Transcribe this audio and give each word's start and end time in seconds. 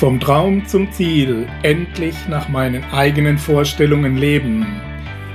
Vom 0.00 0.18
Traum 0.18 0.66
zum 0.66 0.90
Ziel, 0.92 1.46
endlich 1.62 2.14
nach 2.26 2.48
meinen 2.48 2.82
eigenen 2.90 3.36
Vorstellungen 3.36 4.16
leben. 4.16 4.80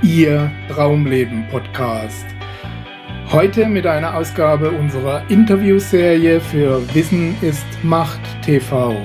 Ihr 0.02 0.50
Traumleben 0.68 1.46
Podcast. 1.52 2.26
Heute 3.30 3.66
mit 3.66 3.86
einer 3.86 4.16
Ausgabe 4.16 4.72
unserer 4.72 5.22
Interviewserie 5.28 6.40
für 6.40 6.82
Wissen 6.92 7.36
ist 7.42 7.64
Macht 7.84 8.18
TV. 8.44 8.96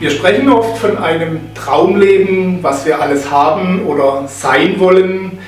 Wir 0.00 0.10
sprechen 0.10 0.48
oft 0.48 0.78
von 0.78 0.96
einem 0.96 1.52
Traumleben, 1.52 2.62
was 2.62 2.86
wir 2.86 2.98
alles 2.98 3.30
haben 3.30 3.84
oder 3.84 4.26
sein 4.26 4.80
wollen. 4.80 5.38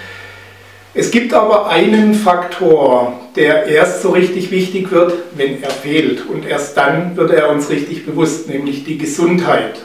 Es 0.92 1.10
gibt 1.10 1.32
aber 1.32 1.70
einen 1.70 2.12
Faktor, 2.12 3.25
der 3.36 3.66
erst 3.66 4.02
so 4.02 4.10
richtig 4.10 4.50
wichtig 4.50 4.90
wird, 4.90 5.12
wenn 5.36 5.62
er 5.62 5.70
fehlt. 5.70 6.26
Und 6.26 6.46
erst 6.46 6.76
dann 6.76 7.16
wird 7.16 7.30
er 7.30 7.50
uns 7.50 7.70
richtig 7.70 8.06
bewusst, 8.06 8.48
nämlich 8.48 8.84
die 8.84 8.98
Gesundheit. 8.98 9.80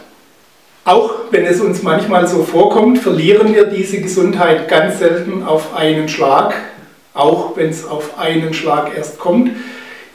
Auch 0.84 1.14
wenn 1.30 1.46
es 1.46 1.62
uns 1.62 1.84
manchmal 1.84 2.28
so 2.28 2.44
vorkommt, 2.44 3.00
verlieren 3.00 3.54
wir 3.54 3.66
diese 3.66 4.02
Gesundheit 4.02 4.68
ganz 4.68 5.00
selten 5.00 5.44
auf 5.44 5.76
einen 5.76 6.10
Schlag. 6.10 6.56
Auch 7.14 7.56
wenn 7.58 7.70
es 7.70 7.86
auf 7.86 8.18
einen 8.18 8.54
Schlag 8.54 8.92
erst 8.96 9.20
kommt, 9.20 9.52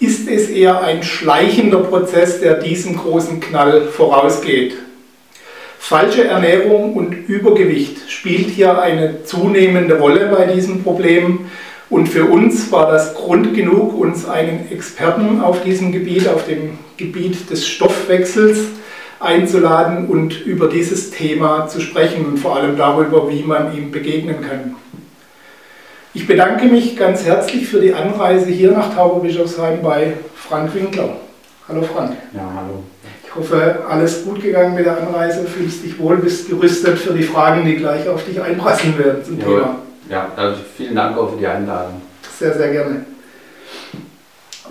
ist 0.00 0.28
es 0.28 0.48
eher 0.48 0.82
ein 0.82 1.02
schleichender 1.02 1.78
Prozess, 1.78 2.40
der 2.40 2.54
diesem 2.54 2.96
großen 2.96 3.40
Knall 3.40 3.82
vorausgeht. 3.82 4.74
Falsche 5.78 6.24
Ernährung 6.24 6.94
und 6.94 7.12
Übergewicht 7.12 8.10
spielt 8.10 8.48
hier 8.48 8.82
eine 8.82 9.22
zunehmende 9.24 9.98
Rolle 9.98 10.34
bei 10.36 10.46
diesem 10.52 10.82
Problem. 10.82 11.46
Und 11.88 12.08
für 12.08 12.24
uns 12.24 12.72
war 12.72 12.90
das 12.90 13.14
Grund 13.14 13.54
genug, 13.54 13.98
uns 13.98 14.28
einen 14.28 14.70
Experten 14.72 15.40
auf 15.40 15.62
diesem 15.62 15.92
Gebiet, 15.92 16.28
auf 16.28 16.46
dem 16.46 16.78
Gebiet 16.96 17.48
des 17.50 17.66
Stoffwechsels 17.66 18.58
einzuladen 19.20 20.08
und 20.08 20.44
über 20.44 20.68
dieses 20.68 21.10
Thema 21.10 21.68
zu 21.68 21.80
sprechen 21.80 22.26
und 22.26 22.38
vor 22.38 22.56
allem 22.56 22.76
darüber, 22.76 23.30
wie 23.30 23.42
man 23.42 23.76
ihm 23.76 23.90
begegnen 23.90 24.40
kann. 24.40 24.74
Ich 26.12 26.26
bedanke 26.26 26.66
mich 26.66 26.96
ganz 26.96 27.24
herzlich 27.24 27.66
für 27.66 27.80
die 27.80 27.94
Anreise 27.94 28.50
hier 28.50 28.72
nach 28.72 28.94
Tauberbischofsheim 28.94 29.82
bei 29.82 30.14
Frank 30.34 30.74
Winkler. 30.74 31.16
Hallo 31.68 31.82
Frank. 31.82 32.16
Ja, 32.32 32.50
hallo. 32.56 32.82
Ich 33.24 33.34
hoffe, 33.34 33.84
alles 33.88 34.24
gut 34.24 34.42
gegangen 34.42 34.74
mit 34.74 34.86
der 34.86 34.98
Anreise, 34.98 35.44
fühlst 35.44 35.84
dich 35.84 35.98
wohl, 35.98 36.16
bist 36.16 36.48
gerüstet 36.48 36.98
für 36.98 37.12
die 37.12 37.22
Fragen, 37.22 37.66
die 37.66 37.76
gleich 37.76 38.08
auf 38.08 38.24
dich 38.24 38.40
einprasseln 38.40 38.98
werden 38.98 39.24
zum 39.24 39.38
ja, 39.38 39.44
Thema. 39.44 39.78
Ja, 40.08 40.30
also 40.36 40.60
vielen 40.76 40.94
Dank 40.94 41.18
auch 41.18 41.30
für 41.32 41.38
die 41.38 41.46
Einladung. 41.46 42.00
Sehr, 42.38 42.54
sehr 42.54 42.70
gerne. 42.70 43.04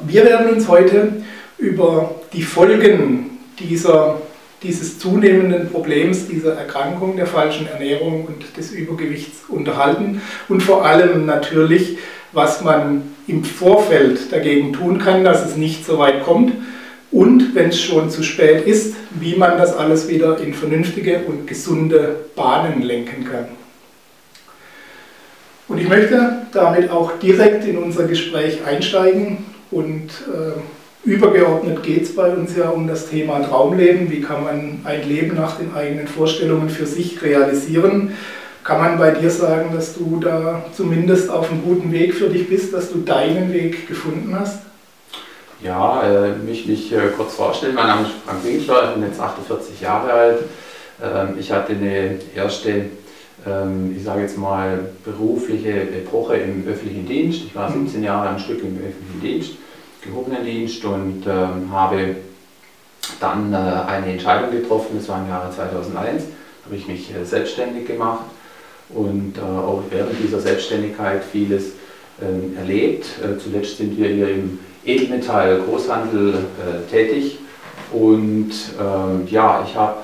Wir 0.05 0.25
werden 0.25 0.53
uns 0.53 0.67
heute 0.67 1.23
über 1.57 2.15
die 2.33 2.41
Folgen 2.41 3.37
dieser, 3.59 4.21
dieses 4.61 4.99
zunehmenden 4.99 5.69
Problems, 5.69 6.27
dieser 6.27 6.55
Erkrankung 6.55 7.15
der 7.15 7.27
falschen 7.27 7.67
Ernährung 7.67 8.25
und 8.25 8.57
des 8.57 8.71
Übergewichts 8.71 9.43
unterhalten 9.47 10.21
und 10.49 10.61
vor 10.61 10.85
allem 10.85 11.25
natürlich, 11.25 11.97
was 12.33 12.61
man 12.61 13.13
im 13.27 13.43
Vorfeld 13.43 14.31
dagegen 14.31 14.73
tun 14.73 14.99
kann, 14.99 15.23
dass 15.23 15.45
es 15.45 15.55
nicht 15.55 15.85
so 15.85 15.97
weit 15.97 16.23
kommt 16.23 16.53
und 17.11 17.55
wenn 17.55 17.69
es 17.69 17.81
schon 17.81 18.09
zu 18.09 18.23
spät 18.23 18.65
ist, 18.67 18.95
wie 19.11 19.35
man 19.35 19.57
das 19.57 19.75
alles 19.75 20.09
wieder 20.09 20.39
in 20.39 20.53
vernünftige 20.53 21.21
und 21.27 21.47
gesunde 21.47 22.25
Bahnen 22.35 22.81
lenken 22.81 23.23
kann. 23.23 23.64
Und 25.67 25.79
ich 25.79 25.87
möchte 25.87 26.43
damit 26.51 26.91
auch 26.91 27.17
direkt 27.19 27.65
in 27.65 27.77
unser 27.77 28.03
Gespräch 28.05 28.59
einsteigen 28.65 29.45
und 29.71 30.09
äh, 30.31 31.07
übergeordnet 31.09 31.81
geht 31.83 32.03
es 32.03 32.15
bei 32.15 32.29
uns 32.29 32.55
ja 32.55 32.69
um 32.69 32.87
das 32.87 33.09
Thema 33.09 33.39
Traumleben. 33.39 34.11
Wie 34.11 34.21
kann 34.21 34.43
man 34.43 34.81
ein 34.83 35.07
Leben 35.07 35.35
nach 35.35 35.57
den 35.57 35.73
eigenen 35.73 36.07
Vorstellungen 36.07 36.69
für 36.69 36.85
sich 36.85 37.21
realisieren? 37.21 38.13
Kann 38.63 38.79
man 38.79 38.97
bei 38.97 39.11
dir 39.11 39.29
sagen, 39.29 39.69
dass 39.75 39.95
du 39.95 40.19
da 40.19 40.65
zumindest 40.75 41.29
auf 41.29 41.51
einem 41.51 41.63
guten 41.63 41.91
Weg 41.91 42.15
für 42.15 42.29
dich 42.29 42.49
bist, 42.49 42.73
dass 42.73 42.91
du 42.91 42.99
deinen 42.99 43.53
Weg 43.53 43.87
gefunden 43.87 44.35
hast? 44.39 44.59
Ja, 45.61 46.01
äh, 46.03 46.35
mich, 46.35 46.65
mich 46.67 46.91
äh, 46.91 47.09
kurz 47.15 47.35
vorstellen. 47.35 47.75
Mein 47.75 47.87
Name 47.87 48.01
ist 48.03 48.11
Frank 48.25 48.43
Winkler, 48.43 48.89
ich 48.89 48.93
bin 48.95 49.03
jetzt 49.03 49.19
48 49.19 49.81
Jahre 49.81 50.11
alt. 50.11 50.37
Ähm, 51.01 51.35
ich 51.39 51.51
hatte 51.51 51.73
eine 51.73 52.19
erste, 52.35 52.85
ich 53.95 54.03
sage 54.03 54.21
jetzt 54.21 54.39
mal, 54.39 54.89
berufliche 55.03 55.69
Epoche 55.69 56.37
im 56.37 56.67
öffentlichen 56.67 57.05
Dienst. 57.05 57.43
Ich 57.45 57.55
war 57.55 57.71
17 57.71 57.99
mhm. 57.99 58.05
Jahre 58.05 58.29
am 58.29 58.39
Stück 58.39 58.63
im 58.63 58.77
öffentlichen 58.77 59.21
Dienst, 59.21 59.51
gehobenen 60.01 60.43
Dienst 60.43 60.83
und 60.83 61.23
ähm, 61.27 61.71
habe 61.71 62.15
dann 63.19 63.53
äh, 63.53 63.55
eine 63.55 64.13
Entscheidung 64.13 64.51
getroffen, 64.51 64.97
das 64.97 65.07
war 65.09 65.21
im 65.21 65.29
Jahre 65.29 65.51
2001, 65.51 66.23
habe 66.65 66.75
ich 66.75 66.87
mich 66.87 67.13
äh, 67.13 67.23
selbstständig 67.23 67.87
gemacht 67.87 68.25
und 68.89 69.37
äh, 69.37 69.41
auch 69.41 69.83
während 69.89 70.13
dieser 70.21 70.39
Selbstständigkeit 70.39 71.23
vieles 71.23 71.73
ähm, 72.21 72.55
erlebt. 72.57 73.05
Zuletzt 73.43 73.77
sind 73.77 73.97
wir 73.97 74.07
hier 74.09 74.29
im 74.29 74.59
Edelmetall 74.85 75.61
Großhandel 75.61 76.45
tätig 76.89 77.39
und 77.91 78.51
ähm, 78.79 79.27
ja, 79.29 79.65
ich 79.67 79.75
habe 79.75 79.97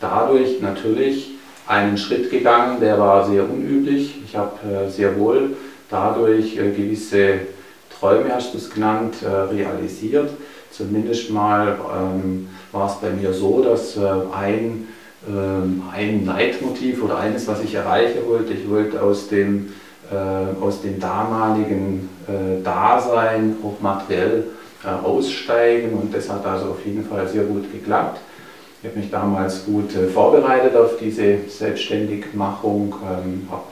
dadurch 0.00 0.60
natürlich 0.60 1.32
einen 1.70 1.96
Schritt 1.96 2.30
gegangen, 2.30 2.80
der 2.80 2.98
war 2.98 3.24
sehr 3.24 3.44
unüblich. 3.44 4.20
Ich 4.24 4.36
habe 4.36 4.56
äh, 4.66 4.90
sehr 4.90 5.16
wohl 5.18 5.56
dadurch 5.88 6.56
äh, 6.56 6.70
gewisse 6.72 7.40
Träume, 7.98 8.34
hast 8.34 8.52
du 8.52 8.58
es 8.58 8.70
genannt, 8.70 9.16
äh, 9.22 9.28
realisiert. 9.28 10.30
Zumindest 10.72 11.30
mal 11.30 11.78
ähm, 11.96 12.48
war 12.72 12.88
es 12.88 12.94
bei 12.96 13.10
mir 13.10 13.32
so, 13.32 13.62
dass 13.62 13.98
ein, 13.98 14.88
ähm, 15.28 15.82
ein 15.92 16.24
Leitmotiv 16.24 17.02
oder 17.02 17.18
eines, 17.18 17.46
was 17.46 17.62
ich 17.62 17.74
erreichen 17.74 18.20
wollte, 18.26 18.52
ich 18.52 18.68
wollte 18.68 19.00
aus 19.02 19.28
dem 19.28 19.72
aus 20.60 20.82
dem 20.82 20.98
damaligen 20.98 22.08
Dasein 22.64 23.54
auch 23.62 23.80
materiell 23.80 24.42
aussteigen 25.04 25.92
und 25.92 26.12
das 26.12 26.28
hat 26.28 26.44
also 26.44 26.70
auf 26.70 26.84
jeden 26.84 27.04
Fall 27.04 27.28
sehr 27.28 27.44
gut 27.44 27.70
geklappt. 27.70 28.18
Ich 28.82 28.88
habe 28.88 28.98
mich 28.98 29.10
damals 29.10 29.66
gut 29.66 29.92
vorbereitet 29.92 30.74
auf 30.74 30.96
diese 30.98 31.36
Selbstständigmachung, 31.48 32.94
ähm, 33.04 33.46
habe 33.50 33.62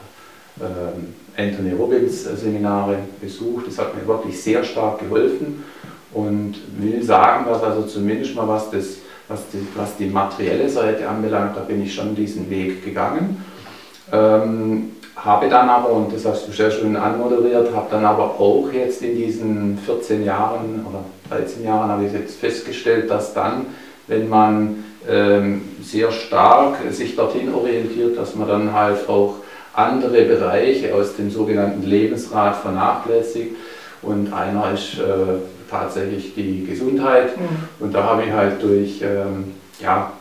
ähm, 0.61 1.15
Anthony 1.35 1.73
Robbins 1.73 2.25
Seminare 2.25 2.99
besucht. 3.19 3.69
Das 3.69 3.79
hat 3.79 3.95
mir 3.95 4.07
wirklich 4.07 4.39
sehr 4.39 4.63
stark 4.63 5.01
geholfen 5.01 5.65
und 6.13 6.57
will 6.77 7.03
sagen, 7.03 7.47
dass 7.49 7.63
also 7.63 7.85
zumindest 7.85 8.35
mal 8.35 8.47
was, 8.47 8.71
das, 8.71 8.97
was, 9.29 9.49
die, 9.51 9.67
was 9.75 9.97
die 9.97 10.09
materielle 10.09 10.69
Seite 10.69 11.09
anbelangt, 11.09 11.57
da 11.57 11.61
bin 11.61 11.83
ich 11.83 11.95
schon 11.95 12.15
diesen 12.15 12.51
Weg 12.51 12.85
gegangen. 12.85 13.43
Ähm, 14.13 14.91
habe 15.17 15.49
dann 15.49 15.71
aber, 15.71 15.91
und 15.91 16.13
das 16.13 16.27
hast 16.27 16.47
du 16.47 16.53
sehr 16.53 16.71
schön 16.71 16.97
anmoderiert, 16.97 17.75
habe 17.75 17.87
dann 17.91 18.05
aber 18.05 18.39
auch 18.39 18.71
jetzt 18.75 19.01
in 19.01 19.17
diesen 19.17 19.79
14 19.79 20.23
Jahren 20.23 20.85
oder 20.87 21.03
13 21.31 21.65
Jahren 21.65 21.89
habe 21.89 22.05
ich 22.05 22.13
jetzt 22.13 22.39
festgestellt, 22.39 23.11
dass 23.11 23.33
dann, 23.33 23.65
wenn 24.07 24.29
man 24.29 24.85
sehr 25.83 26.13
stark 26.13 26.77
sich 26.91 27.17
dorthin 27.17 27.53
orientiert, 27.55 28.19
dass 28.19 28.35
man 28.35 28.49
dann 28.49 28.73
halt 28.73 29.09
auch 29.09 29.37
andere 29.73 30.23
Bereiche 30.25 30.95
aus 30.95 31.17
dem 31.17 31.31
sogenannten 31.31 31.83
Lebensrat 31.83 32.57
vernachlässigt. 32.57 33.57
Und 34.03 34.33
einer 34.33 34.73
ist 34.73 34.99
äh, 34.99 35.39
tatsächlich 35.71 36.35
die 36.35 36.65
Gesundheit. 36.65 37.39
Mhm. 37.39 37.49
Und 37.81 37.93
da 37.93 38.05
habe 38.05 38.25
ich 38.25 38.33
halt 38.33 38.63
durch, 38.63 39.01
ähm, 39.03 39.55
ja, 39.81 40.13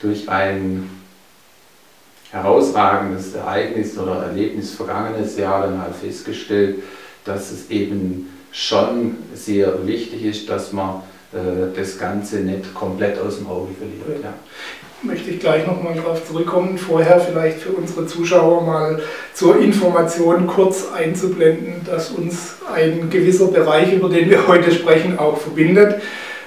durch 0.00 0.28
ein 0.28 0.90
herausragendes 2.30 3.34
Ereignis 3.34 3.96
oder 3.96 4.24
Erlebnis 4.24 4.74
vergangenes 4.74 5.38
Jahr 5.38 5.62
dann 5.62 5.80
halt 5.80 5.94
festgestellt, 5.94 6.82
dass 7.24 7.50
es 7.52 7.70
eben 7.70 8.28
schon 8.50 9.16
sehr 9.34 9.86
wichtig 9.86 10.24
ist, 10.24 10.48
dass 10.48 10.72
man 10.72 11.02
das 11.74 11.98
Ganze 11.98 12.36
nicht 12.40 12.72
komplett 12.74 13.18
aus 13.18 13.38
dem 13.38 13.46
Auge 13.48 13.68
verliert. 13.76 14.22
Ja. 14.22 14.34
Möchte 15.02 15.30
ich 15.30 15.40
gleich 15.40 15.66
nochmal 15.66 15.94
darauf 15.94 16.26
zurückkommen. 16.26 16.78
Vorher 16.78 17.20
vielleicht 17.20 17.58
für 17.58 17.70
unsere 17.70 18.06
Zuschauer 18.06 18.62
mal 18.62 19.02
zur 19.34 19.60
Information 19.60 20.46
kurz 20.46 20.86
einzublenden, 20.94 21.82
dass 21.84 22.10
uns 22.10 22.56
ein 22.72 23.10
gewisser 23.10 23.48
Bereich, 23.48 23.92
über 23.92 24.08
den 24.08 24.30
wir 24.30 24.46
heute 24.48 24.72
sprechen, 24.72 25.18
auch 25.18 25.36
verbindet. 25.36 26.00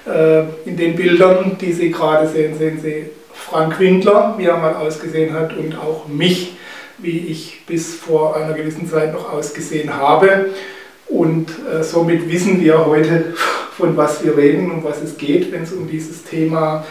Äh, 0.08 0.44
in 0.66 0.76
den 0.78 0.96
Bildern, 0.96 1.58
die 1.60 1.72
Sie 1.72 1.92
gerade 1.92 2.28
sehen, 2.28 2.58
sehen 2.58 2.80
Sie 2.82 3.10
Frank 3.34 3.80
Winkler, 3.80 4.36
wie 4.38 4.46
er 4.46 4.58
mal 4.58 4.76
ausgesehen 4.76 5.34
hat, 5.34 5.56
und 5.56 5.78
auch 5.78 6.08
mich, 6.08 6.58
wie 6.98 7.20
ich 7.20 7.62
bis 7.68 7.94
vor 7.94 8.36
einer 8.36 8.54
gewissen 8.54 8.90
Zeit 8.90 9.14
noch 9.14 9.32
ausgesehen 9.32 9.96
habe. 9.96 10.48
Und 11.08 11.50
äh, 11.72 11.84
somit 11.84 12.30
wissen 12.32 12.60
wir 12.60 12.86
heute, 12.86 13.34
von 13.78 13.96
was 13.96 14.24
wir 14.24 14.36
reden, 14.36 14.72
um 14.72 14.84
was 14.84 15.02
es 15.04 15.18
geht, 15.18 15.52
wenn 15.52 15.64
es 15.64 15.72
um 15.72 15.88
dieses 15.88 16.24
Thema 16.24 16.84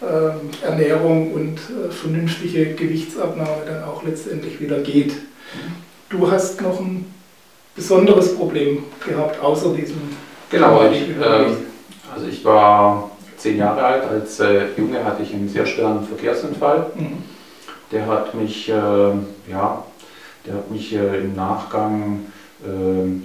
äh, 0.00 0.64
Ernährung 0.66 1.32
und 1.32 1.58
äh, 1.58 1.90
vernünftige 1.90 2.74
Gewichtsabnahme 2.74 3.62
dann 3.64 3.84
auch 3.84 4.02
letztendlich 4.02 4.60
wieder 4.60 4.80
geht. 4.80 5.14
Du 6.10 6.28
hast 6.28 6.60
noch 6.60 6.80
ein 6.80 7.06
besonderes 7.76 8.34
Problem 8.34 8.82
gehabt, 9.06 9.40
außer 9.40 9.72
diesem 9.72 10.00
Genau, 10.50 10.82
ich, 10.90 11.08
ähm, 11.08 11.56
also 12.12 12.26
ich 12.28 12.44
war 12.44 13.10
zehn 13.38 13.58
Jahre 13.58 13.82
alt, 13.82 14.04
als 14.04 14.40
äh, 14.40 14.66
Junge 14.76 15.02
hatte 15.02 15.22
ich 15.22 15.32
einen 15.32 15.48
sehr 15.48 15.64
schweren 15.64 16.04
Verkehrsunfall. 16.06 16.90
Mhm. 16.96 17.22
Der 17.92 18.06
hat 18.06 18.34
mich, 18.34 18.68
äh, 18.68 18.72
ja, 18.72 19.84
der 20.44 20.54
hat 20.54 20.70
mich 20.70 20.92
äh, 20.92 21.20
im 21.20 21.34
Nachgang 21.34 22.26
äh, 22.26 22.31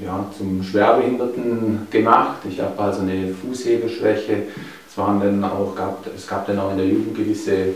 ja, 0.03 0.25
zum 0.37 0.63
Schwerbehinderten 0.63 1.87
gemacht. 1.91 2.37
Ich 2.49 2.59
habe 2.59 2.79
also 2.81 3.01
eine 3.01 3.29
Fußhebeschwäche. 3.29 4.43
Es, 4.89 4.97
waren 4.97 5.19
dann 5.19 5.43
auch, 5.43 5.75
gab, 5.75 6.05
es 6.15 6.27
gab 6.27 6.47
dann 6.47 6.59
auch 6.59 6.71
in 6.71 6.77
der 6.77 6.87
Jugend 6.87 7.15
gewisse 7.15 7.67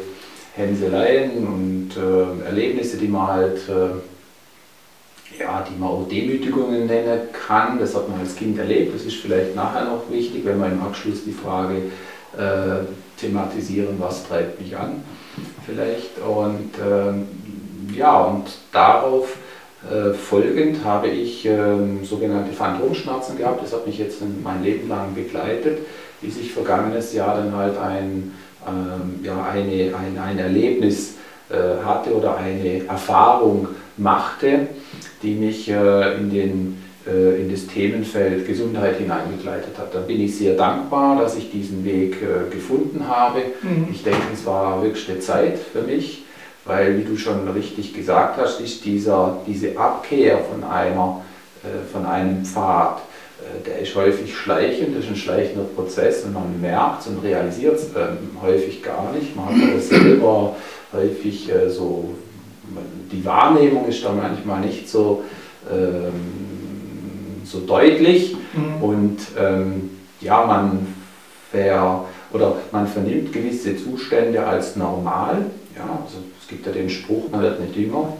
Hänseleien 0.56 1.48
und 1.48 1.90
äh, 1.96 2.46
Erlebnisse, 2.46 2.98
die 2.98 3.08
man 3.08 3.28
halt 3.28 3.58
äh, 3.70 4.02
ja, 5.40 5.66
die 5.68 5.80
man 5.80 5.90
auch 5.90 6.08
Demütigungen 6.08 6.86
nennen 6.88 7.20
kann. 7.48 7.80
Das 7.80 7.96
hat 7.96 8.10
man 8.10 8.20
als 8.20 8.36
Kind 8.36 8.58
erlebt. 8.58 8.96
Das 8.96 9.04
ist 9.04 9.18
vielleicht 9.18 9.56
nachher 9.56 9.86
noch 9.86 10.10
wichtig, 10.10 10.46
wenn 10.46 10.60
wir 10.60 10.68
im 10.68 10.82
Abschluss 10.82 11.24
die 11.26 11.32
Frage 11.32 11.76
äh, 12.38 12.86
thematisieren, 13.20 13.96
was 14.00 14.28
treibt 14.28 14.60
mich 14.60 14.76
an, 14.76 15.04
vielleicht. 15.66 16.18
Und 16.20 16.72
äh, 16.80 17.98
ja, 17.98 18.22
und 18.22 18.46
darauf 18.72 19.38
äh, 19.90 20.14
folgend 20.14 20.84
habe 20.86 21.08
ich 21.08 21.46
ähm, 21.46 22.04
sogenannte 22.04 22.54
Phantomschmerzen 22.54 23.38
gehabt. 23.38 23.64
Das 23.64 23.74
hat 23.74 23.88
mich 23.88 23.98
jetzt 23.98 24.22
mein 24.44 24.64
Leben 24.64 24.88
lang 24.88 25.16
begleitet, 25.16 25.80
bis 26.22 26.38
ich 26.38 26.54
vergangenes 26.54 27.14
Jahr 27.14 27.38
dann 27.38 27.56
halt 27.56 27.78
ein, 27.80 28.32
ähm, 28.68 29.24
ja, 29.24 29.44
eine, 29.44 29.96
ein, 29.96 30.20
ein 30.22 30.38
Erlebnis 30.38 31.16
äh, 31.50 31.84
hatte 31.84 32.14
oder 32.16 32.38
eine 32.38 32.86
Erfahrung 32.86 33.70
machte, 33.98 34.68
die 35.24 35.34
mich 35.34 35.68
äh, 35.68 36.16
in, 36.16 36.30
den, 36.30 36.84
äh, 37.08 37.42
in 37.42 37.50
das 37.50 37.66
Themenfeld 37.66 38.46
Gesundheit 38.46 38.98
hineingegleitet 38.98 39.78
hat. 39.80 39.96
Da 39.96 40.02
bin 40.02 40.22
ich 40.22 40.38
sehr 40.38 40.56
dankbar, 40.56 41.20
dass 41.20 41.36
ich 41.36 41.50
diesen 41.50 41.84
Weg 41.84 42.18
äh, 42.22 42.54
gefunden 42.54 43.08
habe. 43.08 43.40
Mhm. 43.64 43.88
Ich 43.92 44.04
denke, 44.04 44.22
es 44.32 44.46
war 44.46 44.82
höchste 44.84 45.20
Zeit 45.20 45.58
für 45.58 45.82
mich, 45.82 46.24
weil, 46.66 46.98
wie 46.98 47.04
du 47.04 47.18
schon 47.18 47.48
richtig 47.50 47.94
gesagt 47.94 48.40
hast, 48.40 48.60
ist 48.60 48.86
dieser, 48.86 49.38
diese 49.48 49.78
Abkehr 49.78 50.40
von, 50.40 50.64
einer, 50.64 51.22
von 51.92 52.06
einem 52.06 52.46
Pfad, 52.46 53.02
der 53.66 53.80
ist 53.80 53.96
häufig 53.96 54.36
schleichend, 54.36 54.96
das 54.96 55.06
ist 55.06 55.12
ein 55.12 55.16
schleichender 55.16 55.64
Prozess 55.64 56.24
und 56.24 56.34
man 56.34 56.62
merkt 56.62 57.02
es 57.02 57.08
und 57.08 57.24
realisiert 57.24 57.76
es 57.76 57.86
ähm, 57.96 58.30
häufig 58.42 58.84
gar 58.84 59.12
nicht. 59.14 59.36
Man 59.36 59.46
hat 59.46 59.70
aber 59.72 59.82
selber 59.82 60.56
häufig 60.94 61.52
äh, 61.52 61.68
so 61.68 62.14
die 63.12 63.26
Wahrnehmung 63.26 63.88
ist 63.88 64.04
da 64.04 64.12
manchmal 64.12 64.62
nicht 64.62 64.90
so, 64.90 65.24
ähm, 65.70 67.42
so 67.44 67.60
deutlich 67.62 68.36
mhm. 68.54 68.84
und 68.84 69.18
ähm, 69.38 69.90
ja, 70.22 70.46
man, 70.46 70.88
ver, 71.52 72.06
oder 72.32 72.56
man 72.72 72.88
vernimmt 72.88 73.34
gewisse 73.34 73.76
Zustände 73.78 74.46
als 74.46 74.76
normal. 74.76 75.46
Ja, 75.76 76.04
also 76.04 76.18
es 76.42 76.48
gibt 76.48 76.66
ja 76.66 76.72
den 76.72 76.90
Spruch, 76.90 77.30
man 77.32 77.42
wird 77.42 77.60
nicht 77.60 77.76
jünger 77.76 78.18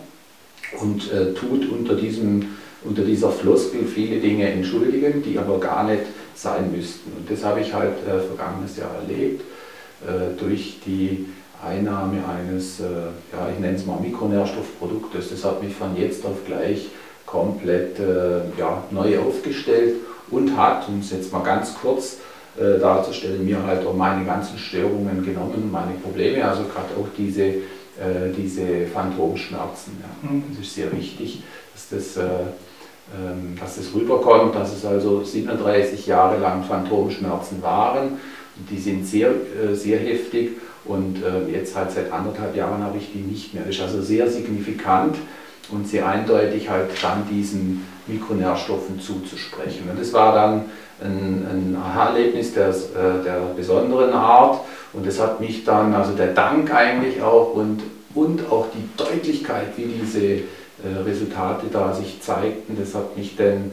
und 0.80 1.12
äh, 1.12 1.34
tut 1.34 1.70
unter, 1.70 1.96
diesem, 1.96 2.46
unter 2.84 3.04
dieser 3.04 3.32
Floskel 3.32 3.86
viele 3.86 4.20
Dinge 4.20 4.50
entschuldigen, 4.50 5.22
die 5.22 5.38
aber 5.38 5.60
gar 5.60 5.84
nicht 5.84 6.04
sein 6.36 6.72
müssten. 6.72 7.12
Und 7.18 7.30
das 7.30 7.44
habe 7.44 7.62
ich 7.62 7.74
halt 7.74 7.98
äh, 8.08 8.20
vergangenes 8.20 8.78
Jahr 8.78 8.96
erlebt 8.96 9.42
äh, 10.06 10.40
durch 10.40 10.80
die 10.86 11.26
Einnahme 11.64 12.24
eines, 12.28 12.80
äh, 12.80 12.84
ja, 12.84 13.50
ich 13.54 13.60
nenne 13.60 13.78
es 13.78 13.86
mal 13.86 14.00
Mikronährstoffproduktes. 14.00 15.30
Das 15.30 15.44
hat 15.44 15.62
mich 15.62 15.76
von 15.76 15.96
jetzt 15.96 16.26
auf 16.26 16.46
gleich 16.46 16.88
komplett 17.26 18.00
äh, 18.00 18.42
ja, 18.58 18.84
neu 18.92 19.20
aufgestellt 19.20 19.96
und 20.32 20.58
hat, 20.58 20.88
um 20.88 21.00
es 21.00 21.12
jetzt 21.12 21.32
mal 21.32 21.44
ganz 21.44 21.76
kurz 21.76 22.18
äh, 22.60 22.80
darzustellen, 22.80 23.46
mir 23.46 23.64
halt 23.66 23.86
auch 23.86 23.94
meine 23.94 24.26
ganzen 24.26 24.58
Störungen 24.58 25.24
genommen, 25.24 25.70
meine 25.72 25.94
Probleme, 25.94 26.44
also 26.44 26.64
gerade 26.64 26.90
auch 27.00 27.08
diese, 27.18 27.44
äh, 27.44 28.32
diese 28.36 28.88
Phantomschmerzen. 28.94 29.98
Ja. 30.02 30.30
Mhm. 30.30 30.44
Das 30.50 30.66
ist 30.66 30.76
sehr 30.76 30.92
wichtig, 30.92 31.44
dass 31.74 31.90
das, 31.90 32.18
äh, 32.18 32.30
ähm, 33.16 33.56
dass 33.60 33.78
das 33.78 33.94
rüberkommt, 33.94 34.56
dass 34.56 34.76
es 34.76 34.86
also 34.86 35.24
37 35.24 36.08
Jahre 36.08 36.40
lang 36.40 36.64
Phantomschmerzen 36.64 37.62
waren. 37.62 38.20
Die 38.70 38.78
sind 38.78 39.06
sehr, 39.06 39.30
äh, 39.30 39.74
sehr 39.74 40.00
heftig 40.00 40.58
und 40.84 41.24
äh, 41.24 41.52
jetzt 41.52 41.76
halt 41.76 41.92
seit 41.92 42.12
anderthalb 42.12 42.56
Jahren 42.56 42.84
habe 42.84 42.98
ich 42.98 43.14
die 43.14 43.20
nicht 43.20 43.54
mehr. 43.54 43.64
Das 43.64 43.76
ist 43.76 43.82
also 43.82 44.02
sehr 44.02 44.30
signifikant 44.30 45.16
und 45.72 45.88
sehr 45.88 46.06
eindeutig 46.06 46.70
halt 46.70 46.90
dann 47.02 47.24
diesen 47.30 47.86
Mikronährstoffen 48.08 49.00
zuzusprechen. 49.00 49.90
Und 49.90 50.00
das 50.00 50.12
war 50.12 50.34
dann 50.34 50.66
ein, 51.02 51.46
ein 51.50 51.78
Aha-Erlebnis 51.82 52.54
der, 52.54 52.70
äh, 52.70 53.24
der 53.24 53.54
besonderen 53.56 54.14
Art 54.14 54.62
und 54.94 55.06
das 55.06 55.20
hat 55.20 55.40
mich 55.40 55.64
dann, 55.64 55.94
also 55.94 56.14
der 56.14 56.34
Dank 56.34 56.74
eigentlich 56.74 57.22
auch 57.22 57.54
und, 57.56 57.82
und 58.14 58.52
auch 58.52 58.68
die 58.74 58.90
Deutlichkeit, 58.98 59.78
wie 59.78 59.86
diese 59.86 60.24
äh, 60.24 60.44
Resultate 61.06 61.68
da 61.72 61.94
sich 61.94 62.22
zeigten, 62.22 62.78
das 62.80 62.94
hat 62.96 63.18
mich 63.18 63.36
dann 63.36 63.72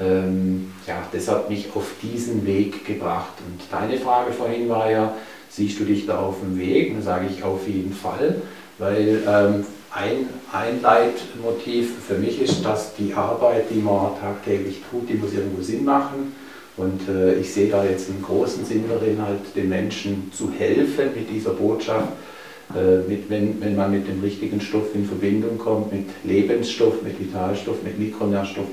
ähm, 0.00 0.72
ja, 0.86 1.02
das 1.12 1.28
hat 1.28 1.48
mich 1.48 1.68
auf 1.74 1.92
diesen 2.02 2.46
Weg 2.46 2.84
gebracht. 2.84 3.34
Und 3.46 3.60
deine 3.70 3.98
Frage 3.98 4.32
vorhin 4.32 4.68
war 4.68 4.90
ja, 4.90 5.14
siehst 5.48 5.78
du 5.78 5.84
dich 5.84 6.06
da 6.06 6.18
auf 6.18 6.40
dem 6.40 6.58
Weg? 6.58 6.92
Dann 6.92 7.02
sage 7.02 7.26
ich 7.30 7.42
auf 7.44 7.66
jeden 7.68 7.92
Fall, 7.92 8.36
weil 8.78 9.22
ähm, 9.26 9.64
ein, 9.92 10.28
ein 10.52 10.82
Leitmotiv 10.82 11.92
für 12.08 12.14
mich 12.14 12.42
ist, 12.42 12.64
dass 12.64 12.94
die 12.96 13.14
Arbeit, 13.14 13.66
die 13.70 13.80
man 13.80 14.18
tagtäglich 14.20 14.82
tut, 14.90 15.08
die 15.08 15.14
muss 15.14 15.32
irgendwo 15.32 15.62
Sinn 15.62 15.84
machen. 15.84 16.34
Und 16.76 17.08
äh, 17.08 17.34
ich 17.34 17.52
sehe 17.52 17.70
da 17.70 17.84
jetzt 17.84 18.10
einen 18.10 18.22
großen 18.22 18.64
Sinn 18.64 18.84
darin, 18.88 19.22
halt 19.22 19.40
den 19.54 19.68
Menschen 19.68 20.32
zu 20.32 20.50
helfen 20.50 21.10
mit 21.14 21.30
dieser 21.30 21.50
Botschaft, 21.50 22.08
äh, 22.74 23.08
mit, 23.08 23.30
wenn, 23.30 23.60
wenn 23.60 23.76
man 23.76 23.92
mit 23.92 24.08
dem 24.08 24.20
richtigen 24.20 24.60
Stoff 24.60 24.94
in 24.94 25.06
Verbindung 25.06 25.56
kommt, 25.58 25.92
mit 25.92 26.06
Lebensstoff, 26.24 27.02
mit 27.02 27.18
Vitalstoff, 27.20 27.82
mit 27.84 27.98
Mikronährstoff, 27.98 28.66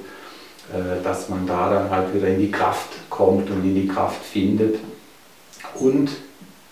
äh, 0.74 1.04
dass 1.04 1.30
man 1.30 1.46
da 1.46 1.70
dann 1.70 1.90
halt 1.92 2.14
wieder 2.16 2.28
in 2.28 2.40
die 2.40 2.52
Kraft 2.52 2.90
kommt 3.10 3.50
und 3.52 3.64
in 3.64 3.76
die 3.76 3.88
Kraft 3.88 4.24
findet. 4.24 4.80
Und 5.76 6.10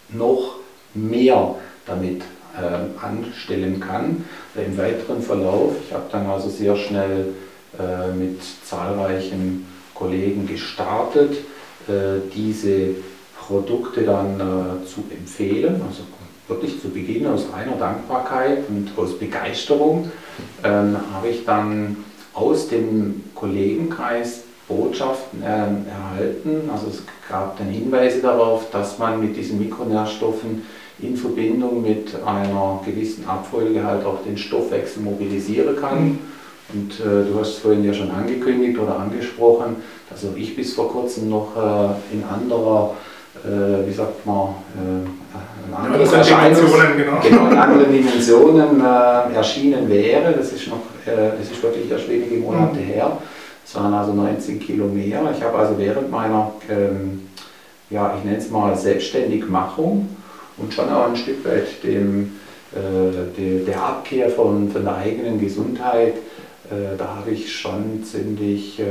noch 0.10 0.56
mehr 0.94 1.56
damit 1.86 2.24
äh, 2.58 3.04
anstellen 3.04 3.80
kann. 3.80 4.26
Im 4.56 4.78
weiteren 4.78 5.22
Verlauf, 5.22 5.74
ich 5.86 5.94
habe 5.94 6.06
dann 6.12 6.26
also 6.28 6.50
sehr 6.50 6.76
schnell 6.76 7.34
äh, 7.78 8.12
mit 8.12 8.40
zahlreichen 8.66 9.68
Kollegen 10.00 10.48
gestartet, 10.48 11.34
äh, 11.88 12.22
diese 12.34 12.96
Produkte 13.38 14.04
dann 14.04 14.40
äh, 14.40 14.88
zu 14.88 15.04
empfehlen, 15.12 15.82
also 15.88 16.04
wirklich 16.48 16.82
zu 16.82 16.90
Beginn 16.90 17.28
aus 17.28 17.48
reiner 17.54 17.76
Dankbarkeit 17.76 18.64
und 18.70 18.90
aus 18.98 19.20
Begeisterung, 19.20 20.10
ähm, 20.64 20.98
habe 21.14 21.28
ich 21.28 21.46
dann 21.46 21.98
aus 22.34 22.70
dem 22.70 23.24
Kollegenkreis 23.36 24.44
Botschaften 24.68 25.42
ähm, 25.44 25.86
erhalten. 25.88 26.70
Also 26.72 26.88
es 26.88 27.04
gab 27.28 27.58
dann 27.58 27.68
Hinweise 27.68 28.22
darauf, 28.22 28.70
dass 28.72 28.98
man 29.00 29.20
mit 29.20 29.36
diesen 29.36 29.60
Mikronährstoffen 29.60 30.64
in 31.02 31.18
Verbindung 31.18 31.82
mit 31.82 32.14
einer 32.26 32.82
gewissen 32.86 33.28
Abfolge 33.28 33.84
halt 33.84 34.06
auch 34.06 34.24
den 34.24 34.38
Stoffwechsel 34.38 35.02
mobilisieren 35.02 35.76
kann. 35.76 36.20
Und 36.74 37.00
äh, 37.00 37.26
du 37.30 37.40
hast 37.40 37.50
es 37.50 37.58
vorhin 37.60 37.84
ja 37.84 37.94
schon 37.94 38.12
angekündigt 38.12 38.78
oder 38.78 39.00
angesprochen, 39.00 39.78
dass 40.10 40.26
auch 40.26 40.36
ich 40.36 40.56
bis 40.56 40.74
vor 40.74 40.92
kurzem 40.92 41.30
noch 41.30 41.56
äh, 41.56 42.16
in 42.16 42.24
anderer, 42.24 42.96
äh, 43.44 43.88
wie 43.88 43.94
sagt 43.94 44.26
man, 44.26 44.50
äh, 44.76 45.68
in 45.68 45.74
anderen 45.74 46.06
ja, 46.06 46.24
Dimensionen, 46.24 46.98
genau. 46.98 47.20
genau. 47.24 47.52
in 47.52 47.58
anderen 47.58 47.92
Dimensionen 47.92 48.82
äh, 48.82 49.36
erschienen 49.36 49.90
wäre. 49.90 50.34
Das 50.34 50.52
ist 50.52 50.68
noch, 50.68 50.82
äh, 51.06 51.32
das 51.40 51.52
ist 51.52 51.62
wirklich 51.64 51.90
erst 51.90 52.08
wenige 52.08 52.36
Monate 52.38 52.80
mhm. 52.80 52.84
her. 52.84 53.18
Es 53.66 53.76
waren 53.76 53.94
also 53.94 54.14
19 54.14 54.60
Kilo 54.60 54.86
mehr. 54.86 55.22
Ich 55.36 55.44
habe 55.44 55.58
also 55.58 55.78
während 55.78 56.10
meiner, 56.10 56.52
ähm, 56.70 57.28
ja, 57.90 58.16
ich 58.18 58.24
nenne 58.24 58.38
es 58.38 58.50
mal 58.50 58.76
Selbstständigmachung 58.76 60.10
und 60.58 60.74
schon 60.74 60.90
auch 60.90 61.08
ein 61.08 61.16
Stück 61.16 61.46
weit 61.46 61.84
dem, 61.84 62.32
äh, 62.74 63.38
de, 63.38 63.66
der 63.66 63.82
Abkehr 63.82 64.30
von, 64.30 64.72
von 64.72 64.84
der 64.84 64.96
eigenen 64.96 65.40
Gesundheit, 65.40 66.16
äh, 66.72 66.98
da 66.98 67.16
habe 67.18 67.32
ich 67.32 67.54
schon 67.54 68.04
ziemlich 68.04 68.80
äh, 68.80 68.84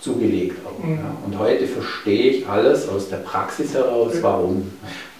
zugelegt. 0.00 0.58
Auch, 0.66 0.82
mhm. 0.82 0.96
ja. 0.96 1.16
Und 1.24 1.38
heute 1.38 1.66
verstehe 1.66 2.30
ich 2.30 2.48
alles 2.48 2.88
aus 2.88 3.08
der 3.08 3.18
Praxis 3.18 3.74
heraus, 3.74 4.14
warum. 4.20 4.70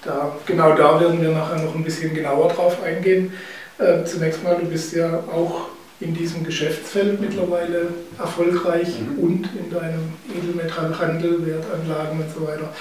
Da, 0.05 0.37
genau 0.47 0.75
da 0.75 1.01
werden 1.01 1.21
wir 1.21 1.31
nachher 1.31 1.63
noch 1.63 1.75
ein 1.75 1.85
bisschen 1.85 2.15
genauer 2.15 2.49
drauf 2.49 2.83
eingehen. 2.83 3.33
Äh, 3.79 4.05
zunächst 4.05 4.43
mal, 4.43 4.57
du 4.57 4.67
bist 4.67 4.95
ja 4.95 5.23
auch 5.33 5.69
in 6.01 6.15
diesem 6.15 6.45
Geschäftsfeld 6.45 7.21
mittlerweile 7.21 7.89
erfolgreich 8.19 8.89
mhm. 9.01 9.19
und 9.19 9.49
in 9.59 9.71
deinem 9.71 10.13
Edelmetallhandel, 10.33 11.45
Wertanlagen 11.45 12.21
und 12.21 12.35
so 12.35 12.47
weiter. 12.47 12.73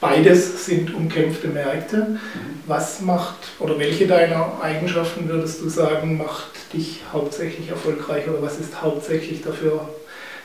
Beides 0.00 0.64
sind 0.64 0.94
umkämpfte 0.94 1.48
Märkte. 1.48 1.96
Mhm. 1.96 2.18
Was 2.66 3.00
macht 3.02 3.36
oder 3.58 3.78
welche 3.78 4.06
deiner 4.06 4.52
Eigenschaften 4.62 5.28
würdest 5.28 5.60
du 5.60 5.68
sagen, 5.68 6.16
macht 6.16 6.72
dich 6.72 7.02
hauptsächlich 7.12 7.68
erfolgreich 7.68 8.28
oder 8.28 8.40
was 8.40 8.58
ist 8.58 8.80
hauptsächlich 8.80 9.42
dafür 9.42 9.88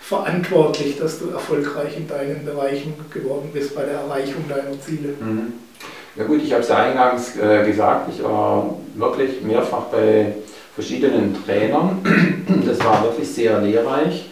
verantwortlich, 0.02 0.98
dass 0.98 1.20
du 1.20 1.30
erfolgreich 1.30 1.98
in 1.98 2.08
deinen 2.08 2.46
Bereichen 2.46 2.94
geworden 3.12 3.50
bist 3.54 3.76
bei 3.76 3.84
der 3.84 4.02
Erreichung 4.02 4.44
deiner 4.50 4.80
Ziele? 4.82 5.14
Mhm. 5.20 5.54
Ja 6.16 6.24
gut, 6.24 6.42
ich 6.44 6.52
habe 6.52 6.62
es 6.62 6.70
ja 6.70 6.78
eingangs 6.78 7.36
äh, 7.38 7.66
gesagt, 7.66 8.10
ich 8.14 8.24
war 8.24 8.78
wirklich 8.96 9.42
mehrfach 9.42 9.84
bei 9.92 10.34
verschiedenen 10.74 11.36
Trainern. 11.46 12.00
Das 12.66 12.80
war 12.84 13.04
wirklich 13.04 13.28
sehr 13.28 13.60
lehrreich, 13.62 14.30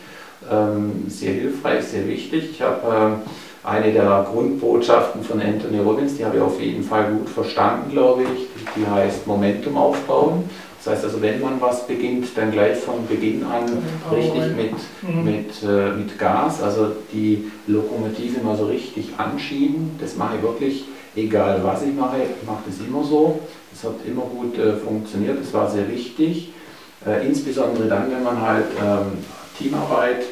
ähm, 0.52 1.06
sehr 1.08 1.34
hilfreich, 1.34 1.84
sehr 1.84 2.08
wichtig. 2.08 2.52
Ich 2.52 2.62
habe 2.62 3.20
äh, 3.26 3.30
eine 3.64 3.94
der 3.94 4.28
Grundbotschaften 4.30 5.24
von 5.24 5.42
Anthony 5.42 5.80
Robbins, 5.80 6.18
die 6.18 6.26
habe 6.26 6.38
ich 6.38 6.42
auf 6.42 6.60
jeden 6.60 6.84
Fall 6.84 7.06
gut 7.12 7.30
verstanden, 7.30 7.92
glaube 7.92 8.24
ich. 8.24 8.48
Die 8.76 8.86
heißt 8.86 9.26
Momentum 9.26 9.78
aufbauen. 9.78 10.50
Das 10.84 10.96
heißt 10.96 11.06
also, 11.06 11.22
wenn 11.22 11.40
man 11.40 11.62
was 11.62 11.88
beginnt, 11.88 12.28
dann 12.36 12.52
gleich 12.52 12.78
von 12.78 13.08
Beginn 13.08 13.46
an 13.46 13.64
richtig 14.12 14.54
mit, 14.54 14.74
mhm. 15.02 15.24
mit, 15.24 15.64
äh, 15.64 15.96
mit 15.96 16.20
Gas, 16.20 16.62
also 16.62 16.88
die 17.14 17.50
Lokomotive 17.68 18.44
mal 18.44 18.58
so 18.58 18.66
richtig 18.66 19.12
anschieben. 19.18 19.92
Das 20.02 20.18
mache 20.18 20.36
ich 20.36 20.42
wirklich, 20.42 20.86
egal 21.16 21.62
was 21.64 21.84
ich 21.84 21.94
mache, 21.94 22.18
ich 22.18 22.46
mache 22.46 22.64
das 22.68 22.86
immer 22.86 23.02
so. 23.02 23.40
Das 23.72 23.86
hat 23.86 23.96
immer 24.06 24.24
gut 24.24 24.58
äh, 24.58 24.74
funktioniert, 24.74 25.40
das 25.40 25.54
war 25.54 25.72
sehr 25.72 25.90
wichtig. 25.90 26.52
Äh, 27.06 27.28
insbesondere 27.28 27.88
dann, 27.88 28.12
wenn 28.12 28.24
man 28.24 28.42
halt 28.42 28.66
ähm, 28.78 29.20
Teamarbeit 29.58 30.24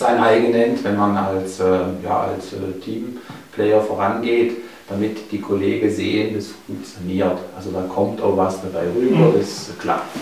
sein 0.00 0.18
eigen 0.18 0.50
nennt, 0.50 0.82
wenn 0.82 0.96
man 0.96 1.16
als, 1.16 1.60
äh, 1.60 1.78
ja, 2.04 2.20
als 2.22 2.52
äh, 2.52 2.80
Teamplayer 2.84 3.80
vorangeht 3.80 4.56
damit 4.90 5.30
die 5.30 5.40
Kollegen 5.40 5.88
sehen, 5.88 6.34
das 6.34 6.48
funktioniert. 6.66 7.38
Also 7.56 7.70
da 7.70 7.82
kommt 7.82 8.20
auch 8.20 8.36
was 8.36 8.60
dabei 8.60 8.86
rüber, 8.94 9.28
mhm. 9.28 9.34
das 9.38 9.70
klappt. 9.78 10.16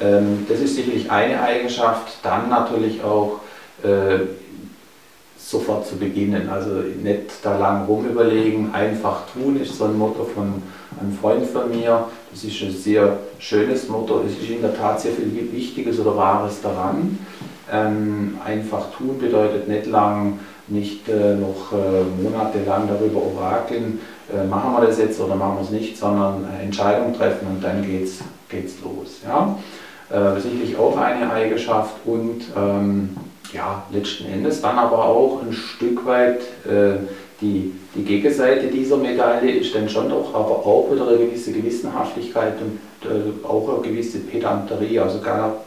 Ähm, 0.00 0.46
das 0.48 0.60
ist 0.60 0.76
sicherlich 0.76 1.10
eine 1.10 1.40
Eigenschaft. 1.40 2.18
Dann 2.22 2.50
natürlich 2.50 3.02
auch 3.02 3.40
äh, 3.82 4.26
sofort 5.38 5.86
zu 5.86 5.96
beginnen. 5.96 6.50
Also 6.50 6.82
nicht 7.02 7.30
da 7.42 7.56
lang 7.56 7.86
rumüberlegen, 7.86 8.74
einfach 8.74 9.22
tun 9.32 9.58
ist 9.58 9.78
so 9.78 9.84
ein 9.84 9.96
Motto 9.96 10.24
von 10.24 10.62
einem 11.00 11.16
Freund 11.18 11.46
von 11.46 11.70
mir. 11.70 12.08
Das 12.30 12.44
ist 12.44 12.60
ein 12.60 12.72
sehr 12.72 13.16
schönes 13.38 13.88
Motto. 13.88 14.22
Es 14.26 14.32
ist 14.32 14.50
in 14.50 14.60
der 14.60 14.76
Tat 14.76 15.00
sehr 15.00 15.12
viel 15.12 15.32
Wichtiges 15.50 15.98
oder 15.98 16.14
Wahres 16.14 16.60
daran. 16.60 17.18
Ähm, 17.72 18.38
einfach 18.44 18.90
tun 18.96 19.18
bedeutet 19.18 19.68
nicht 19.68 19.86
lang 19.86 20.38
nicht 20.68 21.08
äh, 21.08 21.34
noch 21.34 21.72
äh, 21.72 22.22
monatelang 22.22 22.88
darüber 22.88 23.22
orakeln, 23.22 24.00
äh, 24.32 24.46
machen 24.46 24.72
wir 24.72 24.86
das 24.86 24.98
jetzt 24.98 25.20
oder 25.20 25.34
machen 25.34 25.56
wir 25.56 25.62
es 25.62 25.70
nicht, 25.70 25.96
sondern 25.96 26.46
Entscheidungen 26.62 27.14
treffen 27.14 27.46
und 27.48 27.64
dann 27.64 27.82
geht's, 27.82 28.18
geht's 28.48 28.74
los. 28.84 29.20
Ja? 29.26 29.58
Äh, 30.10 30.40
sicherlich 30.40 30.76
auch 30.76 30.96
eine 30.96 31.30
Eigenschaft 31.32 31.96
und 32.04 32.42
ähm, 32.56 33.16
ja, 33.52 33.82
letzten 33.90 34.26
Endes 34.26 34.60
dann 34.60 34.78
aber 34.78 35.04
auch 35.04 35.40
ein 35.42 35.52
Stück 35.52 36.04
weit 36.04 36.40
äh, 36.66 36.98
die, 37.40 37.72
die 37.94 38.02
Gegenseite 38.02 38.66
dieser 38.66 38.96
Medaille 38.96 39.52
ist 39.52 39.74
dann 39.74 39.88
schon 39.88 40.08
doch 40.08 40.34
aber 40.34 40.66
auch 40.66 40.88
wieder 40.90 41.06
eine 41.06 41.18
gewisse 41.18 41.52
Gewissenhaftigkeit 41.52 42.54
und 42.60 43.08
äh, 43.08 43.46
auch 43.46 43.68
eine 43.68 43.88
gewisse 43.88 44.18
Pedanterie, 44.18 44.98
also, 44.98 45.20
gar, 45.20 45.58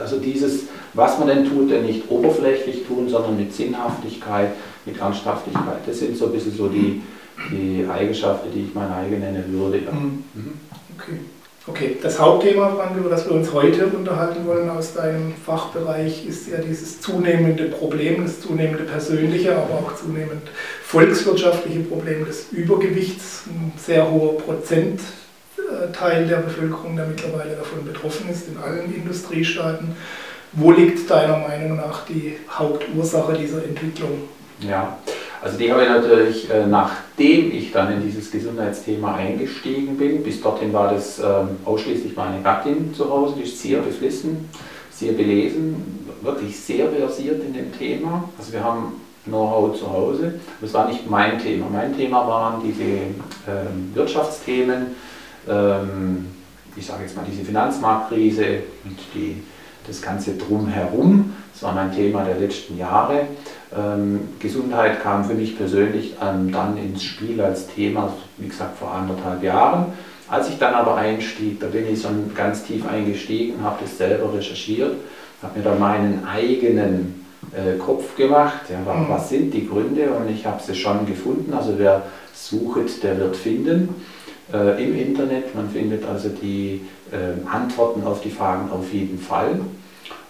also 0.00 0.18
dieses 0.18 0.64
was 0.94 1.18
man 1.18 1.28
denn 1.28 1.48
tut, 1.48 1.70
denn 1.70 1.84
nicht 1.84 2.08
oberflächlich 2.08 2.86
tun, 2.86 3.08
sondern 3.08 3.36
mit 3.36 3.52
Sinnhaftigkeit, 3.52 4.50
mit 4.86 4.98
Ernsthaftigkeit. 4.98 5.80
Das 5.86 5.98
sind 5.98 6.16
so 6.16 6.26
ein 6.26 6.32
bisschen 6.32 6.54
so 6.54 6.68
die, 6.68 7.02
die 7.50 7.86
Eigenschaften, 7.92 8.48
die 8.54 8.62
ich 8.62 8.74
mein 8.74 8.90
eigen 8.90 9.20
nennen 9.20 9.44
würde. 9.48 9.78
Ja. 9.84 9.90
Mhm. 9.90 10.24
mhm. 10.34 10.52
Okay. 10.96 11.18
Okay, 11.66 11.96
das 12.02 12.20
Hauptthema, 12.20 12.68
Frank, 12.76 12.94
über 12.94 13.08
das 13.08 13.26
wir 13.26 13.32
uns 13.32 13.50
heute 13.54 13.86
unterhalten 13.86 14.46
wollen 14.46 14.68
aus 14.68 14.92
deinem 14.92 15.32
Fachbereich, 15.32 16.26
ist 16.26 16.50
ja 16.50 16.58
dieses 16.58 17.00
zunehmende 17.00 17.64
Problem, 17.64 18.22
das 18.22 18.42
zunehmende 18.42 18.84
persönliche, 18.84 19.56
aber 19.56 19.76
auch 19.76 19.96
zunehmend 19.96 20.42
volkswirtschaftliche 20.82 21.80
Problem 21.80 22.26
des 22.26 22.52
Übergewichts. 22.52 23.44
Ein 23.46 23.72
sehr 23.78 24.10
hoher 24.10 24.36
Prozentteil 25.94 26.26
der 26.26 26.38
Bevölkerung, 26.38 26.96
der 26.96 27.06
mittlerweile 27.06 27.56
davon 27.56 27.84
betroffen 27.84 28.28
ist, 28.30 28.48
in 28.48 28.56
allen 28.58 28.94
Industriestaaten. 28.94 29.96
Wo 30.52 30.70
liegt 30.70 31.10
deiner 31.10 31.38
Meinung 31.38 31.76
nach 31.76 32.04
die 32.06 32.36
Hauptursache 32.50 33.34
dieser 33.34 33.64
Entwicklung? 33.64 34.28
Ja, 34.60 34.98
also 35.42 35.58
die 35.58 35.70
habe 35.70 35.82
ich 35.82 35.88
natürlich, 35.88 36.50
äh, 36.50 36.66
nachdem 36.66 37.50
ich 37.52 37.72
dann 37.72 37.92
in 37.92 38.02
dieses 38.02 38.30
Gesundheitsthema 38.30 39.16
eingestiegen 39.16 39.96
bin, 39.96 40.22
bis 40.22 40.40
dorthin 40.40 40.72
war 40.72 40.92
das 40.92 41.18
ähm, 41.18 41.56
ausschließlich 41.64 42.14
meine 42.14 42.40
Gattin 42.42 42.94
zu 42.94 43.10
Hause, 43.10 43.34
die 43.38 43.42
ist 43.42 43.60
sehr 43.60 43.80
beflissen, 43.80 44.48
sehr 44.90 45.12
belesen, 45.12 46.06
wirklich 46.22 46.58
sehr 46.58 46.88
versiert 46.88 47.42
in 47.44 47.52
dem 47.52 47.76
Thema. 47.76 48.28
Also 48.38 48.52
wir 48.52 48.62
haben 48.62 49.00
Know-how 49.24 49.76
zu 49.76 49.90
Hause. 49.90 50.34
Das 50.60 50.72
war 50.72 50.86
nicht 50.88 51.10
mein 51.10 51.38
Thema. 51.38 51.66
Mein 51.72 51.96
Thema 51.96 52.28
waren 52.28 52.62
diese 52.62 52.82
ähm, 52.82 53.90
Wirtschaftsthemen, 53.94 54.94
ähm, 55.48 56.26
ich 56.76 56.86
sage 56.86 57.02
jetzt 57.02 57.16
mal 57.16 57.24
diese 57.30 57.44
Finanzmarktkrise 57.44 58.62
und 58.84 58.98
die 59.14 59.42
das 59.86 60.00
Ganze 60.00 60.36
drumherum. 60.36 61.34
Das 61.52 61.62
war 61.62 61.74
mein 61.74 61.94
Thema 61.94 62.24
der 62.24 62.38
letzten 62.38 62.78
Jahre. 62.78 63.26
Ähm, 63.76 64.20
Gesundheit 64.38 65.02
kam 65.02 65.24
für 65.24 65.34
mich 65.34 65.56
persönlich 65.56 66.14
ähm, 66.22 66.50
dann 66.50 66.76
ins 66.76 67.02
Spiel 67.02 67.40
als 67.40 67.66
Thema, 67.68 68.12
wie 68.38 68.48
gesagt, 68.48 68.78
vor 68.78 68.92
anderthalb 68.92 69.42
Jahren. 69.42 69.86
Als 70.28 70.48
ich 70.48 70.58
dann 70.58 70.74
aber 70.74 70.96
einstieg, 70.96 71.60
da 71.60 71.66
bin 71.66 71.86
ich 71.92 72.00
so 72.00 72.08
ganz 72.34 72.64
tief 72.64 72.86
eingestiegen, 72.88 73.62
habe 73.62 73.78
das 73.82 73.98
selber 73.98 74.32
recherchiert, 74.32 74.94
habe 75.42 75.58
mir 75.58 75.64
da 75.64 75.74
meinen 75.74 76.24
eigenen 76.26 77.26
äh, 77.52 77.76
Kopf 77.76 78.16
gemacht, 78.16 78.62
ja, 78.70 78.78
was, 78.84 78.96
mhm. 78.96 79.08
was 79.08 79.28
sind 79.28 79.52
die 79.52 79.68
Gründe 79.68 80.10
und 80.10 80.30
ich 80.30 80.46
habe 80.46 80.62
sie 80.62 80.74
schon 80.74 81.04
gefunden. 81.04 81.52
Also 81.52 81.74
wer 81.76 82.02
sucht, 82.32 83.02
der 83.02 83.18
wird 83.18 83.36
finden 83.36 83.94
äh, 84.54 84.82
im 84.82 84.96
Internet. 84.96 85.54
Man 85.54 85.68
findet 85.68 86.04
also 86.06 86.28
die 86.28 86.82
äh, 87.10 87.46
Antworten 87.48 88.04
auf 88.04 88.20
die 88.20 88.30
Fragen 88.30 88.70
auf 88.70 88.92
jeden 88.92 89.18
Fall. 89.18 89.60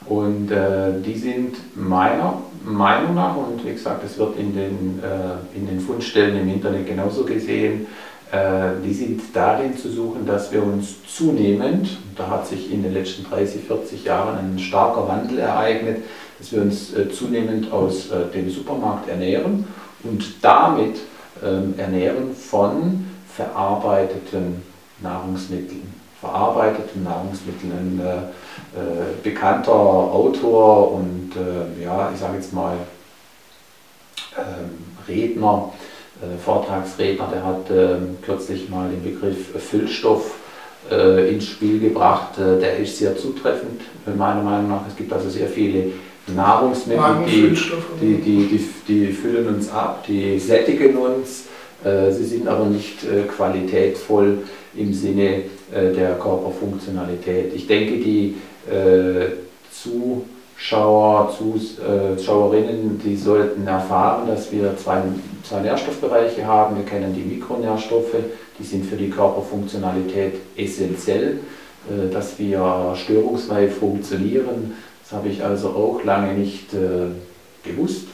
Und 0.07 0.51
äh, 0.51 1.01
die 1.05 1.17
sind 1.17 1.57
meiner 1.77 2.43
Meinung 2.65 3.15
nach, 3.15 3.37
und 3.37 3.65
wie 3.65 3.73
gesagt, 3.73 4.05
es 4.05 4.19
wird 4.19 4.39
in 4.39 4.55
den, 4.55 5.01
äh, 5.03 5.57
in 5.57 5.67
den 5.67 5.81
Fundstellen 5.81 6.39
im 6.41 6.49
Internet 6.49 6.87
genauso 6.87 7.25
gesehen, 7.25 7.87
äh, 8.33 8.71
die 8.85 8.93
sind 8.93 9.21
darin 9.33 9.77
zu 9.77 9.91
suchen, 9.91 10.27
dass 10.27 10.53
wir 10.53 10.63
uns 10.63 10.97
zunehmend, 11.07 11.99
da 12.17 12.29
hat 12.29 12.47
sich 12.47 12.73
in 12.73 12.83
den 12.83 12.93
letzten 12.93 13.25
30, 13.25 13.65
40 13.65 14.05
Jahren 14.05 14.39
ein 14.39 14.59
starker 14.59 15.09
Wandel 15.09 15.39
ereignet, 15.39 15.99
dass 16.39 16.53
wir 16.53 16.63
uns 16.63 16.95
äh, 16.95 17.11
zunehmend 17.11 17.71
aus 17.73 18.09
dem 18.35 18.51
Supermarkt 18.51 19.09
ernähren 19.09 19.67
und 20.03 20.43
damit 20.43 20.97
ähm, 21.43 21.75
ernähren 21.77 22.35
von 22.35 23.05
verarbeiteten 23.37 24.63
Nahrungsmitteln. 25.01 25.93
Verarbeiteten 26.21 27.05
Nahrungsmitteln. 27.05 27.73
Ein 27.73 28.01
äh, 28.01 28.17
äh, 28.79 29.23
bekannter 29.23 29.73
Autor 29.73 30.93
und 30.93 31.33
äh, 31.37 31.85
ja, 31.85 32.11
ich 32.13 32.21
sage 32.21 32.37
jetzt 32.37 32.53
mal 32.53 32.77
ähm, 34.39 34.71
Redner, 35.07 35.73
äh, 36.23 36.39
Vortragsredner, 36.39 37.29
der 37.33 37.45
hat 37.45 37.71
ähm, 37.71 38.17
kürzlich 38.23 38.69
mal 38.69 38.89
den 38.89 39.03
Begriff 39.03 39.51
Füllstoff 39.59 40.35
äh, 40.91 41.33
ins 41.33 41.47
Spiel 41.47 41.81
gebracht. 41.81 42.39
Äh, 42.39 42.61
der 42.61 42.79
ist 42.79 42.99
sehr 42.99 43.17
zutreffend, 43.17 43.83
meiner 44.07 44.43
Meinung 44.43 44.71
nach. 44.71 44.83
Es 44.89 44.97
gibt 44.97 45.13
also 45.13 45.29
sehr 45.29 45.49
viele 45.49 45.93
Nahrungsmittel, 46.27 47.27
die, 48.01 48.17
die, 48.17 48.47
die, 48.47 48.69
die, 48.89 49.13
füllen 49.13 49.57
uns 49.57 49.71
ab, 49.71 50.05
die 50.07 50.39
sättigen 50.39 50.97
uns 50.97 51.44
sie 52.11 52.25
sind 52.25 52.49
aber 52.49 52.65
nicht 52.65 53.05
äh, 53.05 53.23
qualitätvoll 53.25 54.39
im 54.75 54.95
Sinne 54.95 55.43
äh, 55.73 55.93
der 55.95 56.15
Körperfunktionalität. 56.15 57.55
Ich 57.55 57.67
denke, 57.67 57.99
die 57.99 58.37
Zuschauer, 59.71 61.37
Zuschauerinnen, 61.37 62.99
die 63.05 63.15
sollten 63.15 63.67
erfahren, 63.67 64.27
dass 64.27 64.51
wir 64.51 64.75
zwei, 64.79 65.03
zwei 65.47 65.61
Nährstoffbereiche 65.61 66.47
haben. 66.47 66.77
Wir 66.77 66.87
kennen 66.87 67.15
die 67.15 67.21
Mikronährstoffe, 67.21 68.17
die 68.59 68.65
sind 68.65 68.87
für 68.87 68.97
die 68.97 69.11
Körperfunktionalität 69.11 70.37
essentiell, 70.57 71.41
dass 72.11 72.39
wir 72.39 72.95
störungsfrei 72.95 73.69
funktionieren. 73.69 74.73
Das 75.03 75.13
habe 75.13 75.29
ich 75.29 75.45
also 75.45 75.69
auch 75.69 76.03
lange 76.05 76.33
nicht 76.33 76.71
gewusst. 77.63 78.07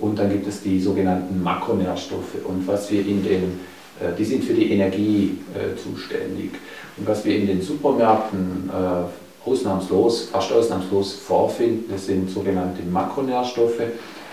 Und 0.00 0.18
dann 0.18 0.30
gibt 0.30 0.46
es 0.46 0.62
die 0.62 0.80
sogenannten 0.80 1.42
Makronährstoffe. 1.42 2.44
Und 2.46 2.66
was 2.66 2.90
wir 2.90 3.00
in 3.00 3.22
den, 3.22 3.60
äh, 4.00 4.16
die 4.18 4.24
sind 4.24 4.44
für 4.44 4.54
die 4.54 4.72
Energie 4.72 5.38
äh, 5.54 5.76
zuständig. 5.76 6.52
Und 6.96 7.06
was 7.06 7.24
wir 7.24 7.36
in 7.36 7.46
den 7.46 7.62
Supermärkten 7.62 8.70
äh, 8.70 9.48
ausnahmslos, 9.48 10.28
fast 10.32 10.52
ausnahmslos 10.52 11.14
vorfinden, 11.14 11.84
das 11.90 12.06
sind 12.06 12.30
sogenannte 12.30 12.82
Makronährstoffe, 12.82 13.82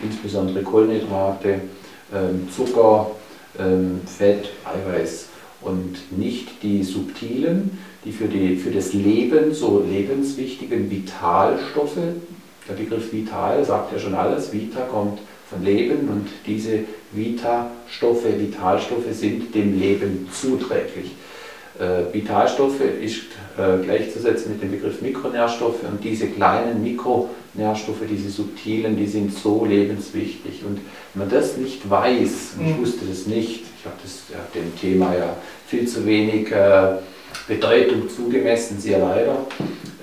insbesondere 0.04 0.64
Kohlenhydrate, 0.64 1.62
ähm, 2.14 2.48
Zucker, 2.56 3.12
ähm, 3.60 4.02
Fett, 4.06 4.50
Eiweiß 4.66 5.28
und 5.62 6.18
nicht 6.18 6.62
die 6.62 6.84
subtilen, 6.84 7.78
die 8.06 8.12
für, 8.12 8.28
die 8.28 8.56
für 8.58 8.72
das 8.72 8.94
Leben 8.94 9.54
so 9.54 9.84
lebenswichtigen 9.86 10.90
Vitalstoffe 10.90 11.98
der 12.68 12.74
Begriff 12.74 13.14
vital 13.14 13.64
sagt 13.64 13.94
ja 13.94 14.00
schon 14.00 14.14
alles. 14.14 14.52
Vita 14.52 14.82
kommt 14.82 15.20
Leben 15.62 16.10
und 16.10 16.28
diese 16.46 16.80
Vita-Stoffe, 17.14 18.40
Vitalstoffe 18.40 19.12
sind 19.12 19.54
dem 19.56 19.80
Leben 19.80 20.28
zuträglich. 20.32 21.12
Äh, 21.80 22.14
Vitalstoffe 22.14 22.82
ist 23.02 23.26
äh, 23.58 23.84
gleichzusetzen 23.84 24.52
mit 24.52 24.62
dem 24.62 24.72
Begriff 24.72 25.02
Mikronährstoffe 25.02 25.84
und 25.84 26.04
diese 26.04 26.28
kleinen 26.28 26.84
Mikronährstoffe, 26.84 28.02
diese 28.10 28.30
subtilen, 28.30 28.98
die 28.98 29.08
sind 29.08 29.34
so 29.34 29.64
lebenswichtig. 29.64 30.64
Und 30.68 30.80
wenn 31.14 31.28
man 31.28 31.30
das 31.30 31.58
nicht 31.58 31.90
weiß, 31.90 32.56
und 32.58 32.68
ich 32.68 32.76
mhm. 32.76 32.82
wusste 32.82 33.06
das 33.08 33.28
nicht, 33.28 33.62
ich 33.62 33.86
habe 33.86 34.42
hab 34.42 34.54
dem 34.54 34.76
Thema 34.80 35.16
ja 35.16 35.38
viel 35.68 35.88
zu 35.88 36.06
wenig 36.06 36.52
äh, 36.52 36.96
Bedeutung 37.48 38.10
zugemessen, 38.10 38.80
sehr 38.80 39.00
leider, 39.00 39.46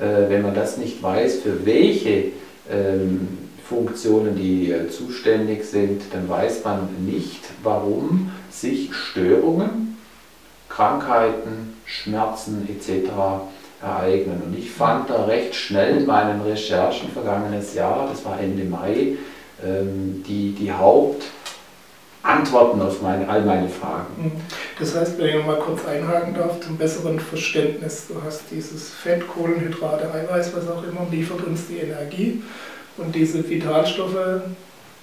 äh, 0.01 0.31
wenn 0.31 0.43
man 0.43 0.55
das 0.55 0.79
nicht 0.79 1.03
weiß, 1.03 1.41
für 1.41 1.67
welche 1.67 2.27
ähm, 2.71 3.44
Funktionen 3.69 4.37
die 4.37 4.71
äh, 4.71 4.91
zuständig 4.91 5.65
sind, 5.65 6.03
dann 6.13 6.29
weiß 6.29 6.65
man 6.65 6.89
nicht, 7.07 7.41
warum 7.63 8.31
sich 8.51 8.95
Störungen 8.95 9.85
Krankheiten, 10.75 11.77
Schmerzen 11.85 12.69
etc. 12.69 13.11
ereignen. 13.81 14.43
Und 14.45 14.59
ich 14.59 14.71
fand 14.71 15.09
da 15.09 15.27
recht 15.27 15.55
schnell 15.55 15.99
in 15.99 16.07
meinen 16.07 16.41
Recherchen 16.41 17.11
vergangenes 17.11 17.75
Jahr, 17.75 18.09
das 18.11 18.25
war 18.25 18.41
Ende 18.41 18.65
Mai, 18.65 19.13
ähm, 19.65 20.25
die, 20.27 20.53
die 20.53 20.73
Hauptantworten 20.73 22.83
auf 22.83 23.01
meine, 23.03 23.29
all 23.29 23.43
meine 23.43 23.69
Fragen. 23.69 24.07
Mhm. 24.17 24.33
Das 24.81 24.97
heißt, 24.97 25.17
wenn 25.19 25.39
ich 25.39 25.47
mal 25.47 25.59
kurz 25.59 25.87
einhaken 25.87 26.35
darf, 26.35 26.61
zum 26.61 26.77
besseren 26.77 27.21
Verständnis, 27.21 28.09
du 28.09 28.21
hast 28.25 28.43
dieses 28.51 28.91
Fett, 28.91 29.29
Kohlenhydrate, 29.29 30.13
Eiweiß, 30.13 30.57
was 30.57 30.69
auch 30.69 30.83
immer, 30.83 31.07
liefert 31.09 31.45
uns 31.45 31.69
die 31.69 31.77
Energie 31.77 32.43
und 32.97 33.15
diese 33.15 33.49
Vitalstoffe 33.49 34.43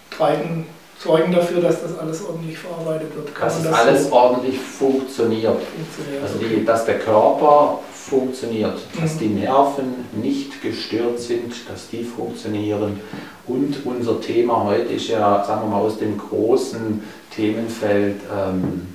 treiben 0.09 0.65
sorgen 0.97 1.31
dafür, 1.31 1.61
dass 1.61 1.81
das 1.81 1.97
alles 1.97 2.23
ordentlich 2.25 2.57
verarbeitet 2.57 3.15
wird. 3.15 3.33
Kann 3.33 3.47
dass 3.47 3.63
das 3.63 3.73
alles 3.73 4.07
so 4.07 4.13
ordentlich 4.13 4.59
funktioniert. 4.59 5.57
funktioniert 5.57 6.23
also 6.23 6.37
die, 6.37 6.65
dass 6.65 6.85
der 6.85 6.99
Körper 6.99 7.79
funktioniert, 7.91 8.77
dass 8.99 9.15
mhm. 9.15 9.19
die 9.19 9.27
Nerven 9.27 10.05
nicht 10.21 10.61
gestört 10.61 11.19
sind, 11.19 11.53
dass 11.69 11.89
die 11.89 12.03
funktionieren. 12.03 12.99
Und 13.47 13.85
unser 13.85 14.21
Thema 14.21 14.65
heute 14.65 14.93
ist 14.93 15.07
ja, 15.07 15.43
sagen 15.43 15.61
wir 15.63 15.69
mal, 15.69 15.81
aus 15.81 15.97
dem 15.97 16.17
großen 16.17 17.01
Themenfeld 17.35 18.17
ähm, 18.31 18.87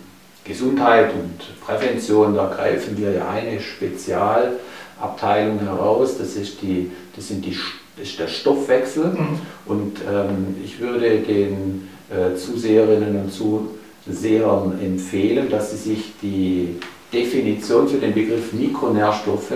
Gesundheit 0.44 1.12
und 1.12 1.60
Prävention. 1.60 2.34
Da 2.34 2.46
greifen 2.46 2.96
wir 2.96 3.12
ja 3.12 3.28
eine 3.28 3.60
Spezialabteilung 3.60 5.58
heraus. 5.60 6.18
Das, 6.18 6.36
ist 6.36 6.62
die, 6.62 6.92
das, 7.16 7.28
sind 7.28 7.44
die, 7.44 7.50
das 7.50 7.58
ist 8.00 8.18
der 8.18 8.28
Stoffwechsel. 8.28 9.06
Mhm. 9.06 9.38
Und 9.66 9.96
ähm, 10.10 10.56
ich 10.64 10.80
würde 10.80 11.18
den 11.18 11.88
äh, 12.10 12.34
Zuseherinnen 12.36 13.16
und 13.16 13.32
Zusehern 13.32 14.78
empfehlen, 14.82 15.48
dass 15.50 15.70
sie 15.70 15.90
sich 15.90 16.12
die 16.22 16.76
Definition 17.12 17.88
für 17.88 17.98
den 17.98 18.14
Begriff 18.14 18.52
Mikronährstoffe 18.52 19.54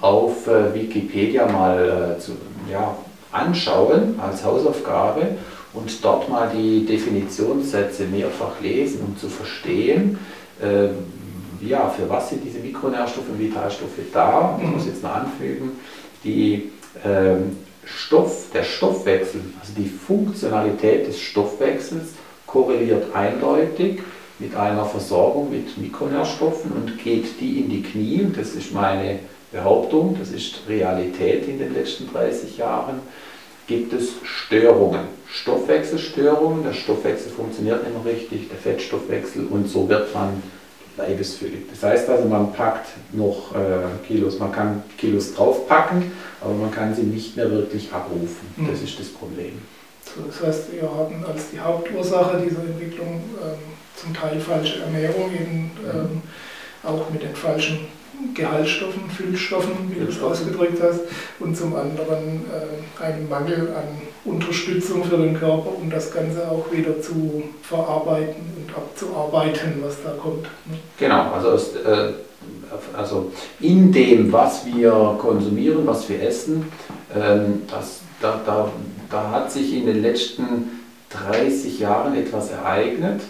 auf 0.00 0.46
äh, 0.46 0.74
Wikipedia 0.74 1.50
mal 1.50 2.16
äh, 2.16 2.20
zu, 2.20 2.32
ja, 2.70 2.96
anschauen 3.32 4.18
als 4.20 4.44
Hausaufgabe 4.44 5.36
und 5.74 6.04
dort 6.04 6.28
mal 6.28 6.50
die 6.54 6.86
Definitionssätze 6.86 8.04
mehrfach 8.04 8.60
lesen, 8.60 9.00
um 9.06 9.16
zu 9.18 9.28
verstehen, 9.28 10.18
äh, 10.62 10.88
ja, 11.66 11.88
für 11.88 12.08
was 12.08 12.30
sind 12.30 12.42
diese 12.44 12.58
Mikronährstoffe 12.58 13.28
und 13.30 13.38
Vitalstoffe 13.38 13.90
da. 14.12 14.58
Ich 14.62 14.68
muss 14.68 14.86
jetzt 14.86 15.02
noch 15.02 15.14
anfügen, 15.14 15.72
die 16.22 16.70
Stoff, 17.84 18.46
der 18.52 18.64
Stoffwechsel, 18.64 19.40
also 19.60 19.72
die 19.76 19.88
Funktionalität 19.88 21.06
des 21.06 21.20
Stoffwechsels 21.20 22.08
korreliert 22.46 23.14
eindeutig 23.14 24.00
mit 24.38 24.54
einer 24.54 24.84
Versorgung 24.84 25.50
mit 25.50 25.78
Mikronährstoffen 25.78 26.72
und 26.72 27.02
geht 27.02 27.40
die 27.40 27.60
in 27.60 27.70
die 27.70 27.82
Knie, 27.82 28.26
das 28.36 28.54
ist 28.54 28.72
meine 28.72 29.20
Behauptung, 29.52 30.16
das 30.18 30.30
ist 30.30 30.60
Realität 30.68 31.48
in 31.48 31.58
den 31.58 31.74
letzten 31.74 32.12
30 32.12 32.58
Jahren, 32.58 33.00
gibt 33.66 33.92
es 33.92 34.14
Störungen, 34.22 35.02
Stoffwechselstörungen, 35.28 36.64
der 36.64 36.72
Stoffwechsel 36.72 37.30
funktioniert 37.32 37.82
nicht 37.84 38.04
mehr 38.04 38.12
richtig, 38.12 38.48
der 38.48 38.58
Fettstoffwechsel 38.58 39.46
und 39.46 39.68
so 39.68 39.88
wird 39.88 40.12
man 40.14 40.42
leibesfüllig. 40.96 41.64
Das 41.70 41.82
heißt 41.82 42.08
also, 42.08 42.28
man 42.28 42.52
packt 42.52 42.88
noch 43.12 43.54
äh, 43.54 44.06
Kilos, 44.06 44.38
man 44.38 44.52
kann 44.52 44.82
Kilos 44.96 45.34
draufpacken, 45.34 46.12
aber 46.40 46.54
man 46.54 46.70
kann 46.70 46.94
sie 46.94 47.02
nicht 47.02 47.36
mehr 47.36 47.50
wirklich 47.50 47.92
abrufen. 47.92 48.54
Mhm. 48.56 48.68
Das 48.70 48.82
ist 48.82 48.98
das 48.98 49.08
Problem. 49.08 49.60
So, 50.04 50.22
das 50.26 50.42
heißt, 50.42 50.72
wir 50.72 50.82
haben 50.82 51.24
als 51.26 51.50
die 51.50 51.60
Hauptursache 51.60 52.38
dieser 52.38 52.62
Entwicklung 52.62 53.22
ähm, 53.42 53.58
zum 53.96 54.14
Teil 54.14 54.40
falsche 54.40 54.80
Ernährung, 54.80 55.32
eben 55.34 55.70
ähm, 55.92 56.22
auch 56.82 57.10
mit 57.10 57.22
den 57.22 57.34
falschen 57.34 57.88
Gehaltsstoffen, 58.34 59.10
Füllstoffen, 59.10 59.90
wie 59.90 60.00
du 60.00 60.10
es 60.10 60.20
ausgedrückt 60.20 60.82
hast, 60.82 61.00
und 61.40 61.56
zum 61.56 61.74
anderen 61.74 62.44
äh, 62.46 63.02
einen 63.02 63.28
Mangel 63.28 63.72
an 63.74 63.84
Unterstützung 64.24 65.04
für 65.04 65.16
den 65.16 65.38
Körper, 65.38 65.70
um 65.76 65.90
das 65.90 66.12
Ganze 66.12 66.48
auch 66.50 66.70
wieder 66.70 67.00
zu 67.00 67.42
verarbeiten 67.62 68.42
und 68.56 68.74
abzuarbeiten, 68.74 69.74
was 69.82 70.02
da 70.02 70.10
kommt. 70.10 70.42
Ne? 70.42 70.78
Genau, 70.98 71.32
also, 71.32 71.50
aus, 71.50 71.74
äh, 71.76 72.12
also 72.96 73.32
in 73.60 73.92
dem, 73.92 74.32
was 74.32 74.66
wir 74.66 75.16
konsumieren, 75.18 75.86
was 75.86 76.08
wir 76.08 76.22
essen, 76.22 76.70
ähm, 77.14 77.62
das, 77.70 78.00
da, 78.20 78.40
da, 78.44 78.70
da 79.10 79.30
hat 79.30 79.52
sich 79.52 79.74
in 79.74 79.86
den 79.86 80.02
letzten 80.02 80.80
30 81.10 81.78
Jahren 81.78 82.16
etwas 82.16 82.50
ereignet 82.50 83.20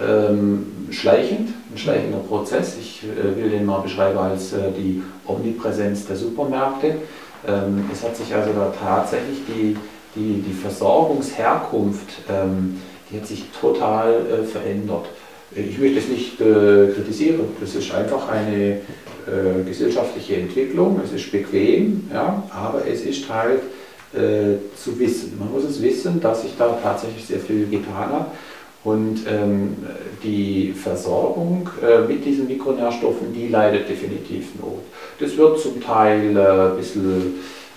ähm, 0.00 0.66
schleichend, 0.90 1.50
ein 1.72 1.78
schleichender 1.78 2.18
Prozess. 2.18 2.76
Ich 2.80 3.02
äh, 3.04 3.36
will 3.36 3.50
den 3.50 3.66
mal 3.66 3.80
beschreiben 3.80 4.18
als 4.18 4.52
äh, 4.52 4.70
die 4.76 5.02
Omnipräsenz 5.26 6.06
der 6.06 6.16
Supermärkte. 6.16 6.96
Ähm, 7.46 7.90
es 7.92 8.02
hat 8.02 8.16
sich 8.16 8.34
also 8.34 8.52
da 8.52 8.72
tatsächlich 8.80 9.38
die, 9.48 9.76
die, 10.14 10.42
die 10.42 10.52
Versorgungsherkunft, 10.52 12.08
ähm, 12.30 12.80
die 13.10 13.18
hat 13.18 13.26
sich 13.26 13.44
total 13.60 14.12
äh, 14.12 14.44
verändert. 14.44 15.06
Ich 15.54 15.78
möchte 15.78 15.98
es 15.98 16.08
nicht 16.08 16.40
äh, 16.40 16.92
kritisieren, 16.94 17.40
das 17.60 17.74
ist 17.74 17.92
einfach 17.92 18.28
eine 18.28 18.80
äh, 19.26 19.62
gesellschaftliche 19.66 20.36
Entwicklung, 20.36 20.98
es 21.04 21.12
ist 21.12 21.30
bequem, 21.30 22.08
ja, 22.10 22.42
aber 22.50 22.86
es 22.86 23.02
ist 23.02 23.28
halt 23.28 23.60
äh, 24.14 24.56
zu 24.76 24.98
wissen. 24.98 25.38
Man 25.38 25.52
muss 25.52 25.64
es 25.64 25.82
wissen, 25.82 26.20
dass 26.20 26.42
sich 26.42 26.52
da 26.56 26.78
tatsächlich 26.82 27.26
sehr 27.26 27.38
viel 27.38 27.66
getan 27.66 28.12
hat. 28.12 28.26
Und 28.84 29.20
ähm, 29.28 29.76
die 30.24 30.72
Versorgung 30.72 31.70
äh, 31.80 32.00
mit 32.00 32.24
diesen 32.24 32.48
Mikronährstoffen, 32.48 33.32
die 33.32 33.48
leidet 33.48 33.88
definitiv 33.88 34.56
Not. 34.60 34.82
Das 35.20 35.36
wird 35.36 35.60
zum 35.60 35.80
Teil 35.80 36.36
äh, 36.36 36.40
ein 36.40 36.76
bisschen, 36.76 37.34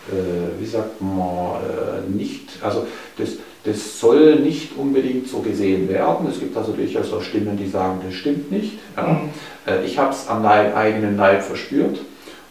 äh, 0.09 0.59
wie 0.59 0.65
sagt 0.65 0.99
man, 1.01 1.57
äh, 1.61 2.09
nicht, 2.11 2.49
also 2.61 2.87
das, 3.19 3.33
das 3.63 3.99
soll 3.99 4.37
nicht 4.37 4.75
unbedingt 4.75 5.27
so 5.27 5.39
gesehen 5.39 5.87
werden. 5.89 6.27
Es 6.27 6.39
gibt 6.39 6.57
also 6.57 6.71
durchaus 6.71 7.13
auch 7.13 7.21
Stimmen, 7.21 7.55
die 7.55 7.69
sagen, 7.69 7.99
das 8.03 8.15
stimmt 8.15 8.51
nicht. 8.51 8.79
Ja. 8.97 9.03
Mhm. 9.03 9.29
Äh, 9.67 9.85
ich 9.85 9.99
habe 9.99 10.11
es 10.11 10.27
am 10.27 10.43
eigenen 10.43 11.17
Leib 11.17 11.43
verspürt. 11.43 11.99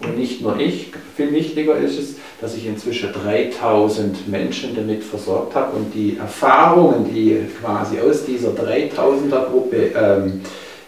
Und 0.00 0.18
nicht 0.18 0.42
nur 0.42 0.58
ich, 0.58 0.92
viel 1.16 1.32
wichtiger 1.32 1.76
ist 1.76 1.98
es, 1.98 2.14
dass 2.40 2.56
ich 2.56 2.66
inzwischen 2.66 3.12
3000 3.12 4.28
Menschen 4.28 4.74
damit 4.74 5.04
versorgt 5.04 5.54
habe 5.54 5.76
und 5.76 5.92
die 5.94 6.16
Erfahrungen, 6.16 7.12
die 7.12 7.40
quasi 7.60 8.00
aus 8.00 8.24
dieser 8.24 8.50
3000er 8.50 9.46
Gruppe 9.50 9.92
ähm, 9.96 10.40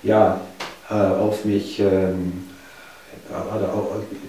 ja, 0.02 0.40
äh, 0.90 0.94
auf 0.94 1.44
mich, 1.44 1.80
ähm, 1.80 2.44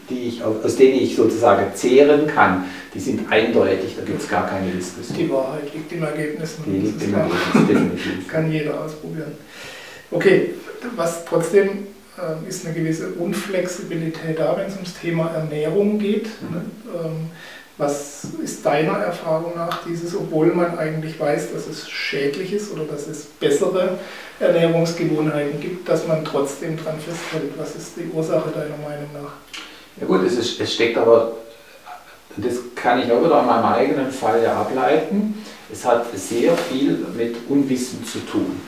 die 0.09 0.27
ich, 0.27 0.43
aus 0.43 0.75
denen 0.75 0.99
ich 0.99 1.15
sozusagen 1.15 1.75
zehren 1.75 2.27
kann, 2.27 2.65
die 2.93 2.99
sind 2.99 3.31
eindeutig, 3.31 3.95
da 3.97 4.03
gibt 4.03 4.21
es 4.21 4.29
gar 4.29 4.47
keine 4.47 4.71
Diskussion. 4.71 5.17
Die 5.17 5.29
Wahrheit 5.31 5.73
liegt 5.73 5.91
im 5.91 6.03
Ergebnis. 6.03 6.55
Die 6.65 6.79
liegt 6.79 7.03
im 7.03 7.13
Ergebnis, 7.13 7.67
definitiv. 7.67 8.27
Kann 8.27 8.51
jeder 8.51 8.81
ausprobieren. 8.83 9.33
Okay, 10.09 10.51
was 10.95 11.25
trotzdem 11.25 11.87
ist 12.47 12.65
eine 12.65 12.73
gewisse 12.73 13.09
Unflexibilität 13.09 14.39
da, 14.39 14.57
wenn 14.57 14.67
es 14.67 14.75
ums 14.75 14.93
Thema 14.99 15.31
Ernährung 15.31 15.99
geht. 15.99 16.27
Mhm. 16.41 16.55
Ne? 16.55 16.61
Ähm, 16.93 17.31
was 17.77 18.23
ist 18.43 18.65
deiner 18.65 18.97
Erfahrung 18.97 19.53
nach 19.55 19.85
dieses, 19.85 20.15
obwohl 20.15 20.47
man 20.47 20.79
eigentlich 20.79 21.19
weiß, 21.19 21.53
dass 21.53 21.67
es 21.67 21.87
schädlich 21.87 22.51
ist 22.51 22.71
oder 22.73 22.85
dass 22.85 23.05
es 23.05 23.25
bessere 23.25 23.99
Ernährungsgewohnheiten 24.39 25.59
gibt, 25.59 25.87
dass 25.87 26.07
man 26.07 26.25
trotzdem 26.25 26.75
dran 26.75 26.95
festhält? 26.99 27.53
Was 27.55 27.75
ist 27.75 27.91
die 27.97 28.09
Ursache 28.11 28.49
deiner 28.49 28.77
Meinung 28.77 29.09
nach? 29.13 29.33
Ja 30.01 30.07
gut, 30.07 30.25
es, 30.25 30.37
ist, 30.37 30.59
es 30.59 30.73
steckt 30.73 30.97
aber, 30.97 31.33
das 32.35 32.55
kann 32.75 32.99
ich 32.99 33.11
auch 33.11 33.23
wieder 33.23 33.35
an 33.35 33.45
meinem 33.45 33.65
eigenen 33.65 34.11
Fall 34.11 34.41
ja 34.41 34.59
ableiten, 34.59 35.43
es 35.71 35.85
hat 35.85 36.05
sehr 36.17 36.57
viel 36.57 37.05
mit 37.15 37.35
Unwissen 37.47 38.03
zu 38.03 38.19
tun. 38.19 38.59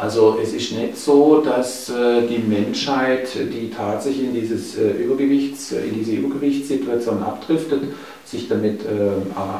Also 0.00 0.38
es 0.42 0.54
ist 0.54 0.72
nicht 0.72 0.96
so, 0.96 1.42
dass 1.42 1.90
äh, 1.90 2.26
die 2.26 2.38
Menschheit, 2.38 3.28
die 3.34 3.70
tatsächlich 3.70 4.28
in, 4.28 4.34
dieses, 4.34 4.78
äh, 4.78 4.92
Übergewichts, 4.92 5.72
in 5.72 5.94
diese 5.94 6.12
Übergewichtssituation 6.12 7.22
abdriftet, 7.22 7.82
sich 8.24 8.48
damit 8.48 8.80
äh, 8.82 9.10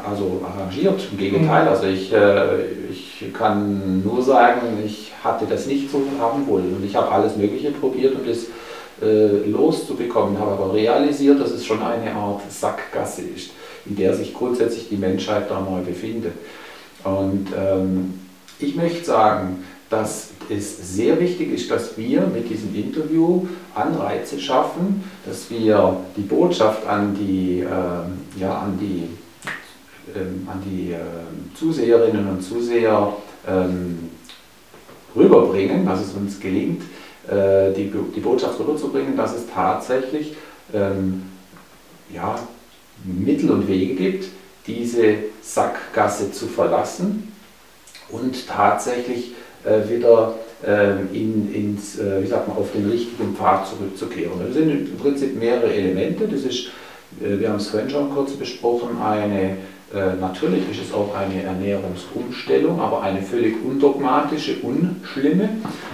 also 0.09 0.41
arrangiert. 0.43 1.09
Im 1.13 1.19
Gegenteil, 1.19 1.65
mhm. 1.65 1.69
also 1.69 1.87
ich, 1.87 2.11
äh, 2.15 2.63
ich 2.91 3.25
kann 3.35 4.03
nur 4.03 4.23
sagen, 4.23 4.79
ich 4.83 5.13
hatte 5.23 5.45
das 5.47 5.67
nicht 5.67 5.91
so 5.91 6.01
haben 6.19 6.47
wollen 6.47 6.75
und 6.75 6.87
ich 6.87 6.97
habe 6.97 7.13
alles 7.13 7.37
Mögliche 7.37 7.73
probiert, 7.73 8.15
um 8.15 8.27
das 8.27 8.47
äh, 9.03 9.47
loszubekommen, 9.47 10.39
habe 10.39 10.53
aber 10.53 10.73
realisiert, 10.73 11.39
dass 11.39 11.51
es 11.51 11.67
schon 11.67 11.83
eine 11.83 12.15
Art 12.15 12.41
Sackgasse 12.51 13.23
ist, 13.23 13.51
in 13.85 13.95
der 13.95 14.15
sich 14.15 14.33
grundsätzlich 14.33 14.89
die 14.89 14.97
Menschheit 14.97 15.51
da 15.51 15.61
mal 15.61 15.83
befindet. 15.83 16.33
Und 17.05 17.49
ähm, 17.55 18.15
ich 18.59 18.75
möchte 18.75 19.05
sagen, 19.05 19.65
dass 19.91 20.29
es 20.49 20.95
sehr 20.95 21.19
wichtig 21.21 21.53
ist, 21.53 21.71
dass 21.71 21.99
wir 21.99 22.23
mit 22.23 22.49
diesem 22.49 22.75
Interview 22.75 23.47
Anreize 23.75 24.41
schaffen, 24.41 25.05
dass 25.27 25.51
wir 25.51 25.97
die 26.17 26.23
Botschaft 26.23 26.87
an 26.87 27.15
die, 27.15 27.61
äh, 27.61 28.41
ja, 28.41 28.59
an 28.59 28.79
die, 28.81 29.09
ähm, 30.17 30.49
an 30.51 30.63
die 30.65 30.93
äh, 30.93 30.99
Zuseherinnen 31.55 32.29
und 32.29 32.41
Zuseher 32.41 33.13
ähm, 33.47 34.11
rüberbringen, 35.15 35.85
dass 35.85 36.01
es 36.03 36.13
uns 36.15 36.39
gelingt, 36.39 36.83
äh, 37.29 37.73
die, 37.73 37.93
die 38.15 38.21
Botschaft 38.21 38.61
rüberzubringen, 38.61 39.17
dass 39.17 39.35
es 39.35 39.43
tatsächlich 39.53 40.35
ähm, 40.73 41.25
ja, 42.15 42.39
Mittel 43.05 43.51
und 43.51 43.67
Wege 43.67 43.95
gibt, 43.95 44.29
diese 44.69 45.17
Sackgasse 45.43 46.31
zu 46.31 46.47
verlassen 46.47 47.33
und 48.11 48.47
tatsächlich 48.47 49.33
wieder 49.89 50.35
ähm, 50.67 51.09
in, 51.13 51.55
ins, 51.55 51.99
äh, 51.99 52.23
wie 52.23 52.27
sagt 52.27 52.47
man, 52.49 52.59
auf 52.59 52.71
den 52.73 52.91
richtigen 52.91 53.35
Pfad 53.35 53.67
zurückzukehren. 53.67 54.33
Das 54.45 54.55
sind 54.55 54.71
im 54.71 54.97
Prinzip 54.99 55.35
mehrere 55.35 55.73
Elemente. 55.73 56.29
Das 56.29 56.43
ist, 56.43 56.67
äh, 57.19 57.39
wir 57.39 57.49
haben 57.49 57.57
es 57.57 57.69
vorhin 57.69 57.89
schon 57.89 58.11
kurz 58.11 58.33
besprochen, 58.33 59.01
eine 59.03 59.57
natürlich 60.21 60.71
ist 60.71 60.83
es 60.87 60.95
auch 60.95 61.17
eine 61.17 61.43
Ernährungsumstellung, 61.43 62.79
aber 62.79 63.03
eine 63.03 63.23
völlig 63.23 63.57
undogmatische, 63.65 64.59
unschlimme. 64.63 65.49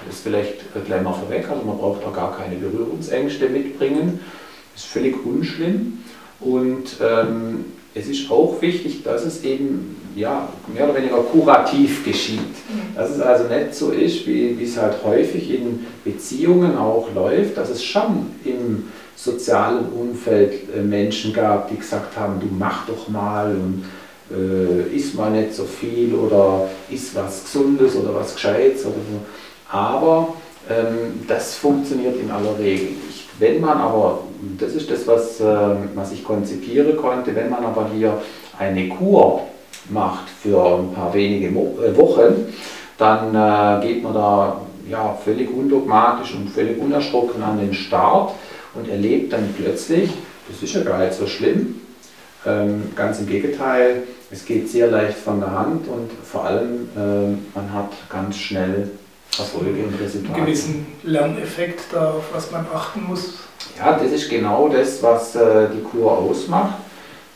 Das 0.05 0.17
ist 0.17 0.23
vielleicht 0.23 0.85
gleich 0.85 1.01
mal 1.01 1.15
vorweg, 1.15 1.49
also 1.49 1.65
man 1.65 1.79
braucht 1.79 2.05
da 2.05 2.11
gar 2.11 2.37
keine 2.37 2.57
Berührungsängste 2.57 3.49
mitbringen. 3.49 4.21
Das 4.75 4.85
ist 4.85 4.91
völlig 4.91 5.17
unschlimm. 5.25 6.01
Und 6.41 6.99
ähm, 7.01 7.65
es 7.99 8.09
ist 8.09 8.31
auch 8.31 8.61
wichtig, 8.61 9.03
dass 9.03 9.25
es 9.25 9.43
eben 9.43 9.97
ja, 10.15 10.49
mehr 10.73 10.85
oder 10.85 10.97
weniger 10.97 11.17
kurativ 11.17 12.05
geschieht. 12.05 12.39
Mhm. 12.39 12.95
Dass 12.95 13.11
es 13.11 13.21
also 13.21 13.45
nicht 13.45 13.75
so 13.75 13.91
ist, 13.91 14.27
wie, 14.27 14.59
wie 14.59 14.65
es 14.65 14.77
halt 14.77 15.03
häufig 15.03 15.51
in 15.51 15.87
Beziehungen 16.05 16.77
auch 16.77 17.09
läuft, 17.15 17.57
dass 17.57 17.71
es 17.71 17.83
schon 17.83 18.27
im 18.45 18.85
sozialen 19.15 19.87
Umfeld 19.93 20.75
äh, 20.75 20.83
Menschen 20.83 21.33
gab, 21.33 21.71
die 21.71 21.77
gesagt 21.77 22.17
haben, 22.19 22.39
du 22.39 22.49
mach 22.59 22.87
doch 22.87 23.09
mal 23.09 23.51
und 23.51 23.85
äh, 24.31 24.95
isst 24.95 25.15
mal 25.15 25.31
nicht 25.31 25.55
so 25.55 25.65
viel 25.65 26.15
oder 26.15 26.69
isst 26.91 27.15
was 27.15 27.45
Gesundes 27.45 27.97
oder 27.97 28.15
was 28.15 28.35
Gescheites 28.35 28.85
oder 28.85 28.95
so. 28.95 29.75
Aber 29.75 30.35
ähm, 30.69 31.25
das 31.27 31.55
funktioniert 31.55 32.21
in 32.21 32.31
aller 32.31 32.59
Regel 32.59 32.89
nicht. 33.07 33.26
Wenn 33.39 33.61
man 33.61 33.79
aber, 33.79 34.21
das 34.59 34.75
ist 34.75 34.91
das, 34.91 35.07
was, 35.07 35.41
äh, 35.41 35.45
was 35.95 36.13
ich 36.13 36.25
konzipiere 36.25 36.95
konnte, 36.95 37.35
wenn 37.35 37.51
man 37.51 37.65
aber 37.65 37.91
hier 37.95 38.21
eine 38.59 38.89
Kur 38.89 39.43
macht 39.91 40.29
für 40.29 40.79
ein 40.79 40.93
paar 40.93 41.13
wenige 41.13 41.49
äh, 41.49 41.97
Wochen, 41.97 42.53
dann 42.99 43.35
äh, 43.35 43.87
geht 43.87 44.03
man 44.03 44.15
da 44.15 44.61
ja, 44.89 45.19
völlig 45.23 45.51
undogmatisch 45.53 46.35
und 46.35 46.49
völlig 46.49 46.81
unerschrocken 46.81 47.43
an 47.43 47.59
den 47.59 47.75
Start 47.75 48.33
und 48.75 48.89
erlebt 48.89 49.33
dann 49.33 49.55
plötzlich, 49.57 50.11
das 50.49 50.63
ist 50.63 50.75
ja 50.75 50.83
gar 50.83 50.99
nicht 50.99 51.15
so 51.15 51.27
schlimm, 51.27 51.81
ähm, 52.47 52.93
ganz 52.95 53.19
im 53.19 53.27
Gegenteil, 53.27 54.05
es 54.31 54.45
geht 54.45 54.69
sehr 54.69 54.89
leicht 54.89 55.19
von 55.19 55.41
der 55.41 55.51
Hand 55.51 55.89
und 55.89 56.11
vor 56.25 56.45
allem 56.45 56.89
ähm, 56.97 57.47
man 57.55 57.73
hat 57.73 57.91
ganz 58.09 58.37
schnell 58.37 58.91
Erfolge 59.39 59.85
und 59.85 60.01
Resultate. 60.01 60.35
Einen 60.35 60.47
gewissen 60.47 60.87
Lerneffekt, 61.03 61.81
da, 61.93 62.11
auf 62.11 62.25
was 62.33 62.51
man 62.51 62.67
achten 62.73 63.05
muss. 63.05 63.35
Ja, 63.79 63.99
das 63.99 64.13
ist 64.13 64.29
genau 64.31 64.69
das, 64.69 65.03
was 65.03 65.35
äh, 65.37 65.69
die 65.75 65.83
Kur 65.83 66.13
ausmacht. 66.13 66.79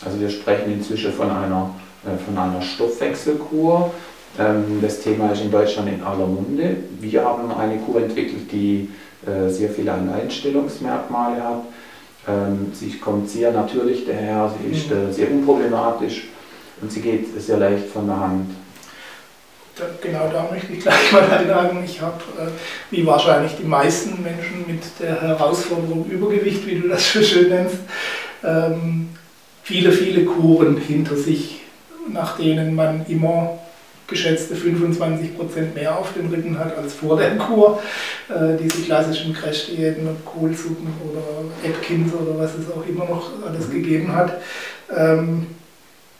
Also 0.05 0.19
wir 0.19 0.31
sprechen 0.31 0.73
inzwischen 0.73 1.13
von 1.13 1.31
einer 1.31 1.71
äh, 2.05 2.17
von 2.25 2.37
einer 2.39 2.63
Stoffwechselkur. 2.63 3.93
Ähm, 4.39 4.79
das 4.81 5.01
Thema 5.01 5.33
ist 5.33 5.43
in 5.43 5.51
Deutschland 5.51 5.89
in 5.89 6.03
aller 6.03 6.27
Munde. 6.27 6.77
Wir 6.99 7.25
haben 7.25 7.53
eine 7.53 7.79
Kur 7.79 8.01
entwickelt, 8.01 8.51
die 8.51 8.89
äh, 9.27 9.51
sehr 9.51 9.69
viele 9.69 9.93
Einstellungsmerkmale 9.93 11.43
hat. 11.43 11.63
Ähm, 12.27 12.73
sie 12.73 12.97
kommt 12.99 13.29
sehr 13.29 13.53
natürlich 13.53 14.07
daher, 14.07 14.51
sie 14.59 14.75
ist 14.75 14.91
mhm. 14.91 15.11
äh, 15.11 15.13
sehr 15.13 15.31
unproblematisch 15.31 16.29
und 16.81 16.91
sie 16.91 17.01
geht 17.03 17.39
sehr 17.39 17.59
leicht 17.59 17.89
von 17.89 18.07
der 18.07 18.19
Hand. 18.19 18.51
Genau 20.03 20.31
da 20.33 20.49
möchte 20.51 20.73
ich 20.73 20.81
gleich 20.81 21.13
mal 21.13 21.23
einhaken. 21.23 21.85
Ich 21.85 22.01
habe, 22.01 22.21
wie 22.91 23.07
wahrscheinlich 23.07 23.53
die 23.57 23.67
meisten 23.67 24.23
Menschen, 24.23 24.65
mit 24.67 24.83
der 25.01 25.21
Herausforderung 25.21 26.07
Übergewicht, 26.11 26.67
wie 26.67 26.77
du 26.77 26.89
das 26.89 27.13
so 27.13 27.23
schön 27.23 27.49
nennst, 27.49 27.79
ähm, 28.45 29.11
viele, 29.63 29.93
viele 29.93 30.25
Kuren 30.25 30.77
hinter 30.77 31.17
sich 31.17 31.61
nach 32.13 32.37
denen 32.37 32.75
man 32.75 33.05
immer 33.07 33.59
geschätzte 34.07 34.57
25% 34.57 35.75
mehr 35.75 35.97
auf 35.97 36.13
den 36.15 36.27
Rücken 36.27 36.59
hat 36.59 36.77
als 36.77 36.95
vor 36.95 37.17
der 37.17 37.37
Kur. 37.37 37.81
Äh, 38.29 38.57
diese 38.61 38.83
klassischen 38.83 39.33
Crash-Diäten 39.33 40.07
und 40.09 40.25
Kohlsuppen 40.25 40.89
oder 41.09 41.23
Atkins 41.65 42.13
oder 42.13 42.37
was 42.37 42.51
es 42.55 42.71
auch 42.73 42.85
immer 42.87 43.05
noch 43.05 43.31
alles 43.47 43.71
gegeben 43.71 44.13
hat, 44.15 44.41
ähm, 44.97 45.47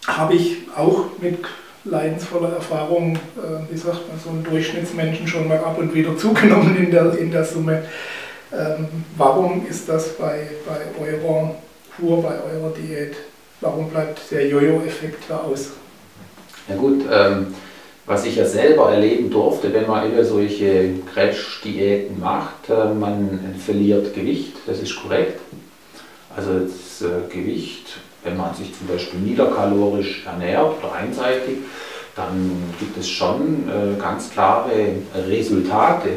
habe 0.07 0.35
ich 0.35 0.59
auch 0.77 1.07
mit 1.21 1.39
leidensvoller 1.85 2.55
Erfahrung, 2.55 3.17
äh, 3.17 3.73
wie 3.73 3.79
sagt 3.79 4.09
man, 4.09 4.19
so 4.23 4.31
einen 4.31 4.45
Durchschnittsmenschen 4.45 5.27
schon 5.27 5.49
mal 5.49 5.59
ab 5.59 5.79
und 5.79 5.95
wieder 5.95 6.17
zugenommen 6.19 6.77
in 6.77 6.91
der, 6.91 7.17
in 7.19 7.31
der 7.31 7.45
Summe. 7.45 7.83
Ähm, 8.53 8.89
warum 9.17 9.67
ist 9.67 9.89
das 9.89 10.17
bei, 10.17 10.49
bei 10.67 11.05
eurer 11.05 11.55
Kur, 11.97 12.23
bei 12.23 12.35
eurer 12.53 12.73
Diät 12.75 13.15
Warum 13.61 13.91
bleibt 13.91 14.31
der 14.31 14.49
Jojo-Effekt 14.49 15.25
da 15.29 15.39
aus? 15.39 15.73
Ja 16.67 16.77
gut, 16.77 17.03
ähm, 17.13 17.55
was 18.07 18.25
ich 18.25 18.37
ja 18.37 18.47
selber 18.47 18.91
erleben 18.91 19.29
durfte, 19.29 19.73
wenn 19.75 19.87
man 19.87 20.11
über 20.11 20.25
solche 20.25 20.95
Crash-Diäten 21.13 22.19
macht, 22.19 22.71
äh, 22.71 22.95
man 22.95 23.55
verliert 23.59 24.15
Gewicht, 24.15 24.55
das 24.67 24.81
ist 24.81 24.97
korrekt. 24.97 25.41
Also 26.35 26.61
das 26.61 27.03
äh, 27.03 27.29
Gewicht, 27.31 27.99
wenn 28.25 28.37
man 28.37 28.55
sich 28.55 28.73
zum 28.77 28.87
Beispiel 28.87 29.21
niederkalorisch 29.21 30.27
ernährt 30.27 30.75
oder 30.79 30.93
einseitig, 30.93 31.59
dann 32.17 32.63
gibt 32.79 32.99
es 32.99 33.09
schon 33.09 33.69
äh, 33.69 34.01
ganz 34.01 34.31
klare 34.31 34.71
Resultate. 35.29 36.09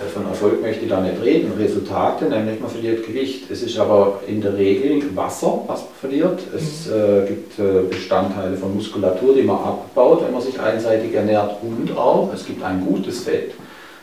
Äh, 0.00 0.08
von 0.08 0.26
Erfolg 0.26 0.60
möchte 0.60 0.84
ich 0.84 0.90
da 0.90 1.00
nicht 1.00 1.22
reden. 1.22 1.52
Resultate, 1.58 2.26
nämlich 2.26 2.60
man 2.60 2.70
verliert 2.70 3.06
Gewicht. 3.06 3.50
Es 3.50 3.62
ist 3.62 3.78
aber 3.78 4.20
in 4.26 4.40
der 4.40 4.56
Regel 4.56 5.14
Wasser, 5.14 5.62
was 5.66 5.80
man 5.80 5.90
verliert. 6.00 6.40
Es 6.54 6.86
mhm. 6.86 6.92
äh, 6.92 7.26
gibt 7.26 7.58
äh, 7.58 7.82
Bestandteile 7.88 8.56
von 8.56 8.74
Muskulatur, 8.74 9.34
die 9.34 9.42
man 9.42 9.56
abbaut, 9.56 10.24
wenn 10.24 10.32
man 10.32 10.42
sich 10.42 10.58
einseitig 10.58 11.14
ernährt. 11.14 11.56
Und 11.62 11.96
auch, 11.96 12.32
es 12.34 12.46
gibt 12.46 12.62
ein 12.62 12.84
gutes 12.84 13.20
Fett, 13.20 13.52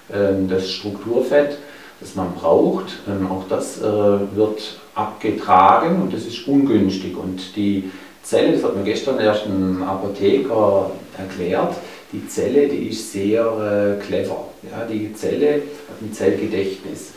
äh, 0.09 0.33
das 0.47 0.69
Strukturfett, 0.69 1.57
das 1.99 2.15
man 2.15 2.33
braucht. 2.33 2.99
Ähm, 3.07 3.29
auch 3.31 3.43
das 3.49 3.79
wird 3.81 4.80
abgetragen 4.95 6.01
und 6.01 6.13
das 6.13 6.25
ist 6.25 6.47
ungünstig. 6.47 7.15
Und 7.17 7.55
die 7.55 7.91
Zelle, 8.23 8.53
das 8.53 8.63
hat 8.63 8.75
mir 8.75 8.83
gestern 8.83 9.19
erst 9.19 9.45
ein 9.45 9.83
Apotheker 9.83 10.91
erklärt, 11.17 11.75
die 12.11 12.27
Zelle, 12.27 12.67
die 12.67 12.89
ist 12.89 13.11
sehr 13.11 13.97
äh, 13.99 14.03
clever. 14.03 14.45
Ja, 14.63 14.85
die 14.85 15.13
Zelle 15.13 15.53
hat 15.55 16.01
ein 16.01 16.11
Zellgedächtnis. 16.11 17.13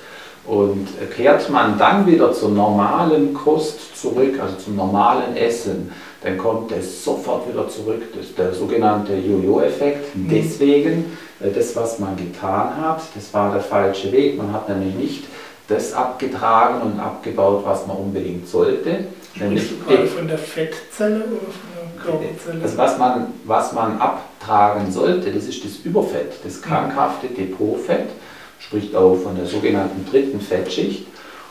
Und 0.46 0.88
kehrt 1.16 1.48
man 1.48 1.78
dann 1.78 2.06
wieder 2.06 2.30
zur 2.32 2.50
normalen 2.50 3.32
Kost 3.32 3.96
zurück, 3.96 4.38
also 4.38 4.56
zum 4.56 4.76
normalen 4.76 5.34
Essen, 5.36 5.90
dann 6.24 6.38
kommt 6.38 6.72
es 6.72 7.04
sofort 7.04 7.48
wieder 7.48 7.68
zurück. 7.68 8.02
Das 8.14 8.26
ist 8.26 8.38
der 8.38 8.52
sogenannte 8.52 9.14
Jojo-Effekt. 9.14 10.16
Mhm. 10.16 10.28
Deswegen, 10.30 11.16
äh, 11.40 11.50
das, 11.50 11.76
was 11.76 11.98
man 11.98 12.16
getan 12.16 12.76
hat, 12.80 13.02
das 13.14 13.32
war 13.32 13.52
der 13.52 13.60
falsche 13.60 14.10
Weg. 14.10 14.38
Man 14.38 14.52
hat 14.52 14.68
nämlich 14.68 14.94
nicht 14.94 15.24
das 15.68 15.92
abgetragen 15.92 16.82
und 16.82 17.00
abgebaut, 17.00 17.62
was 17.64 17.86
man 17.86 17.96
unbedingt 17.96 18.48
sollte. 18.48 19.06
Gerade 19.34 20.06
von 20.06 20.28
der 20.28 20.38
Fettzelle 20.38 21.24
oder 21.24 21.50
von 21.50 21.96
der 21.96 22.02
Körperzelle? 22.02 22.62
Also 22.62 22.76
was 22.76 22.98
man, 22.98 23.26
was 23.44 23.72
man 23.72 23.98
ab 23.98 24.22
tragen 24.40 24.92
sollte, 24.92 25.32
das 25.32 25.44
ist 25.44 25.64
das 25.64 25.78
Überfett, 25.84 26.32
das 26.44 26.60
krankhafte 26.60 27.28
Depotfett, 27.28 28.10
spricht 28.58 28.94
auch 28.94 29.16
von 29.16 29.36
der 29.36 29.46
sogenannten 29.46 30.06
dritten 30.10 30.40
Fettschicht. 30.40 31.06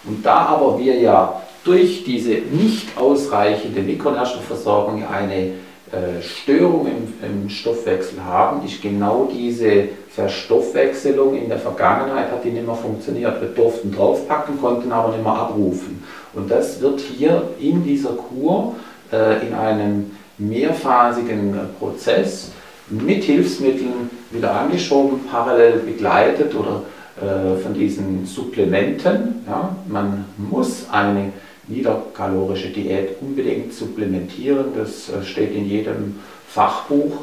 Und 0.05 0.25
da 0.25 0.37
aber 0.37 0.77
wir 0.77 0.95
ja 0.95 1.41
durch 1.63 2.03
diese 2.03 2.33
nicht 2.33 2.97
ausreichende 2.97 3.81
Mikronährstoffversorgung 3.81 5.05
eine 5.07 5.53
äh, 5.93 6.21
Störungen 6.21 7.13
im, 7.21 7.49
Stoffwechsel 7.49 8.23
haben, 8.23 8.65
ist 8.65 8.81
genau 8.81 9.29
diese 9.31 9.89
Verstoffwechselung 10.15 11.35
in 11.35 11.49
der 11.49 11.57
Vergangenheit 11.57 12.31
hat 12.31 12.43
die 12.43 12.51
nicht 12.51 12.65
mehr 12.65 12.75
funktioniert. 12.75 13.41
Wir 13.41 13.49
durften 13.49 13.91
draufpacken, 13.91 14.61
konnten 14.61 14.91
aber 14.91 15.09
nicht 15.09 15.23
mehr 15.23 15.33
abrufen. 15.33 16.03
Und 16.33 16.51
das 16.51 16.79
wird 16.81 16.99
hier 16.99 17.49
in 17.59 17.83
dieser 17.83 18.11
Kur 18.11 18.75
äh, 19.11 19.45
in 19.45 19.53
einem 19.55 20.11
mehrphasigen 20.37 21.57
Prozess 21.79 22.51
mit 22.89 23.23
Hilfsmitteln 23.23 24.11
wieder 24.29 24.53
angeschoben, 24.53 25.21
parallel 25.31 25.79
begleitet 25.79 26.53
oder 26.53 26.83
äh, 27.19 27.57
von 27.57 27.73
diesen 27.73 28.25
Supplementen. 28.25 29.43
Ja. 29.47 29.75
Man 29.87 30.25
muss 30.37 30.87
eine 30.91 31.33
niederkalorische 31.67 32.69
Diät 32.69 33.15
unbedingt 33.19 33.73
supplementieren. 33.73 34.65
Das 34.75 35.09
äh, 35.09 35.23
steht 35.23 35.55
in 35.55 35.67
jedem 35.67 36.19
Fachbuch 36.47 37.13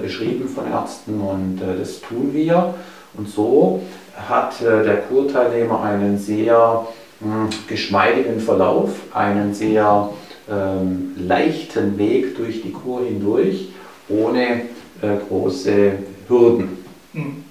beschrieben 0.00 0.48
von 0.48 0.70
Ärzten 0.70 1.20
und 1.20 1.60
äh, 1.60 1.78
das 1.78 2.00
tun 2.00 2.30
wir. 2.32 2.74
Und 3.16 3.28
so 3.28 3.82
hat 4.16 4.60
der 4.60 5.02
Kurteilnehmer 5.02 5.82
einen 5.82 6.18
sehr 6.18 6.86
hm, 7.20 7.48
geschmeidigen 7.68 8.40
Verlauf, 8.40 8.90
einen 9.12 9.54
sehr 9.54 10.10
ähm, 10.50 11.14
leichten 11.16 11.96
Weg 11.96 12.36
durch 12.36 12.62
die 12.62 12.72
Kur 12.72 13.04
hindurch, 13.04 13.68
ohne 14.08 14.62
äh, 15.00 15.16
große 15.28 15.92
Hürden. 16.28 16.84
Hm. 17.12 17.44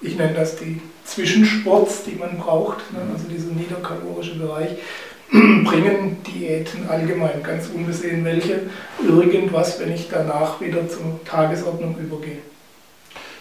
Ich 0.00 0.16
nenne 0.16 0.34
das 0.34 0.56
die 0.56 0.80
Zwischensports, 1.04 2.04
die 2.04 2.16
man 2.16 2.38
braucht, 2.38 2.78
ne? 2.92 2.98
also 3.12 3.28
dieser 3.28 3.52
niederkalorische 3.52 4.36
Bereich. 4.36 4.70
bringen 5.64 6.18
Diäten 6.26 6.88
allgemein, 6.88 7.42
ganz 7.42 7.68
unbesehen 7.74 8.24
welche, 8.24 8.60
irgendwas, 9.06 9.80
wenn 9.80 9.92
ich 9.92 10.08
danach 10.10 10.60
wieder 10.60 10.88
zur 10.88 11.20
Tagesordnung 11.24 11.96
übergehe. 11.98 12.38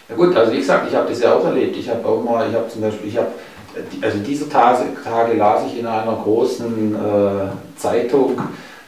Ja 0.10 0.16
gut, 0.16 0.36
also 0.36 0.52
wie 0.52 0.58
gesagt, 0.58 0.88
ich 0.90 0.96
habe 0.96 1.10
das 1.10 1.22
ja 1.22 1.34
auch 1.34 1.46
erlebt. 1.46 1.76
Ich 1.78 1.90
habe 1.90 2.08
auch 2.08 2.24
mal, 2.24 2.48
ich 2.50 2.56
habe 2.56 2.68
zum 2.68 2.82
Beispiel, 2.82 3.10
ich 3.10 3.18
habe, 3.18 3.30
also 4.02 4.18
diese 4.20 4.48
Tage, 4.48 4.86
Tage 5.04 5.34
las 5.34 5.64
ich 5.68 5.80
in 5.80 5.88
einer 5.88 6.16
großen 6.16 6.96
äh, 6.96 7.80
Zeitung 7.80 8.40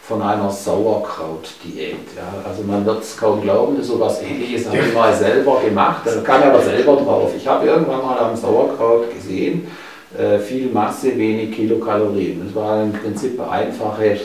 von 0.07 0.21
einer 0.21 0.49
Sauerkraut-Diät. 0.49 1.95
Ja. 2.15 2.47
Also 2.47 2.63
man 2.63 2.85
wird 2.85 3.01
es 3.03 3.17
kaum 3.17 3.41
glauben, 3.41 3.81
so 3.83 3.95
etwas 3.95 4.21
ähnliches 4.21 4.67
habe 4.67 4.77
ich 4.77 4.93
mal 4.93 5.13
selber 5.13 5.59
gemacht. 5.59 6.03
Da 6.05 6.37
ich 6.37 6.45
aber 6.45 6.61
selber 6.61 6.95
drauf. 6.95 7.31
Ich 7.35 7.47
habe 7.47 7.65
irgendwann 7.65 8.05
mal 8.05 8.17
am 8.19 8.35
Sauerkraut 8.35 9.13
gesehen, 9.13 9.67
äh, 10.15 10.39
viel 10.39 10.69
Masse, 10.69 11.17
wenig 11.17 11.55
Kilokalorien. 11.55 12.45
Das 12.45 12.55
war 12.55 12.83
im 12.83 12.93
Prinzip 12.93 13.39
eine 13.39 13.49
einfache, 13.49 14.17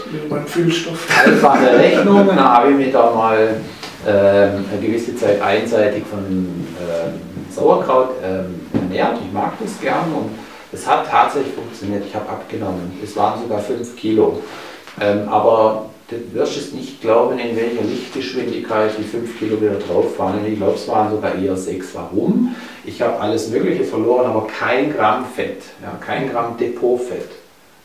einfache 1.24 1.78
Rechnung. 1.78 2.26
Dann 2.26 2.38
habe 2.38 2.70
ich 2.70 2.76
mich 2.76 2.92
da 2.92 3.10
mal 3.10 3.56
ähm, 4.06 4.64
eine 4.70 4.80
gewisse 4.80 5.16
Zeit 5.16 5.40
einseitig 5.40 6.04
von 6.04 6.20
ähm, 6.20 7.20
Sauerkraut 7.50 8.10
ähm, 8.22 8.60
ernährt. 8.74 9.18
Ich 9.26 9.32
mag 9.32 9.52
das 9.60 9.80
gern 9.80 10.12
und 10.14 10.30
es 10.72 10.86
hat 10.86 11.08
tatsächlich 11.08 11.54
funktioniert. 11.54 12.04
Ich 12.06 12.14
habe 12.14 12.28
abgenommen. 12.28 12.98
Es 13.02 13.16
waren 13.16 13.40
sogar 13.40 13.58
5 13.58 13.96
Kilo. 13.96 14.40
Ähm, 15.00 15.28
aber 15.28 15.86
du 16.12 16.34
wirst 16.34 16.56
es 16.56 16.72
nicht 16.72 17.00
glauben, 17.00 17.38
in 17.38 17.56
welcher 17.56 17.82
Lichtgeschwindigkeit 17.82 18.92
die 18.98 19.04
5 19.04 19.38
Kilo 19.38 19.60
wieder 19.60 19.78
drauf 19.78 20.18
waren. 20.18 20.44
Ich 20.46 20.56
glaube, 20.56 20.74
es 20.74 20.86
waren 20.88 21.10
sogar 21.10 21.34
eher 21.34 21.56
6. 21.56 21.94
Warum? 21.94 22.54
Ich 22.84 23.00
habe 23.00 23.18
alles 23.20 23.48
Mögliche 23.48 23.84
verloren, 23.84 24.26
aber 24.26 24.46
kein 24.46 24.92
Gramm 24.92 25.24
Fett, 25.24 25.62
ja, 25.82 25.98
kein 26.04 26.30
Gramm 26.30 26.56
Depotfett. 26.56 27.28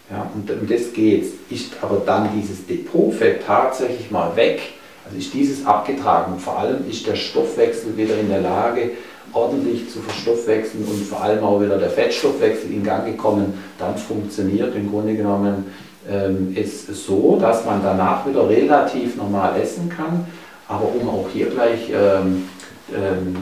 Ja, 0.09 0.29
und 0.33 0.49
um 0.49 0.67
das 0.67 0.93
geht 0.93 1.25
Ist 1.49 1.73
aber 1.81 2.01
dann 2.05 2.29
dieses 2.33 2.65
Depotfett 2.65 3.45
tatsächlich 3.45 4.09
mal 4.09 4.35
weg, 4.35 4.61
also 5.05 5.17
ist 5.17 5.33
dieses 5.33 5.65
abgetragen. 5.65 6.39
Vor 6.39 6.59
allem 6.59 6.89
ist 6.89 7.05
der 7.07 7.15
Stoffwechsel 7.15 7.95
wieder 7.97 8.17
in 8.17 8.29
der 8.29 8.41
Lage, 8.41 8.91
ordentlich 9.33 9.89
zu 9.89 9.99
verstoffwechseln 9.99 10.85
und 10.85 11.05
vor 11.05 11.21
allem 11.21 11.43
auch 11.43 11.61
wieder 11.61 11.77
der 11.77 11.89
Fettstoffwechsel 11.89 12.71
in 12.71 12.83
Gang 12.83 13.05
gekommen. 13.05 13.53
Dann 13.77 13.97
funktioniert 13.97 14.75
im 14.75 14.89
Grunde 14.89 15.15
genommen 15.15 15.65
ähm, 16.09 16.55
es 16.55 16.87
so, 16.87 17.37
dass 17.39 17.65
man 17.65 17.81
danach 17.83 18.27
wieder 18.27 18.49
relativ 18.49 19.15
normal 19.15 19.59
essen 19.61 19.89
kann. 19.89 20.25
Aber 20.67 20.89
um 20.93 21.07
auch 21.09 21.29
hier 21.31 21.47
gleich 21.47 21.89
ähm, 21.89 22.49
ähm, 22.93 23.35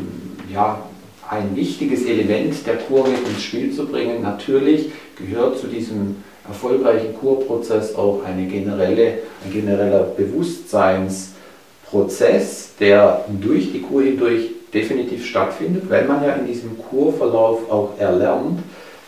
ja, 0.52 0.80
ein 1.30 1.56
wichtiges 1.56 2.06
Element 2.06 2.68
der 2.68 2.78
Kur 2.78 3.08
mit 3.08 3.28
ins 3.28 3.44
Spiel 3.44 3.72
zu 3.74 3.88
bringen. 3.88 4.22
Natürlich 4.22 4.92
gehört 5.18 5.58
zu 5.60 5.68
diesem 5.68 6.18
erfolgreichen 6.48 7.16
Kurprozess 7.20 7.96
auch 7.96 8.24
eine 8.24 8.46
generelle, 8.46 9.24
ein 9.44 9.52
genereller 9.52 10.04
Bewusstseinsprozess, 10.16 12.76
der 12.80 13.26
durch 13.42 13.72
die 13.72 13.82
Kur 13.82 14.04
hindurch 14.04 14.52
definitiv 14.74 15.26
stattfindet, 15.26 15.90
weil 15.90 16.06
man 16.06 16.24
ja 16.24 16.34
in 16.34 16.46
diesem 16.46 16.78
Kurverlauf 16.78 17.72
auch 17.72 17.98
erlernt, 17.98 18.60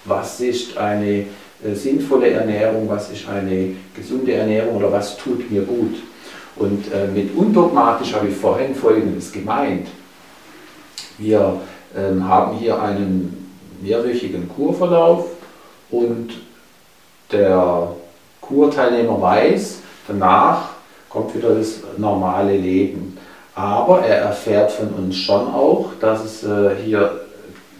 was 0.06 0.39
ist 0.39 0.76
eine 0.78 1.28
sinnvolle 1.74 2.32
Ernährung, 2.32 2.88
was 2.88 3.12
ist 3.12 3.28
eine 3.28 3.76
gesunde 3.96 4.34
Ernährung 4.34 4.76
oder 4.76 4.91
was 4.91 5.17
tut 5.17 5.50
mir 5.52 5.63
gut. 5.63 5.96
Und 6.56 6.91
äh, 6.91 7.08
mit 7.08 7.36
undogmatisch 7.36 8.13
habe 8.13 8.28
ich 8.28 8.36
vorhin 8.36 8.74
Folgendes 8.76 9.32
gemeint. 9.32 9.88
Wir 11.17 11.60
ähm, 11.96 12.28
haben 12.28 12.58
hier 12.58 12.82
einen 12.82 13.54
mehrwöchigen 13.82 14.50
Kurverlauf 14.50 15.28
und 15.91 16.30
der 17.32 17.89
Kurteilnehmer 18.41 19.22
weiß, 19.22 19.80
danach 20.08 20.70
kommt 21.10 21.36
wieder 21.36 21.56
das 21.56 21.82
normale 21.98 22.56
Leben. 22.56 23.17
Aber 23.56 24.02
er 24.02 24.17
erfährt 24.17 24.72
von 24.72 24.89
uns 24.89 25.17
schon 25.17 25.48
auch, 25.48 25.91
dass 26.00 26.24
es 26.24 26.43
äh, 26.43 26.76
hier 26.84 27.22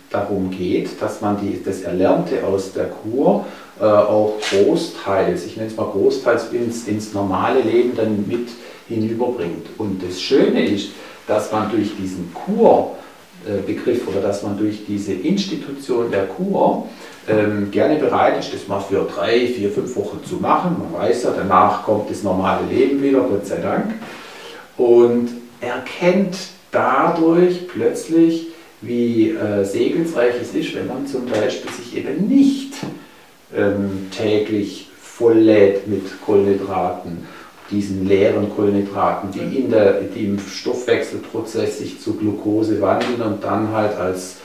darum 0.10 0.50
geht, 0.50 1.02
dass 1.02 1.22
man 1.22 1.40
die, 1.40 1.62
das 1.64 1.82
Erlernte 1.82 2.46
aus 2.46 2.74
der 2.74 2.86
Kur 2.86 3.46
äh, 3.80 3.84
auch 3.84 4.34
großteils, 4.50 5.46
ich 5.46 5.58
nenne 5.58 5.70
es 5.70 5.78
mal 5.78 5.86
großteils 5.86 6.52
ins, 6.52 6.88
ins 6.88 7.14
normale 7.14 7.62
Leben 7.62 7.96
dann 7.96 8.26
mit 8.28 8.50
hinüberbringt. 8.88 9.68
Und 9.78 10.02
das 10.04 10.22
Schöne 10.22 10.66
ist, 10.66 10.90
dass 11.28 11.52
man 11.52 11.70
durch 11.70 11.96
diesen 11.98 12.34
Kur 12.34 12.96
äh, 13.46 13.62
Begriff 13.62 14.08
oder 14.08 14.22
dass 14.22 14.44
man 14.44 14.58
durch 14.58 14.86
diese 14.86 15.14
Institution 15.14 16.10
der 16.10 16.26
Kur 16.26 16.88
ähm, 17.28 17.70
gerne 17.72 17.98
bereit 17.98 18.40
ist, 18.40 18.54
das 18.54 18.68
mal 18.68 18.80
für 18.80 19.04
drei, 19.04 19.48
vier, 19.48 19.70
fünf 19.70 19.96
Wochen 19.96 20.22
zu 20.28 20.36
machen. 20.36 20.78
Man 20.80 21.02
weiß 21.02 21.24
ja, 21.24 21.34
danach 21.36 21.84
kommt 21.84 22.10
das 22.10 22.24
normale 22.24 22.66
Leben 22.68 23.02
wieder, 23.04 23.22
Gott 23.22 23.46
sei 23.46 23.58
Dank. 23.58 23.94
Und 24.78 25.30
erkennt 25.60 26.36
dadurch 26.72 27.68
plötzlich, 27.68 28.48
wie 28.82 29.32
äh, 29.32 29.64
segensreich 29.64 30.36
es 30.42 30.54
ist, 30.54 30.76
wenn 30.76 30.88
man 30.88 31.08
zum 31.08 31.26
Beispiel 31.26 31.72
sich 31.72 31.98
eben 31.98 32.28
nicht 32.28 32.74
ähm, 33.56 34.08
täglich 34.12 34.90
volllädt 35.00 35.88
mit 35.88 36.04
Kohlenhydraten 36.26 37.26
diesen 37.72 38.08
leeren 38.08 38.50
Kohlenhydraten, 38.50 39.32
die, 39.32 39.60
in 39.60 39.70
der, 39.70 40.02
die 40.02 40.26
im 40.26 40.40
Stoffwechselprozess 40.40 41.80
sich 41.80 42.00
zu 42.00 42.14
Glucose 42.14 42.82
wandeln 42.82 43.22
und 43.22 43.44
dann 43.44 43.72
halt 43.72 43.98
als, 43.98 44.38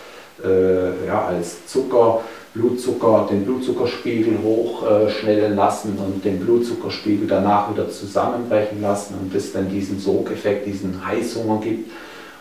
äh, 0.45 1.07
ja, 1.07 1.27
als 1.27 1.67
Zucker, 1.67 2.21
Blutzucker, 2.55 3.29
den 3.31 3.45
Blutzuckerspiegel 3.45 4.39
hochschnellen 4.43 5.53
äh, 5.53 5.57
lassen 5.57 5.97
und 5.97 6.25
den 6.25 6.41
Blutzuckerspiegel 6.41 7.27
danach 7.27 7.73
wieder 7.73 7.89
zusammenbrechen 7.89 8.83
lassen 8.83 9.15
und 9.23 9.35
es 9.35 9.53
dann 9.53 9.71
diesen 9.71 9.99
Sogeffekt, 9.99 10.67
diesen 10.67 11.07
Heißhunger 11.07 11.61
gibt. 11.61 11.91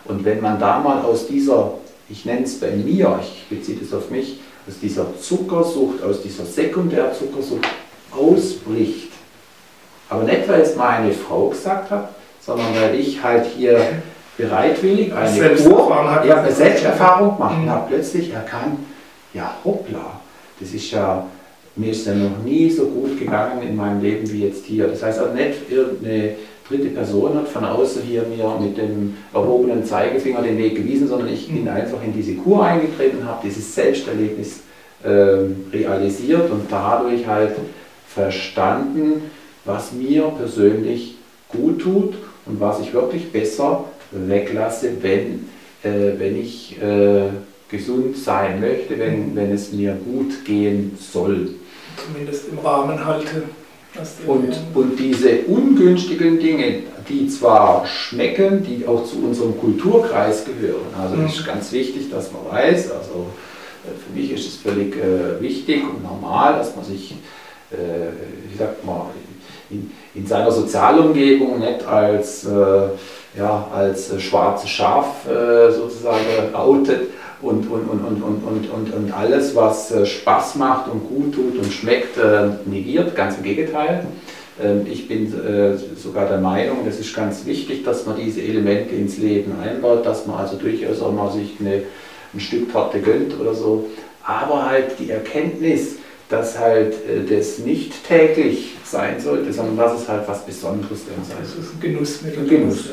Und 0.06 0.26
wenn 0.26 0.41
man 0.41 0.60
da 0.60 0.80
mal 0.80 1.02
aus 1.02 1.28
dieser, 1.28 1.76
ich 2.10 2.26
nenne 2.26 2.43
es 2.43 2.60
bei 2.60 2.71
mir, 2.71 3.19
ich 3.21 3.47
beziehe 3.50 3.78
das 3.78 3.93
auf 3.93 4.10
mich, 4.10 4.40
aus 4.71 4.79
dieser 4.81 5.05
Zuckersucht, 5.19 6.01
aus 6.01 6.21
dieser 6.21 6.45
Sekundärzuckersucht 6.45 7.67
ausbricht, 8.12 9.12
aber 10.10 10.23
nicht, 10.23 10.47
weil 10.47 10.62
es 10.62 10.75
meine 10.75 11.12
Frau 11.12 11.49
gesagt 11.49 11.91
hat, 11.91 12.10
sondern 12.39 12.67
weil 12.75 12.99
ich 12.99 13.21
halt 13.21 13.45
hier 13.45 13.79
bereitwillig 14.38 15.13
eine 15.13 15.29
Selbsterfahrung, 15.29 16.27
ja, 16.27 16.41
eine 16.41 16.51
Selbsterfahrung 16.51 17.36
gemacht 17.36 17.57
mhm. 17.60 17.69
habe. 17.69 17.88
Plötzlich 17.89 18.34
erkannt, 18.34 18.79
ja 19.34 19.55
hoppla, 19.63 20.19
das 20.60 20.73
ist 20.73 20.91
ja, 20.91 21.25
mir 21.75 21.91
ist 21.91 22.07
ja 22.07 22.13
noch 22.13 22.43
nie 22.43 22.69
so 22.69 22.86
gut 22.86 23.19
gegangen 23.19 23.62
in 23.62 23.75
meinem 23.75 24.01
Leben 24.01 24.29
wie 24.31 24.45
jetzt 24.45 24.65
hier. 24.65 24.88
Das 24.88 25.03
heißt 25.03 25.19
auch 25.19 25.34
nicht 25.34 25.69
irgendeine 25.69 26.36
dritte 26.71 26.89
Person 26.89 27.36
hat 27.36 27.47
von 27.47 27.65
außen 27.65 28.01
hier 28.03 28.23
mir 28.23 28.57
mit 28.60 28.77
dem 28.77 29.17
erhobenen 29.34 29.86
Zeigefinger 29.86 30.41
den 30.41 30.57
Weg 30.57 30.75
gewiesen, 30.75 31.07
sondern 31.07 31.29
ich 31.29 31.47
bin 31.47 31.63
mhm. 31.63 31.69
einfach 31.69 32.03
in 32.03 32.13
diese 32.13 32.36
Kur 32.36 32.65
eingetreten, 32.65 33.25
habe 33.25 33.41
dieses 33.43 33.75
Selbsterlebnis 33.75 34.62
äh, 35.03 35.10
realisiert 35.73 36.49
und 36.49 36.71
dadurch 36.71 37.27
halt 37.27 37.53
verstanden, 38.07 39.23
was 39.65 39.91
mir 39.91 40.23
persönlich 40.38 41.15
gut 41.49 41.81
tut 41.81 42.15
und 42.45 42.60
was 42.60 42.79
ich 42.79 42.93
wirklich 42.93 43.31
besser 43.31 43.86
weglasse, 44.12 44.91
wenn, 45.01 45.49
äh, 45.84 46.17
wenn 46.17 46.39
ich 46.39 46.81
äh, 46.81 47.29
gesund 47.69 48.17
sein 48.17 48.60
möchte, 48.60 48.97
wenn, 48.99 49.36
wenn 49.36 49.51
es 49.51 49.71
mir 49.71 49.93
gut 49.93 50.43
gehen 50.45 50.97
soll. 50.99 51.51
Zumindest 51.97 52.49
im 52.49 52.60
Rahmen 52.60 53.03
halte. 53.05 53.43
Und, 54.25 54.56
und 54.73 54.97
diese 54.97 55.39
ungünstigen 55.47 56.39
Dinge, 56.39 56.84
die 57.10 57.27
zwar 57.27 57.86
schmecken, 57.86 58.63
die 58.63 58.88
auch 58.88 59.04
zu 59.04 59.17
unserem 59.17 59.60
Kulturkreis 59.60 60.45
gehören. 60.45 60.86
Also 60.97 61.21
es 61.23 61.34
ist 61.34 61.41
mhm. 61.41 61.47
ganz 61.47 61.71
wichtig, 61.73 62.10
dass 62.10 62.32
man 62.32 62.41
weiß, 62.49 62.91
also 62.91 63.27
äh, 63.84 63.89
für 63.89 64.17
mich 64.17 64.32
ist 64.32 64.47
es 64.47 64.56
völlig 64.58 64.95
äh, 64.95 65.41
wichtig 65.41 65.84
und 65.84 66.04
normal, 66.04 66.54
dass 66.54 66.73
man 66.73 66.86
sich, 66.86 67.15
äh, 67.71 67.75
wie 68.49 68.58
sagt 68.58 68.86
man, 68.86 69.08
in, 69.69 69.91
in 70.15 70.25
seiner 70.25 70.51
Sozialumgebung 70.51 71.60
nicht 71.60 71.86
als, 71.86 72.45
äh, 72.45 73.38
ja, 73.38 73.67
als 73.73 74.21
schwarzes 74.21 74.69
Schaf 74.69 75.27
äh, 75.27 75.69
sozusagen 75.71 76.54
outet 76.54 77.10
und, 77.41 77.69
und, 77.69 77.89
und, 77.89 78.21
und, 78.21 78.43
und, 78.43 78.69
und, 78.71 78.93
und 78.93 79.12
alles, 79.12 79.56
was 79.56 79.91
äh, 79.91 80.06
Spaß 80.06 80.56
macht 80.56 80.91
und 80.91 81.08
gut 81.08 81.34
tut 81.34 81.58
und 81.58 81.71
schmeckt, 81.71 82.17
negiert. 82.65 83.15
Ganz 83.15 83.38
im 83.38 83.43
Gegenteil. 83.43 84.06
Ähm, 84.62 84.86
ich 84.89 85.08
bin 85.08 85.34
sogar 85.95 86.27
der 86.27 86.39
Meinung, 86.39 86.86
es 86.88 86.99
ist 86.99 87.15
ganz 87.15 87.45
wichtig, 87.45 87.84
dass 87.84 88.06
man 88.06 88.17
diese 88.17 88.41
Elemente 88.41 88.95
ins 88.95 89.17
Leben 89.17 89.54
einbaut, 89.62 90.06
dass 90.06 90.27
man 90.27 90.38
also 90.38 90.58
durchaus 90.58 91.01
auch 91.01 91.12
mal 91.12 91.32
sich 91.32 91.56
eine, 91.60 91.84
ein 92.34 92.39
Stück 92.39 92.71
Torte 92.71 92.99
gönnt 92.99 93.39
oder 93.39 93.54
so. 93.54 93.89
Aber 94.23 94.69
halt 94.69 94.99
die 94.99 95.10
Erkenntnis, 95.10 95.95
dass 96.30 96.58
halt 96.58 96.95
das 97.30 97.60
nicht 97.60 98.08
täglich 98.08 98.75
sein 98.91 99.19
sollte, 99.19 99.51
sondern 99.51 99.77
dass 99.77 100.01
es 100.01 100.08
halt 100.08 100.27
was 100.27 100.45
Besonderes 100.45 101.01
dann 101.06 101.23
sein 101.23 101.38
Das 101.41 101.56
ist 101.56 101.73
ein 101.75 101.80
Genussmittel. 101.80 102.43
Ein 102.43 102.49
Genuss. 102.49 102.89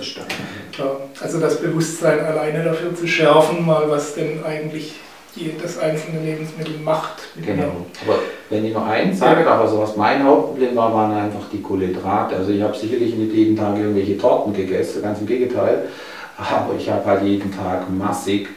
Ja, 0.79 0.97
also 1.21 1.41
das 1.41 1.61
Bewusstsein 1.61 2.21
alleine 2.21 2.65
dafür 2.65 2.95
zu 2.95 3.07
schärfen, 3.07 3.67
mal 3.67 3.91
was 3.91 4.15
denn 4.15 4.43
eigentlich 4.45 4.95
die, 5.37 5.53
das 5.61 5.79
einzelne 5.79 6.21
Lebensmittel 6.25 6.79
macht. 6.83 7.23
Genau. 7.45 7.87
Aber 8.07 8.19
wenn 8.51 8.65
ich 8.65 8.73
noch 8.73 8.87
eins 8.87 9.19
sage, 9.19 9.43
ja. 9.43 9.61
also 9.61 9.81
was 9.81 9.97
mein 9.97 10.25
Hauptproblem 10.25 10.75
war, 10.77 10.95
waren 10.95 11.13
einfach 11.13 11.49
die 11.53 11.61
Kohlenhydrate. 11.61 12.37
Also 12.37 12.53
ich 12.53 12.63
habe 12.63 12.77
sicherlich 12.77 13.15
nicht 13.15 13.33
jeden 13.33 13.57
Tag 13.57 13.77
irgendwelche 13.77 14.17
Torten 14.17 14.55
gegessen, 14.55 15.03
ganz 15.03 15.21
im 15.21 15.27
Gegenteil. 15.27 15.89
Aber 16.37 16.75
ich 16.79 16.89
habe 16.89 17.05
halt 17.05 17.23
jeden 17.25 17.55
Tag 17.55 17.91
massig 17.91 18.49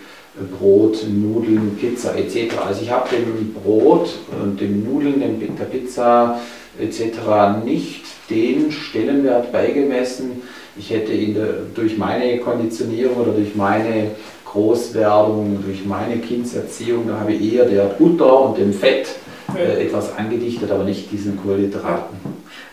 Brot, 0.58 1.06
Nudeln, 1.10 1.75
Pizza 1.77 2.15
etc. 2.15 2.56
Also 2.65 2.84
ich 2.84 2.91
habe 2.91 3.10
dem 3.10 3.54
Brot 3.54 4.10
und 4.41 4.62
dem 4.62 4.84
Nudeln, 4.84 5.19
dem, 5.19 5.58
der 5.58 5.65
Pizza 5.65 6.39
etc. 6.79 7.63
nicht 7.65 8.03
den 8.29 8.71
Stellenwert 8.71 9.51
beigemessen. 9.51 10.41
Ich 10.77 10.89
hätte 10.89 11.12
der, 11.12 11.47
durch 11.75 11.97
meine 11.97 12.38
Konditionierung 12.39 13.17
oder 13.17 13.31
durch 13.31 13.55
meine 13.55 14.12
Großwerdung, 14.45 15.63
durch 15.65 15.86
meine 15.86 16.17
Kindserziehung, 16.17 17.07
da 17.07 17.19
habe 17.19 17.34
ich 17.34 17.53
eher 17.53 17.65
der 17.65 17.84
Butter 17.86 18.41
und 18.41 18.57
dem 18.57 18.73
Fett 18.73 19.07
äh, 19.55 19.86
etwas 19.86 20.17
angedichtet, 20.17 20.71
aber 20.71 20.84
nicht 20.84 21.12
diesen 21.12 21.41
Kohlenhydraten. 21.41 22.17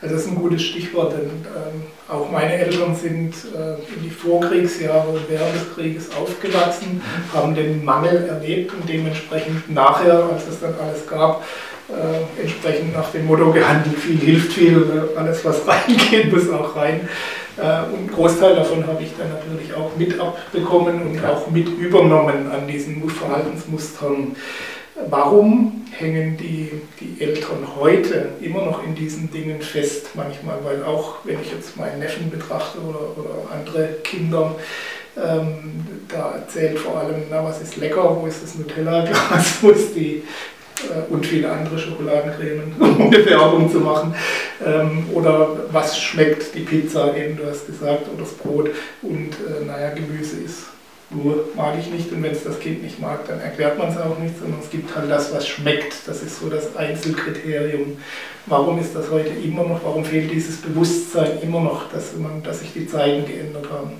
Also 0.00 0.14
das 0.14 0.24
ist 0.24 0.30
ein 0.30 0.37
gutes 0.37 0.62
Stichwort, 0.62 1.12
denn 1.12 1.22
ähm, 1.28 1.82
auch 2.08 2.30
meine 2.30 2.54
Eltern 2.54 2.94
sind 2.94 3.34
äh, 3.52 3.74
in 3.96 4.04
die 4.04 4.11
Vorkriegsjahre 4.11 5.18
während 5.28 5.54
des 5.54 5.74
Krieges 5.74 6.08
aufgewachsen, 6.16 7.02
haben 7.34 7.54
den 7.56 7.84
Mangel 7.84 8.26
erlebt 8.28 8.72
und 8.74 8.88
dementsprechend 8.88 9.68
nachher, 9.72 10.24
als 10.32 10.46
es 10.48 10.61
dann 10.61 10.74
alles 10.80 11.04
gab, 11.06 11.44
äh, 11.88 12.42
entsprechend 12.42 12.92
nach 12.94 13.11
dem 13.11 13.27
Motto 13.27 13.51
gehandelt, 13.51 13.98
viel 13.98 14.18
hilft 14.18 14.53
viel, 14.53 15.09
alles 15.16 15.44
was 15.44 15.62
reingeht, 15.66 16.33
muss 16.33 16.51
auch 16.51 16.77
rein. 16.77 17.09
Äh, 17.57 17.61
und 17.90 17.98
einen 17.98 18.11
Großteil 18.14 18.57
davon 18.57 18.87
habe 18.87 19.03
ich 19.03 19.11
dann 19.16 19.31
natürlich 19.31 19.74
auch 19.74 19.90
mit 19.96 20.20
abbekommen 20.20 21.03
und 21.03 21.24
auch 21.24 21.51
mit 21.51 21.66
übernommen 21.66 22.51
an 22.51 22.68
diesen 22.68 23.09
Verhaltensmustern. 23.09 24.37
Warum 25.09 25.87
hängen 25.92 26.37
die, 26.37 26.72
die 27.01 27.22
Eltern 27.22 27.66
heute 27.79 28.31
immer 28.40 28.62
noch 28.62 28.85
in 28.85 28.94
diesen 28.94 29.31
Dingen 29.31 29.62
fest? 29.62 30.11
Manchmal, 30.14 30.59
weil 30.64 30.83
auch 30.83 31.16
wenn 31.24 31.40
ich 31.40 31.53
jetzt 31.53 31.77
meinen 31.77 32.01
Neffen 32.01 32.31
betrachte 32.31 32.79
oder, 32.81 33.01
oder 33.16 33.53
andere 33.53 33.94
Kinder, 34.03 34.57
ähm, 35.16 35.87
da 36.09 36.33
erzählt 36.33 36.79
vor 36.79 36.98
allem, 36.98 37.22
na, 37.31 37.44
was 37.44 37.61
ist 37.61 37.77
lecker, 37.77 38.16
wo 38.20 38.27
ist 38.27 38.42
das 38.42 38.57
Nutella-Glas, 38.57 39.59
wo 39.62 39.70
ist 39.70 39.94
die 39.94 40.22
und 41.11 41.27
viele 41.27 41.51
andere 41.51 41.79
Schokoladencremen, 41.79 42.75
um 42.79 43.01
eine 43.01 43.27
Werbung 43.27 43.71
zu 43.71 43.81
machen. 43.81 44.14
Ähm, 44.64 45.07
oder 45.12 45.57
was 45.73 45.99
schmeckt 45.99 46.55
die 46.55 46.61
Pizza, 46.61 47.17
eben 47.17 47.37
du 47.37 47.47
hast 47.47 47.67
gesagt, 47.67 48.09
oder 48.12 48.23
das 48.23 48.35
Brot. 48.35 48.71
Und 49.03 49.31
äh, 49.31 49.64
naja, 49.67 49.91
Gemüse 49.91 50.37
ist 50.45 50.64
nur 51.11 51.49
mag 51.57 51.75
ich 51.79 51.91
nicht 51.91 52.12
und 52.12 52.23
wenn 52.23 52.33
es 52.33 52.45
das 52.45 52.61
Kind 52.61 52.83
nicht 52.83 53.01
mag, 53.01 53.27
dann 53.27 53.41
erklärt 53.41 53.79
man 53.79 53.88
es 53.88 53.97
auch 53.97 54.19
nicht, 54.19 54.38
sondern 54.38 54.61
es 54.61 54.69
gibt 54.69 54.95
halt 54.95 55.11
das, 55.11 55.33
was 55.33 55.49
schmeckt. 55.49 55.95
Das 56.07 56.23
ist 56.23 56.38
so 56.38 56.51
das 56.51 56.77
Einzelkriterium. 56.77 57.97
Warum 58.45 58.79
ist 58.79 58.95
das 58.95 59.11
heute 59.11 59.31
immer 59.31 59.62
noch, 59.62 59.83
warum 59.85 60.05
fehlt 60.05 60.31
dieses 60.31 60.59
Bewusstsein 60.59 61.41
immer 61.43 61.61
noch, 61.61 61.91
dass, 61.91 62.14
man, 62.17 62.43
dass 62.43 62.61
sich 62.61 62.75
die 62.75 62.87
Zeiten 62.87 63.27
geändert 63.27 63.71
haben? 63.71 63.93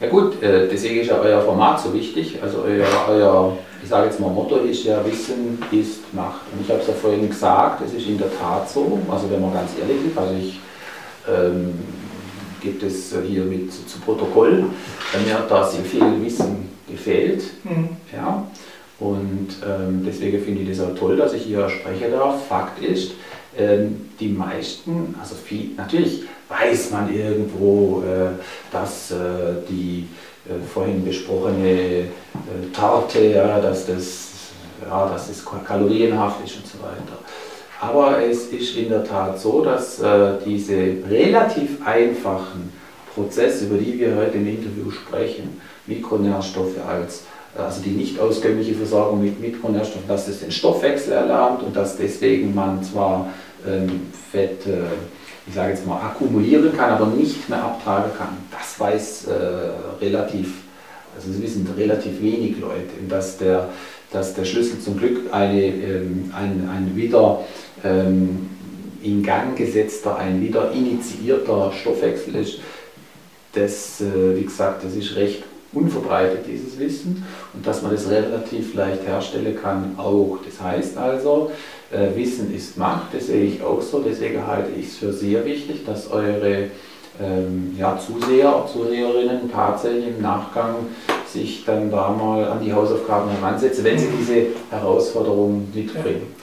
Ja 0.00 0.08
gut, 0.08 0.42
äh, 0.42 0.68
deswegen 0.68 1.00
ist 1.00 1.08
ja 1.08 1.18
euer 1.18 1.40
Format 1.42 1.80
so 1.80 1.92
wichtig. 1.94 2.38
Also 2.42 2.64
euer, 2.66 2.86
euer 3.08 3.56
ich 3.82 3.88
sage 3.88 4.06
jetzt 4.06 4.18
mal, 4.18 4.30
Motto 4.30 4.56
ist 4.56 4.84
ja, 4.84 5.04
Wissen 5.04 5.62
ist 5.70 6.12
Macht. 6.14 6.40
Und 6.52 6.62
ich 6.62 6.70
habe 6.70 6.80
es 6.80 6.88
ja 6.88 6.94
vorhin 6.94 7.28
gesagt, 7.28 7.82
es 7.86 7.92
ist 7.92 8.06
in 8.06 8.18
der 8.18 8.34
Tat 8.38 8.68
so, 8.68 8.98
also 9.10 9.30
wenn 9.30 9.40
man 9.40 9.52
ganz 9.52 9.72
ehrlich 9.78 10.06
ist, 10.06 10.16
also 10.16 10.34
ich 10.34 10.58
ähm, 11.28 11.74
gibt 12.60 12.82
es 12.82 13.14
hier 13.26 13.44
mit 13.44 13.70
zu 13.72 14.00
Protokoll, 14.00 14.64
mir 15.24 15.34
hat 15.34 15.50
da 15.50 15.64
sehr 15.64 15.84
viel 15.84 16.24
Wissen 16.24 16.70
gefehlt. 16.88 17.42
Mhm. 17.64 17.90
Ja, 18.12 18.46
und 19.00 19.48
ähm, 19.66 20.02
deswegen 20.06 20.42
finde 20.42 20.62
ich 20.62 20.76
das 20.76 20.86
auch 20.86 20.94
toll, 20.94 21.16
dass 21.16 21.34
ich 21.34 21.42
hier 21.42 21.68
sprechen 21.68 22.10
darf. 22.10 22.46
Fakt 22.46 22.82
ist, 22.82 23.12
ähm, 23.58 24.08
die 24.18 24.28
meisten, 24.28 25.14
also 25.20 25.34
viel, 25.34 25.70
natürlich 25.76 26.24
weiß 26.48 26.90
man 26.90 27.14
irgendwo, 27.14 28.02
äh, 28.02 28.30
dass 28.70 29.10
äh, 29.10 29.14
die 29.68 30.08
äh, 30.48 30.52
vorhin 30.72 31.04
besprochene 31.04 32.06
Tarte, 32.72 33.20
ja, 33.26 33.60
dass, 33.60 33.86
das, 33.86 34.28
ja, 34.82 35.08
dass 35.08 35.28
das 35.28 35.44
kalorienhaft 35.64 36.44
ist 36.44 36.56
und 36.56 36.66
so 36.66 36.78
weiter. 36.80 37.18
Aber 37.80 38.22
es 38.22 38.46
ist 38.48 38.76
in 38.76 38.88
der 38.88 39.04
Tat 39.04 39.38
so, 39.38 39.62
dass 39.62 40.00
diese 40.44 40.96
relativ 41.08 41.84
einfachen 41.84 42.72
Prozesse, 43.14 43.66
über 43.66 43.76
die 43.76 43.98
wir 43.98 44.16
heute 44.16 44.38
im 44.38 44.48
Interview 44.48 44.90
sprechen, 44.90 45.60
Mikronährstoffe 45.86 46.78
als 46.88 47.24
also 47.56 47.82
die 47.82 47.90
nicht 47.90 48.18
auskömmliche 48.18 48.74
Versorgung 48.74 49.22
mit 49.22 49.40
Mikronährstoffen, 49.40 50.08
dass 50.08 50.26
es 50.26 50.40
den 50.40 50.50
Stoffwechsel 50.50 51.12
erlernt 51.12 51.62
und 51.62 51.76
dass 51.76 51.96
deswegen 51.96 52.54
man 52.54 52.82
zwar 52.82 53.28
ähm, 53.66 54.08
Fett 54.32 54.66
äh, 54.66 54.80
ich 55.46 55.54
sage 55.54 55.72
jetzt 55.72 55.86
mal, 55.86 56.00
akkumulieren 56.00 56.76
kann, 56.76 56.90
aber 56.90 57.06
nicht 57.06 57.48
mehr 57.48 57.62
abtragen 57.62 58.10
kann. 58.16 58.36
Das 58.50 58.78
weiß 58.80 59.26
äh, 59.26 60.02
relativ, 60.02 60.62
also 61.14 61.28
das 61.28 61.42
wissen 61.42 61.68
relativ 61.76 62.20
wenig 62.22 62.58
Leute, 62.58 62.92
dass 63.08 63.38
der, 63.38 63.68
dass 64.10 64.34
der 64.34 64.44
Schlüssel 64.44 64.80
zum 64.80 64.96
Glück 64.96 65.32
eine, 65.32 65.62
ähm, 65.62 66.32
ein, 66.34 66.68
ein 66.72 66.92
wieder 66.96 67.40
ähm, 67.84 68.48
in 69.02 69.22
Gang 69.22 69.56
gesetzter, 69.56 70.16
ein 70.16 70.40
wieder 70.40 70.72
initiierter 70.72 71.72
Stoffwechsel 71.72 72.36
ist. 72.36 72.60
Das, 73.52 74.00
äh, 74.00 74.36
wie 74.36 74.44
gesagt, 74.44 74.82
das 74.84 74.94
ist 74.94 75.14
recht 75.14 75.42
unverbreitet, 75.72 76.46
dieses 76.46 76.78
Wissen, 76.78 77.24
und 77.52 77.66
dass 77.66 77.82
man 77.82 77.92
das 77.92 78.08
relativ 78.08 78.74
leicht 78.74 79.06
herstellen 79.06 79.56
kann, 79.60 79.94
auch. 79.98 80.38
Das 80.44 80.60
heißt 80.60 80.96
also, 80.96 81.50
äh, 81.94 82.16
Wissen 82.16 82.54
ist 82.54 82.76
Macht, 82.76 83.14
das 83.14 83.28
sehe 83.28 83.44
ich 83.44 83.62
auch 83.62 83.80
so, 83.80 84.00
deswegen 84.00 84.46
halte 84.46 84.70
ich 84.78 84.88
es 84.88 84.96
für 84.96 85.12
sehr 85.12 85.44
wichtig, 85.44 85.84
dass 85.86 86.10
eure 86.10 86.70
ähm, 87.20 87.74
ja, 87.78 87.98
Zuseher, 87.98 88.66
Zuseherinnen 88.70 89.50
tatsächlich 89.52 90.08
im 90.08 90.22
Nachgang 90.22 90.74
sich 91.26 91.64
dann 91.64 91.90
da 91.90 92.10
mal 92.10 92.44
an 92.44 92.62
die 92.62 92.72
Hausaufgaben 92.72 93.30
heransetzen, 93.30 93.84
wenn 93.84 93.98
sie 93.98 94.08
diese 94.18 94.46
Herausforderungen 94.70 95.70
mitbringen. 95.74 96.34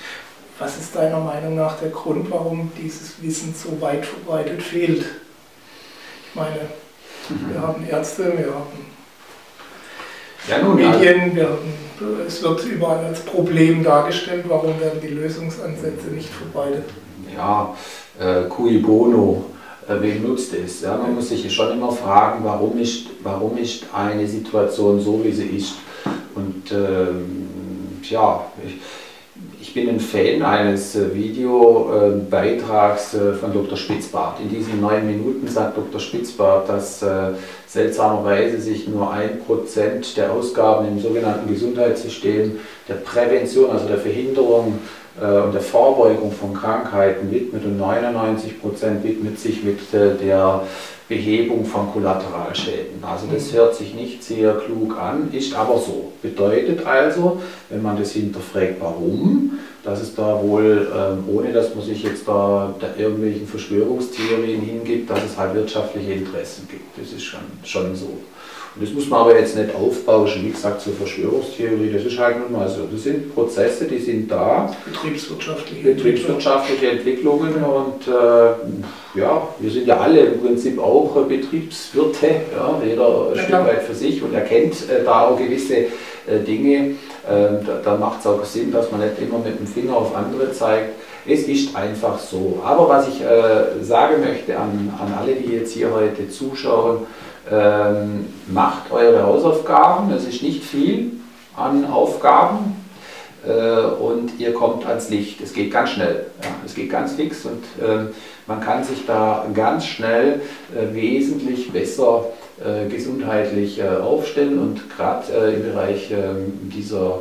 Was 0.60 0.78
ist 0.78 0.96
deiner 0.96 1.20
Meinung 1.20 1.56
nach 1.56 1.80
der 1.80 1.90
Grund, 1.90 2.30
warum 2.30 2.72
dieses 2.82 3.22
Wissen 3.22 3.54
so 3.54 3.82
weit 3.82 4.06
verbreitet 4.06 4.62
fehlt? 4.62 5.06
Ich 6.30 6.36
meine, 6.36 6.62
wir 7.30 7.60
mhm. 7.60 7.62
haben 7.62 7.86
Ärzte, 7.90 8.26
wir 8.38 8.54
haben 8.54 8.92
ja, 10.50 10.58
nun, 10.58 10.76
Medien, 10.76 11.36
wir 11.36 11.50
haben 11.50 11.74
es 12.28 12.42
wird 12.44 12.66
überall 12.66 13.06
als 13.06 13.22
Problem 13.22 13.84
dargestellt. 13.84 14.46
Warum 14.48 14.80
werden 14.80 15.00
die 15.02 15.10
Lösungsansätze 15.10 16.08
nicht 16.14 16.30
verbreitet? 16.30 16.86
Ja, 17.36 17.76
äh, 18.20 18.44
cui 18.50 18.80
bono, 18.80 19.46
äh, 19.88 19.96
wen 20.00 20.23
nutzt 20.23 20.54
es? 20.54 20.82
Ja, 20.82 20.98
man 20.98 21.15
muss 21.15 21.30
sich 21.30 21.54
schon 21.54 21.71
immer 21.71 21.92
fragen, 21.92 22.44
warum 22.44 22.78
ist, 22.80 23.08
warum 23.23 23.58
ist 23.58 23.86
eine 23.94 24.28
Situation 24.28 25.00
so, 25.00 25.23
wie 25.23 25.32
sie 25.32 25.48
ist. 25.48 25.75
Und 26.36 26.71
ähm, 26.71 28.00
ja, 28.10 28.46
ich, 28.65 28.80
ich 29.62 29.76
bin 29.76 29.88
ein 29.88 30.00
Fan 30.00 30.42
eines 30.42 30.96
äh, 30.96 31.14
Videobeitrags 31.14 33.14
äh, 33.14 33.34
von 33.34 33.54
Dr. 33.54 33.78
Spitzbart. 33.78 34.40
In 34.40 34.50
diesen 34.50 34.82
neun 34.82 35.06
Minuten 35.06 35.48
sagt 35.48 35.78
Dr. 35.78 36.00
Spitzbart, 36.00 36.68
dass 36.68 37.04
äh, 37.04 37.34
seltsamerweise 37.68 38.60
sich 38.60 38.88
nur 38.88 39.12
ein 39.12 39.40
Prozent 39.46 40.18
der 40.18 40.32
Ausgaben 40.32 40.88
im 40.88 41.00
sogenannten 41.00 41.48
Gesundheitssystem 41.48 42.60
der 42.90 42.96
Prävention, 42.96 43.70
also 43.70 43.88
der 43.88 44.00
Verhinderung 44.00 44.80
und 45.20 45.54
der 45.54 45.62
Vorbeugung 45.62 46.32
von 46.32 46.54
Krankheiten 46.54 47.30
widmet 47.32 47.66
und 47.66 47.78
99 47.78 48.62
Prozent 48.62 49.04
widmet 49.04 49.38
sich 49.38 49.62
mit 49.62 49.78
der 49.92 50.64
Behebung 51.12 51.66
von 51.66 51.92
Kollateralschäden. 51.92 53.04
Also 53.04 53.26
das 53.30 53.52
mhm. 53.52 53.58
hört 53.58 53.76
sich 53.76 53.94
nicht 53.94 54.24
sehr 54.24 54.54
klug 54.54 54.98
an, 54.98 55.28
ist 55.34 55.54
aber 55.54 55.78
so. 55.78 56.14
Bedeutet 56.22 56.86
also, 56.86 57.42
wenn 57.70 57.82
man 57.82 57.98
das 57.98 58.14
hinterfragt, 58.14 58.78
warum, 58.80 59.60
dass 59.84 60.02
es 60.02 60.16
da 60.16 60.42
wohl, 60.42 60.90
ähm, 60.96 61.26
ohne 61.28 61.52
dass 61.52 61.76
man 61.76 61.84
sich 61.84 62.04
jetzt 62.04 62.26
da, 62.26 62.74
da 62.80 62.88
irgendwelchen 62.98 63.46
Verschwörungstheorien 63.46 64.62
hingibt, 64.62 65.10
dass 65.10 65.22
es 65.26 65.38
halt 65.38 65.54
wirtschaftliche 65.54 66.14
Interessen 66.14 66.66
gibt. 66.72 66.98
Das 66.98 67.12
ist 67.12 67.24
schon, 67.24 67.42
schon 67.66 67.94
so. 67.94 68.18
Und 68.74 68.84
das 68.86 68.94
muss 68.94 69.10
man 69.10 69.22
aber 69.22 69.38
jetzt 69.38 69.58
nicht 69.58 69.76
aufbauschen, 69.76 70.46
wie 70.46 70.52
gesagt, 70.52 70.80
zur 70.80 70.94
Verschwörungstheorie, 70.94 71.92
das 71.92 72.06
ist 72.06 72.17
halt 72.17 72.40
nun 72.40 72.54
mal 72.58 72.69
so. 72.69 72.88
Das 72.90 73.04
sind 73.04 73.34
Prozesse, 73.36 73.84
die 73.84 74.00
sind 74.00 74.32
da. 74.32 74.74
Betriebswirtschaftliche, 74.86 75.90
Betriebswirtschaftliche 75.90 76.92
Entwicklungen 76.92 77.54
und 77.56 78.08
äh, 78.08 79.19
ja, 79.19 79.48
wir 79.60 79.72
sind 79.72 79.88
ja 79.88 79.98
alle 79.98 80.22
im 80.22 80.40
Prinzip 80.40 80.80
auch 80.80 81.13
Betriebswirte, 81.28 82.28
ja, 82.28 82.82
jeder 82.86 83.32
ein 83.32 83.36
ja, 83.36 83.44
Stück 83.44 83.65
weit 83.67 83.84
für 83.84 83.96
sich 83.96 84.24
und 84.24 84.34
erkennt 84.34 84.90
äh, 84.90 85.04
da 85.04 85.28
auch 85.28 85.38
gewisse 85.38 85.76
äh, 85.76 86.40
Dinge. 86.48 86.96
Ähm, 87.30 87.60
da, 87.65 87.82
da 87.84 87.98
macht 87.98 88.22
es 88.22 88.28
auch 88.28 88.44
Sinn, 88.46 88.72
dass 88.72 88.90
man 88.90 89.02
nicht 89.02 89.19
immer 89.22 89.40
mit 89.40 89.60
dem 89.60 89.67
Finger 89.67 89.98
auf 89.98 90.15
andere 90.15 90.54
zeigt. 90.54 90.94
Es 91.28 91.44
ist 91.44 91.76
einfach 91.76 92.17
so. 92.17 92.62
Aber 92.65 92.88
was 92.88 93.10
ich 93.10 93.22
äh, 93.22 93.84
sagen 93.84 94.22
möchte 94.22 94.58
an, 94.58 94.94
an 94.98 95.13
alle, 95.19 95.34
die 95.34 95.56
jetzt 95.56 95.74
hier 95.74 95.94
heute 95.94 96.30
zuschauen, 96.30 97.06
ähm, 97.50 98.27
macht 98.48 98.92
eure 98.92 99.23
Hausaufgaben, 99.23 100.12
es 100.12 100.27
ist 100.27 100.44
nicht 100.44 100.63
viel 100.63 101.13
an 101.56 101.85
Aufgaben 101.85 102.75
äh, 103.48 103.85
und 103.85 104.39
ihr 104.39 104.54
kommt 104.54 104.85
ans 104.85 105.10
Licht. 105.10 105.42
Es 105.42 105.54
geht 105.54 105.71
ganz 105.71 105.92
schnell, 105.92 106.27
ja, 106.44 106.50
es 106.65 106.75
geht 106.75 106.89
ganz 106.89 107.13
fix 107.13 107.46
und 107.46 107.63
äh, 107.83 108.06
man 108.48 108.60
kann 108.60 108.83
sich 108.83 109.06
da 109.06 109.46
ganz 109.54 109.85
schnell 109.85 110.42
äh, 110.75 110.94
wesentlich 110.94 111.71
besser 111.71 112.25
äh, 112.63 112.87
gesundheitlich 112.87 113.79
äh, 113.79 113.87
aufstellen 113.87 114.60
und 114.60 114.89
gerade 114.96 115.31
äh, 115.33 115.56
im 115.56 115.63
Bereich 115.63 116.12
ähm, 116.12 116.69
dieser, 116.69 117.19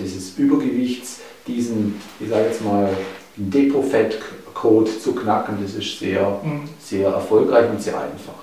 dieses 0.00 0.38
Übergewichts 0.38 1.20
diesen, 1.48 2.00
ich 2.20 2.28
sage 2.28 2.44
jetzt 2.44 2.64
mal, 2.64 2.88
Depot-Fett-Code 3.36 4.98
zu 5.00 5.14
knacken, 5.14 5.58
das 5.62 5.74
ist 5.74 5.98
sehr, 5.98 6.40
mhm. 6.42 6.68
sehr 6.80 7.08
erfolgreich 7.08 7.68
und 7.70 7.82
sehr 7.82 7.94
einfach. 7.94 8.34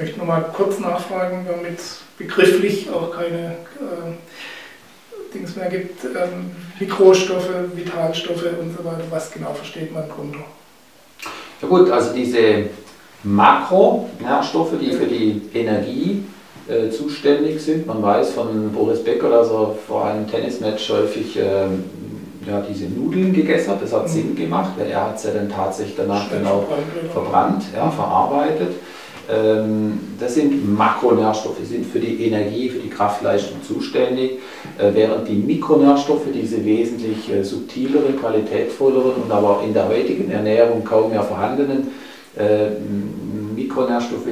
Ich 0.00 0.06
möchte 0.06 0.20
nochmal 0.20 0.46
kurz 0.56 0.78
nachfragen, 0.78 1.44
damit 1.46 1.78
begrifflich 2.16 2.88
auch 2.88 3.14
keine 3.14 3.48
äh, 3.48 5.34
Dings 5.34 5.54
mehr 5.56 5.68
gibt. 5.68 6.02
Ähm, 6.06 6.52
Mikrostoffe, 6.78 7.68
Vitalstoffe 7.74 8.46
und 8.58 8.74
so 8.74 8.82
weiter. 8.82 9.04
Was 9.10 9.30
genau 9.30 9.52
versteht 9.52 9.92
man 9.92 10.08
darunter? 10.08 10.38
Ja 11.60 11.68
gut, 11.68 11.90
also 11.90 12.14
diese 12.14 12.70
Makronährstoffe, 13.24 14.72
die 14.80 14.92
für 14.92 15.04
die 15.04 15.42
Energie 15.52 16.24
äh, 16.66 16.88
zuständig 16.88 17.60
sind. 17.60 17.86
Man 17.86 18.02
weiß 18.02 18.30
von 18.30 18.72
Boris 18.72 19.04
Becker, 19.04 19.28
dass 19.28 19.50
er 19.50 19.74
vor 19.86 20.06
einem 20.06 20.26
Tennismatch 20.26 20.88
häufig 20.88 21.36
ähm, 21.36 21.84
ja, 22.48 22.62
diese 22.66 22.86
Nudeln 22.86 23.34
gegessen 23.34 23.72
hat. 23.72 23.82
Das 23.82 23.92
hat 23.92 24.04
mhm. 24.04 24.12
Sinn 24.12 24.34
gemacht, 24.34 24.70
weil 24.78 24.88
er 24.90 25.08
hat 25.08 25.18
es 25.18 25.24
ja 25.24 25.32
dann 25.32 25.50
tatsächlich 25.50 25.96
danach 25.98 26.26
Schnell 26.26 26.38
genau 26.38 26.66
verbrannt, 27.12 27.64
ja, 27.76 27.90
verarbeitet. 27.90 28.72
Ähm, 29.30 30.00
das 30.18 30.34
sind 30.34 30.76
Makronährstoffe, 30.76 31.58
sind 31.62 31.86
für 31.86 32.00
die 32.00 32.24
Energie, 32.24 32.68
für 32.68 32.78
die 32.78 32.88
Kraftleistung 32.88 33.62
zuständig, 33.62 34.32
äh, 34.78 34.90
während 34.92 35.28
die 35.28 35.34
Mikronährstoffe, 35.34 36.26
diese 36.34 36.64
wesentlich 36.64 37.30
äh, 37.32 37.44
subtileren, 37.44 38.18
qualitätvolleren 38.18 39.22
und 39.22 39.30
aber 39.30 39.62
in 39.64 39.72
der 39.72 39.88
heutigen 39.88 40.30
Ernährung 40.30 40.82
kaum 40.84 41.10
mehr 41.10 41.22
vorhandenen 41.22 41.88
äh, 42.36 42.70
Mikronährstoffe, 43.54 44.28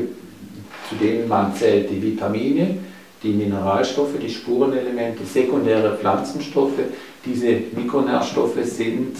zu 0.88 0.94
denen 1.00 1.28
man 1.28 1.54
zählt 1.54 1.90
die 1.90 2.02
Vitamine, 2.02 2.78
die 3.22 3.32
Mineralstoffe, 3.32 4.18
die 4.20 4.30
Spurenelemente, 4.30 5.24
sekundäre 5.24 5.96
Pflanzenstoffe. 5.96 6.80
Diese 7.24 7.46
Mikronährstoffe 7.76 8.62
sind 8.62 9.16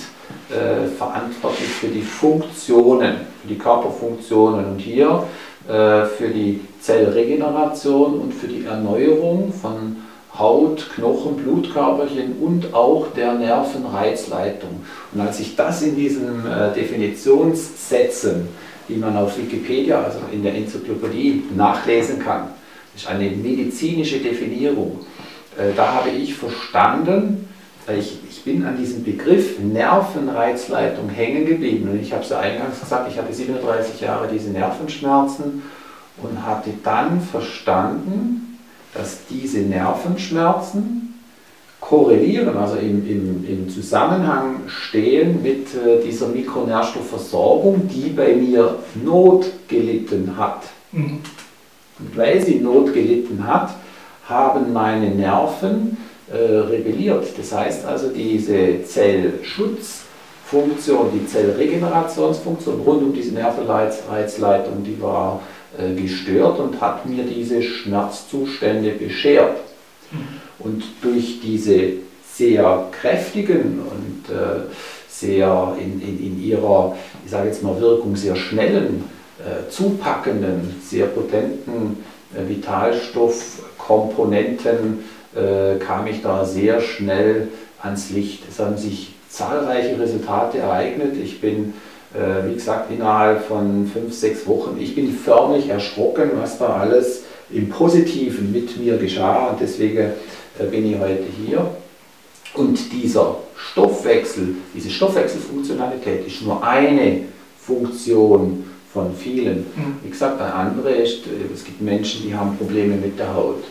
verantwortlich 0.97 1.68
für 1.68 1.89
die 1.89 2.01
Funktionen, 2.01 3.16
für 3.43 3.49
die 3.49 3.59
Körperfunktionen. 3.59 4.64
Und 4.66 4.79
hier 4.79 5.24
für 5.69 6.29
die 6.29 6.61
Zellregeneration 6.81 8.21
und 8.21 8.33
für 8.33 8.49
die 8.49 8.64
Erneuerung 8.64 9.53
von 9.53 9.97
Haut, 10.39 10.89
Knochen, 10.95 11.37
Blutkörperchen 11.37 12.37
und 12.41 12.73
auch 12.73 13.09
der 13.16 13.35
Nervenreizleitung. 13.35 14.83
Und 15.12 15.21
als 15.21 15.41
ich 15.41 15.57
das 15.57 15.83
in 15.83 15.97
diesen 15.97 16.47
äh, 16.47 16.73
Definitionssätzen, 16.75 18.49
die 18.89 18.97
man 18.97 19.16
auf 19.16 19.37
Wikipedia, 19.37 20.01
also 20.01 20.21
in 20.31 20.45
der 20.45 20.55
Enzyklopädie, 20.55 21.45
nachlesen 21.57 22.21
kann, 22.21 22.51
ist 22.95 23.09
eine 23.09 23.31
medizinische 23.31 24.19
Definierung, 24.19 25.01
äh, 25.57 25.75
da 25.77 25.95
habe 25.95 26.11
ich 26.11 26.35
verstanden, 26.35 27.49
ich, 27.95 28.18
ich 28.28 28.43
bin 28.45 28.64
an 28.64 28.76
diesem 28.76 29.05
Begriff 29.05 29.59
Nervenreizleitung 29.59 31.09
hängen 31.09 31.47
geblieben. 31.47 31.89
Und 31.91 32.01
ich 32.01 32.12
habe 32.12 32.22
es 32.22 32.30
ja 32.30 32.41
eingangs 32.41 32.80
gesagt, 32.80 33.11
ich 33.11 33.18
hatte 33.18 33.32
37 33.32 34.01
Jahre 34.01 34.28
diese 34.32 34.51
Nervenschmerzen 34.51 35.62
und 36.22 36.45
hatte 36.45 36.70
dann 36.82 37.20
verstanden, 37.20 38.59
dass 38.95 39.26
diese 39.30 39.61
Nervenschmerzen 39.61 41.14
korrelieren, 41.80 42.57
also 42.57 42.76
im, 42.76 43.09
im, 43.09 43.45
im 43.49 43.68
Zusammenhang 43.68 44.62
stehen 44.66 45.43
mit 45.43 45.68
äh, 45.74 46.03
dieser 46.05 46.28
Mikronährstoffversorgung, 46.28 47.89
die 47.89 48.11
bei 48.11 48.34
mir 48.34 48.76
Not 49.03 49.47
gelitten 49.68 50.36
hat. 50.36 50.64
Mhm. 50.93 51.20
Und 52.01 52.16
weil 52.16 52.45
sie 52.45 52.57
Not 52.57 52.93
gelitten 52.93 53.47
hat, 53.47 53.74
haben 54.28 54.72
meine 54.72 55.11
Nerven 55.11 55.97
rebelliert. 56.37 57.26
Das 57.39 57.53
heißt 57.53 57.85
also, 57.85 58.09
diese 58.09 58.83
Zellschutzfunktion, 58.85 61.11
die 61.14 61.24
Zellregenerationsfunktion 61.26 62.81
rund 62.81 63.03
um 63.03 63.12
diese 63.12 63.35
Nervenreizleitung, 63.35 64.83
die 64.85 65.01
war 65.01 65.43
äh, 65.79 65.95
gestört 65.95 66.59
und 66.61 66.81
hat 66.81 67.05
mir 67.07 67.24
diese 67.24 67.62
Schmerzzustände 67.62 68.93
beschert. 68.93 69.59
Mhm. 70.11 70.18
Und 70.59 70.83
durch 71.03 71.41
diese 71.41 71.93
sehr 72.35 72.87
kräftigen 72.91 73.81
und 73.81 74.31
äh, 74.35 74.62
sehr 75.09 75.76
in, 75.79 76.01
in, 76.01 76.18
in 76.24 76.43
ihrer, 76.43 76.97
ich 77.24 77.31
sage 77.31 77.49
jetzt 77.49 77.62
mal, 77.62 77.79
Wirkung 77.81 78.16
sehr 78.16 78.35
schnellen, 78.37 79.05
äh, 79.39 79.68
zupackenden, 79.70 80.81
sehr 80.83 81.07
potenten 81.07 82.03
äh, 82.35 82.49
Vitalstoffkomponenten 82.49 85.05
äh, 85.39 85.78
kam 85.78 86.07
ich 86.07 86.22
da 86.22 86.45
sehr 86.45 86.80
schnell 86.80 87.49
ans 87.82 88.11
Licht. 88.11 88.43
Es 88.49 88.59
haben 88.59 88.76
sich 88.76 89.14
zahlreiche 89.28 89.99
Resultate 90.01 90.59
ereignet. 90.59 91.14
Ich 91.22 91.41
bin, 91.41 91.74
äh, 92.14 92.49
wie 92.49 92.55
gesagt, 92.55 92.91
innerhalb 92.91 93.45
von 93.47 93.86
fünf, 93.93 94.12
sechs 94.14 94.47
Wochen, 94.47 94.76
ich 94.80 94.95
bin 94.95 95.12
förmlich 95.12 95.68
erschrocken, 95.68 96.30
was 96.34 96.59
da 96.59 96.76
alles 96.76 97.22
im 97.51 97.68
Positiven 97.68 98.53
mit 98.53 98.76
mir 98.76 98.97
geschah 98.99 99.49
und 99.49 99.61
deswegen 99.61 99.99
äh, 100.59 100.64
bin 100.70 100.91
ich 100.91 100.99
heute 100.99 101.24
hier. 101.47 101.70
Und 102.55 102.93
dieser 102.93 103.36
Stoffwechsel, 103.57 104.57
diese 104.74 104.91
Stoffwechselfunktionalität 104.91 106.26
ist 106.26 106.43
nur 106.43 106.66
eine 106.66 107.20
Funktion 107.61 108.64
von 108.93 109.14
vielen. 109.14 109.59
Mhm. 109.59 109.97
Wie 110.03 110.11
gesagt, 110.11 110.41
eine 110.41 110.53
andere 110.53 110.91
ist, 110.91 111.26
äh, 111.26 111.53
es 111.55 111.64
gibt 111.64 111.80
Menschen, 111.80 112.22
die 112.26 112.34
haben 112.34 112.57
Probleme 112.57 112.97
mit 112.97 113.18
der 113.18 113.34
Haut. 113.34 113.62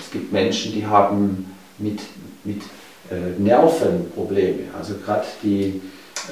Es 0.00 0.10
gibt 0.10 0.32
Menschen, 0.32 0.72
die 0.72 0.86
haben 0.86 1.54
mit, 1.78 2.00
mit 2.44 2.62
äh, 3.10 3.40
Nerven 3.40 4.10
Probleme. 4.14 4.64
Also 4.76 4.94
gerade 5.04 5.24
die, 5.42 5.80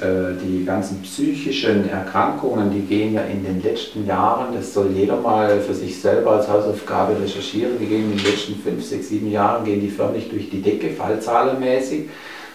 äh, 0.01 0.33
die 0.43 0.65
ganzen 0.65 1.01
psychischen 1.01 1.89
Erkrankungen, 1.89 2.71
die 2.71 2.81
gehen 2.81 3.13
ja 3.13 3.21
in 3.21 3.43
den 3.43 3.61
letzten 3.61 4.05
Jahren, 4.05 4.53
das 4.53 4.73
soll 4.73 4.91
jeder 4.93 5.17
mal 5.17 5.59
für 5.59 5.73
sich 5.73 5.99
selber 5.99 6.31
als 6.33 6.47
Hausaufgabe 6.47 7.19
recherchieren, 7.19 7.73
die 7.79 7.85
gehen 7.85 8.11
in 8.11 8.17
den 8.17 8.25
letzten 8.25 8.55
5, 8.55 8.83
6, 8.83 9.09
7 9.09 9.31
Jahren, 9.31 9.65
gehen 9.65 9.81
die 9.81 9.89
förmlich 9.89 10.29
durch 10.29 10.49
die 10.49 10.61
Decke, 10.61 10.89
fallzahlenmäßig. 10.89 12.09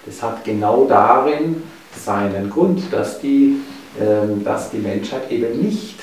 Das 0.06 0.22
hat 0.22 0.44
genau 0.44 0.86
darin 0.88 1.62
seinen 1.96 2.50
Grund, 2.50 2.92
dass 2.92 3.20
die, 3.20 3.56
äh, 3.98 4.44
dass 4.44 4.70
die 4.70 4.78
Menschheit 4.78 5.30
eben 5.30 5.60
nicht 5.60 5.98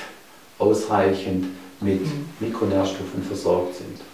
ausreichend 0.58 1.46
mit 1.80 2.02
mhm. 2.02 2.26
Mikronährstoffen 2.40 3.22
versorgt 3.22 3.76
sind. 3.76 4.09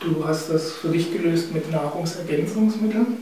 Du 0.00 0.26
hast 0.26 0.50
das 0.50 0.72
für 0.72 0.88
dich 0.88 1.12
gelöst 1.12 1.52
mit 1.52 1.70
Nahrungsergänzungsmitteln? 1.70 3.18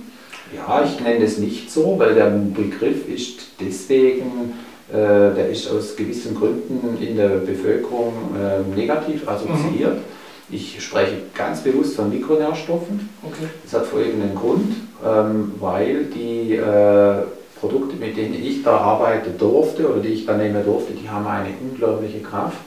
Ja, 0.55 0.85
ich 0.85 1.01
nenne 1.01 1.25
es 1.25 1.39
nicht 1.39 1.71
so, 1.71 1.99
weil 1.99 2.15
der 2.15 2.31
Begriff 2.31 3.09
ist 3.09 3.49
deswegen, 3.61 4.55
äh, 4.91 4.95
der 4.95 5.51
ist 5.51 5.69
aus 5.71 5.97
gewissen 5.97 6.37
Gründen 6.37 6.97
in 7.03 7.17
der 7.17 7.29
Bevölkerung 7.41 8.13
äh, 8.37 8.77
negativ 8.77 9.29
assoziiert. 9.29 9.97
Mhm. 9.97 10.03
Ich 10.51 10.83
spreche 10.83 11.17
ganz 11.35 11.63
bewusst 11.63 11.97
von 11.97 12.11
Mikronährstoffen. 12.11 13.09
Okay. 13.23 13.49
Das 13.65 13.81
hat 13.81 13.87
folgenden 13.87 14.35
Grund, 14.35 14.73
ähm, 15.05 15.53
weil 15.59 16.05
die 16.05 16.55
äh, 16.55 17.25
Produkte, 17.61 17.97
mit 17.97 18.17
denen 18.17 18.35
ich 18.35 18.63
da 18.63 18.77
arbeiten 18.79 19.37
durfte 19.37 19.91
oder 19.91 20.01
die 20.01 20.09
ich 20.09 20.27
da 20.27 20.37
nehmen 20.37 20.65
durfte, 20.65 20.93
die 20.93 21.11
haben 21.11 21.27
eine 21.27 21.51
unglaubliche 21.61 22.21
Kraft. 22.21 22.61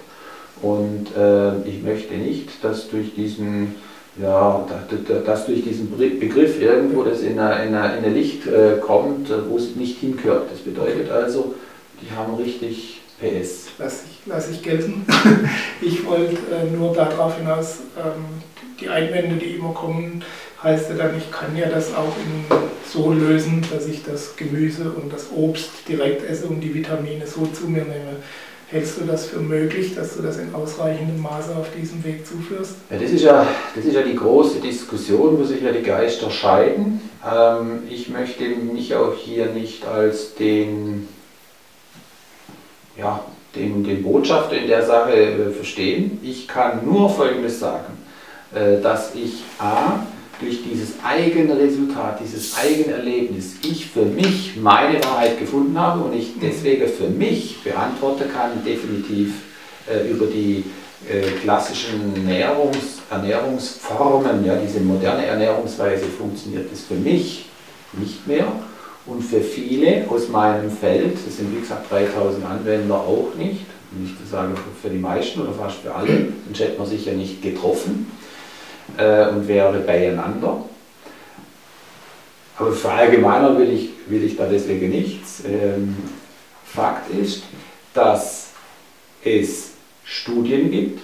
Und 0.61 1.07
äh, 1.17 1.67
ich 1.67 1.81
möchte 1.81 2.13
nicht, 2.13 2.63
dass 2.63 2.89
durch 2.89 3.15
diesen 3.15 3.75
ja, 4.17 4.67
dass 5.25 5.45
durch 5.45 5.63
diesen 5.63 5.97
Begriff 5.97 6.59
irgendwo 6.59 7.03
das 7.03 7.21
in 7.21 7.39
ein 7.39 8.03
in 8.03 8.13
Licht 8.13 8.45
äh, 8.45 8.77
kommt, 8.81 9.31
wo 9.49 9.57
es 9.57 9.75
nicht 9.75 9.99
hingehört. 9.99 10.51
Das 10.51 10.59
bedeutet 10.59 11.09
also, 11.09 11.55
die 12.01 12.11
haben 12.15 12.35
richtig 12.35 13.01
PS. 13.19 13.69
Lass 13.77 14.03
ich, 14.03 14.19
lass 14.25 14.49
ich 14.49 14.61
gelten. 14.61 15.05
ich 15.81 16.05
wollte 16.05 16.35
äh, 16.51 16.69
nur 16.75 16.93
darauf 16.93 17.37
hinaus, 17.37 17.79
ähm, 17.97 18.25
die 18.79 18.89
Einwände, 18.89 19.35
die 19.35 19.55
immer 19.55 19.73
kommen, 19.73 20.23
heißt 20.61 20.89
ja 20.89 20.95
dann, 20.95 21.17
ich 21.17 21.31
kann 21.31 21.55
ja 21.55 21.69
das 21.69 21.93
auch 21.95 22.13
so 22.91 23.11
lösen, 23.13 23.63
dass 23.71 23.87
ich 23.87 24.03
das 24.03 24.35
Gemüse 24.35 24.91
und 24.91 25.13
das 25.13 25.27
Obst 25.31 25.69
direkt 25.87 26.27
esse 26.27 26.47
und 26.47 26.61
die 26.61 26.73
Vitamine 26.73 27.25
so 27.25 27.45
zu 27.45 27.67
mir 27.67 27.83
nehme. 27.83 28.17
Hältst 28.71 29.01
du 29.01 29.03
das 29.03 29.25
für 29.25 29.39
möglich, 29.39 29.95
dass 29.95 30.15
du 30.15 30.23
das 30.23 30.37
in 30.37 30.55
ausreichendem 30.55 31.21
Maße 31.21 31.53
auf 31.57 31.67
diesem 31.77 32.01
Weg 32.05 32.25
zuführst? 32.25 32.75
Ja, 32.89 32.97
das, 32.97 33.11
ist 33.11 33.21
ja, 33.21 33.45
das 33.75 33.83
ist 33.83 33.93
ja 33.93 34.01
die 34.01 34.15
große 34.15 34.61
Diskussion, 34.61 35.37
wo 35.37 35.43
sich 35.43 35.61
ja 35.61 35.73
die 35.73 35.83
Geister 35.83 36.31
scheiden. 36.31 37.01
Ähm, 37.29 37.83
ich 37.89 38.07
möchte 38.07 38.45
mich 38.45 38.95
auch 38.95 39.13
hier 39.13 39.47
nicht 39.47 39.85
als 39.85 40.35
den, 40.35 41.09
ja, 42.97 43.25
den, 43.57 43.83
den 43.83 44.03
Botschafter 44.03 44.55
in 44.55 44.67
der 44.67 44.85
Sache 44.85 45.15
äh, 45.15 45.49
verstehen. 45.49 46.19
Ich 46.23 46.47
kann 46.47 46.85
nur 46.85 47.09
Folgendes 47.09 47.59
sagen, 47.59 47.97
äh, 48.55 48.81
dass 48.81 49.13
ich 49.15 49.43
A, 49.59 49.99
durch 50.41 50.63
dieses 50.63 50.95
eigene 51.03 51.57
Resultat, 51.57 52.19
dieses 52.19 52.57
eigene 52.57 52.97
Erlebnis, 52.97 53.55
ich 53.63 53.85
für 53.85 54.05
mich 54.05 54.57
meine 54.59 55.01
Wahrheit 55.03 55.39
gefunden 55.39 55.79
habe 55.79 56.03
und 56.03 56.13
ich 56.13 56.33
deswegen 56.41 56.87
für 56.87 57.07
mich 57.07 57.63
beantworten 57.63 58.23
kann, 58.33 58.63
definitiv 58.65 59.35
äh, 59.87 60.09
über 60.09 60.25
die 60.25 60.65
äh, 61.07 61.21
klassischen 61.41 62.15
Ernährungs 62.15 63.01
Ernährungsformen, 63.09 64.45
ja, 64.45 64.55
diese 64.55 64.79
moderne 64.79 65.25
Ernährungsweise 65.25 66.05
funktioniert 66.05 66.71
das 66.71 66.81
für 66.81 66.95
mich 66.95 67.45
nicht 67.93 68.25
mehr 68.25 68.47
und 69.05 69.21
für 69.21 69.41
viele 69.41 70.05
aus 70.09 70.29
meinem 70.29 70.71
Feld, 70.71 71.15
das 71.25 71.37
sind 71.37 71.53
wie 71.55 71.59
gesagt 71.59 71.91
3000 71.91 72.45
Anwender 72.45 72.95
auch 72.95 73.31
nicht, 73.37 73.65
nicht 73.91 74.17
zu 74.17 74.25
sagen 74.25 74.55
für 74.81 74.89
die 74.89 74.97
meisten 74.97 75.41
oder 75.41 75.51
fast 75.51 75.79
für 75.79 75.93
alle, 75.93 76.27
sonst 76.45 76.59
hätte 76.59 76.79
man 76.79 76.87
sich 76.87 77.05
ja 77.05 77.13
nicht 77.13 77.41
getroffen 77.41 78.09
äh, 78.97 79.29
und 79.29 79.47
wäre 79.47 79.79
beieinander. 79.79 80.63
Aber 82.57 82.71
verallgemeinern 82.73 83.57
will 83.57 83.71
ich, 83.71 83.89
will 84.07 84.23
ich 84.23 84.37
da 84.37 84.45
deswegen 84.45 84.89
nichts. 84.89 85.43
Ähm, 85.45 85.95
Fakt 86.63 87.09
ist, 87.11 87.43
dass 87.93 88.49
es 89.23 89.71
Studien 90.03 90.71
gibt. 90.71 91.01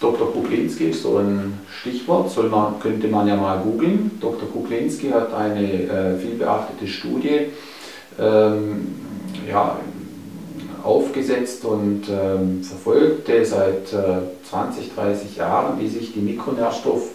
Dr. 0.00 0.32
Kuklinski 0.32 0.90
ist 0.90 1.02
so 1.02 1.18
ein 1.18 1.60
Stichwort, 1.80 2.30
soll 2.30 2.48
man, 2.48 2.80
könnte 2.80 3.08
man 3.08 3.26
ja 3.26 3.36
mal 3.36 3.58
googeln. 3.58 4.12
Dr. 4.20 4.48
Kuklinski 4.50 5.10
hat 5.10 5.32
eine 5.34 5.62
äh, 5.62 6.16
vielbeachtete 6.18 6.86
Studie 6.86 7.46
ähm, 8.18 8.94
ja, 9.48 9.78
aufgesetzt 10.84 11.64
und 11.64 12.04
ähm, 12.08 12.62
verfolgte 12.62 13.44
seit 13.44 13.92
äh, 13.92 14.20
20, 14.48 14.94
30 14.94 15.36
Jahren, 15.36 15.80
wie 15.80 15.88
sich 15.88 16.12
die 16.12 16.20
Mikronährstoff, 16.20 17.10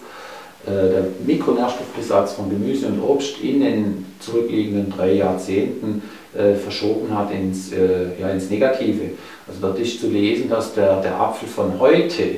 äh, 0.66 0.70
der 0.70 1.04
Mikronährstoffbesatz 1.24 2.32
von 2.32 2.50
Gemüse 2.50 2.86
und 2.88 3.00
Obst 3.00 3.40
in 3.40 3.60
den 3.60 4.06
zurückliegenden 4.20 4.90
drei 4.90 5.12
Jahrzehnten 5.12 6.02
äh, 6.36 6.54
verschoben 6.54 7.16
hat 7.16 7.30
ins, 7.30 7.72
äh, 7.72 8.20
ja, 8.20 8.30
ins 8.30 8.50
Negative. 8.50 9.10
Also 9.46 9.60
dort 9.60 9.78
ist 9.78 10.00
zu 10.00 10.08
lesen, 10.08 10.48
dass 10.48 10.74
der, 10.74 11.00
der 11.00 11.20
Apfel 11.20 11.48
von 11.48 11.78
heute, 11.78 12.36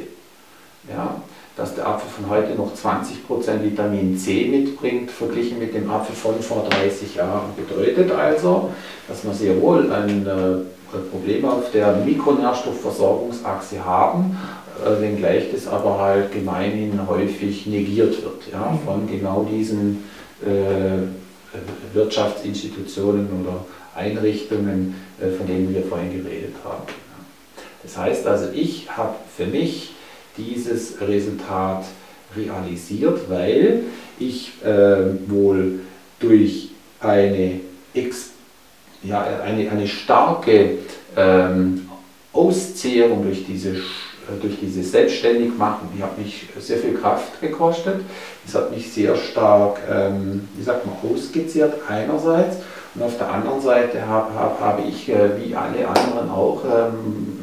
ja, 0.88 1.22
dass 1.56 1.74
der 1.74 1.88
Apfel 1.88 2.08
von 2.08 2.30
heute 2.30 2.54
noch 2.54 2.72
20% 2.74 3.64
Vitamin 3.64 4.16
C 4.16 4.44
mitbringt, 4.46 5.10
verglichen 5.10 5.58
mit 5.58 5.74
dem 5.74 5.90
Apfel 5.90 6.14
von 6.14 6.40
vor 6.40 6.66
30 6.70 7.16
Jahren. 7.16 7.50
Bedeutet 7.56 8.12
also, 8.12 8.70
dass 9.08 9.24
man 9.24 9.34
sehr 9.34 9.60
wohl 9.60 9.90
ein 9.90 10.26
äh, 10.92 10.98
Problem 11.10 11.44
auf 11.44 11.70
der 11.72 11.96
Mikronährstoffversorgungsachse 11.96 13.84
haben, 13.84 14.36
äh, 14.84 15.00
wenngleich 15.00 15.50
das 15.52 15.66
aber 15.66 15.98
halt 15.98 16.32
gemeinhin 16.32 17.00
häufig 17.08 17.66
negiert 17.66 18.22
wird 18.22 18.52
ja, 18.52 18.70
mhm. 18.70 18.78
von 18.84 19.06
genau 19.08 19.46
diesen 19.50 20.04
äh, 20.42 21.94
Wirtschaftsinstitutionen 21.94 23.28
oder 23.42 23.64
Einrichtungen, 23.94 24.94
äh, 25.20 25.30
von 25.30 25.46
denen 25.46 25.74
wir 25.74 25.82
vorhin 25.82 26.22
geredet 26.22 26.54
haben. 26.64 26.84
Das 27.82 27.96
heißt 27.96 28.26
also, 28.26 28.48
ich 28.54 28.88
habe 28.96 29.14
für 29.36 29.46
mich 29.46 29.94
dieses 30.36 31.00
Resultat 31.00 31.84
realisiert, 32.36 33.28
weil 33.28 33.84
ich 34.18 34.52
äh, 34.64 35.30
wohl 35.30 35.80
durch 36.20 36.70
eine, 37.00 37.60
ex, 37.94 38.30
ja, 39.02 39.24
eine, 39.44 39.70
eine 39.70 39.86
starke 39.86 40.78
ähm, 41.16 41.88
Auszehrung 42.32 43.22
durch 43.22 43.46
diese 43.46 43.76
äh, 44.28 44.40
durch 44.40 44.58
dieses 44.60 44.92
Selbstständigmachen, 44.92 45.88
die 45.96 46.02
hat 46.02 46.18
mich 46.18 46.46
sehr 46.58 46.78
viel 46.78 46.94
Kraft 46.94 47.40
gekostet. 47.40 48.00
Das 48.44 48.54
hat 48.54 48.70
mich 48.70 48.92
sehr 48.92 49.16
stark, 49.16 49.80
ähm, 49.90 50.48
wie 50.54 50.62
sagt 50.62 50.86
man, 50.86 51.12
ausgezehrt 51.12 51.74
einerseits. 51.88 52.58
Und 52.94 53.02
auf 53.02 53.16
der 53.18 53.30
anderen 53.32 53.60
Seite 53.60 54.06
habe 54.06 54.34
hab, 54.34 54.60
hab 54.60 54.86
ich, 54.86 55.08
äh, 55.08 55.30
wie 55.40 55.54
alle 55.54 55.86
anderen 55.88 56.30
auch, 56.30 56.62
ähm, 56.64 57.38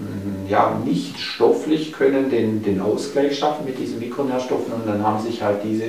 ja, 0.48 0.80
nicht 0.84 1.20
stofflich 1.20 1.92
können 1.92 2.30
den, 2.30 2.62
den 2.62 2.80
Ausgleich 2.82 3.38
schaffen 3.38 3.66
mit 3.66 3.80
diesen 3.80 4.00
Mikronährstoffen 4.00 4.74
und 4.74 4.88
dann 4.88 5.04
haben 5.04 5.24
sich 5.24 5.42
halt 5.42 5.64
diese 5.64 5.86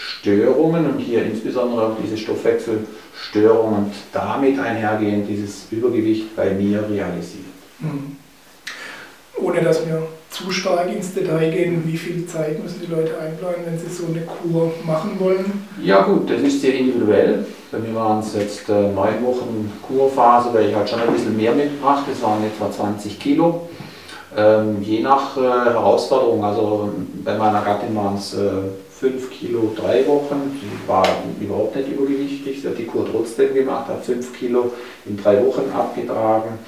Störungen 0.00 0.90
und 0.90 0.98
hier 0.98 1.24
insbesondere 1.24 1.88
auch 1.88 1.96
diese 2.02 2.16
Stoffwechselstörungen 2.16 3.84
und 3.84 3.92
damit 4.12 4.58
einhergehend 4.58 5.28
dieses 5.28 5.66
Übergewicht 5.70 6.34
bei 6.34 6.50
mir 6.50 6.88
realisiert. 6.88 7.44
Mhm 7.80 8.16
ohne 9.42 9.62
dass 9.62 9.86
wir 9.86 10.02
zu 10.30 10.50
stark 10.50 10.92
ins 10.92 11.12
Detail 11.14 11.50
gehen, 11.50 11.82
wie 11.86 11.96
viel 11.96 12.26
Zeit 12.26 12.62
müssen 12.62 12.80
die 12.80 12.92
Leute 12.92 13.18
einplanen, 13.18 13.60
wenn 13.64 13.78
sie 13.78 13.88
so 13.88 14.04
eine 14.06 14.20
Kur 14.20 14.72
machen 14.86 15.18
wollen? 15.18 15.66
Ja 15.82 16.02
gut, 16.02 16.30
das 16.30 16.40
ist 16.42 16.60
sehr 16.60 16.74
individuell. 16.74 17.44
Bei 17.72 17.78
mir 17.78 17.94
waren 17.94 18.20
es 18.20 18.34
jetzt 18.34 18.68
äh, 18.68 18.72
neun 18.72 19.24
Wochen 19.24 19.72
Kurphase, 19.86 20.50
weil 20.52 20.68
ich 20.68 20.74
halt 20.74 20.88
schon 20.88 21.00
ein 21.00 21.12
bisschen 21.12 21.36
mehr 21.36 21.52
mitgebracht, 21.52 22.04
das 22.08 22.22
waren 22.22 22.44
etwa 22.44 22.70
20 22.70 23.18
Kilo. 23.18 23.68
Ähm, 24.36 24.80
je 24.82 25.00
nach 25.00 25.36
äh, 25.36 25.40
Herausforderung, 25.40 26.44
also 26.44 26.90
bei 27.24 27.36
meiner 27.36 27.62
Gattin 27.62 27.94
waren 27.96 28.16
es 28.16 28.34
äh, 28.34 28.48
5 29.00 29.30
Kilo 29.30 29.72
drei 29.74 30.06
Wochen, 30.06 30.60
sie 30.60 30.88
war 30.88 31.06
überhaupt 31.40 31.74
nicht 31.76 31.88
übergewichtig, 31.88 32.60
sie 32.60 32.68
hat 32.68 32.78
die 32.78 32.84
Kur 32.84 33.08
trotzdem 33.10 33.54
gemacht, 33.54 33.88
hat 33.88 34.04
5 34.04 34.38
Kilo 34.38 34.72
in 35.06 35.16
drei 35.16 35.44
Wochen 35.44 35.70
abgetragen 35.74 36.58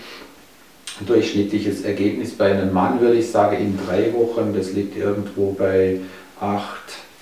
durchschnittliches 1.06 1.82
Ergebnis 1.82 2.32
bei 2.32 2.52
einem 2.52 2.72
Mann, 2.72 3.00
würde 3.00 3.16
ich 3.16 3.30
sagen, 3.30 3.56
in 3.56 3.78
drei 3.86 4.12
Wochen, 4.12 4.54
das 4.56 4.72
liegt 4.72 4.96
irgendwo 4.96 5.52
bei 5.52 6.00
8, 6.40 6.62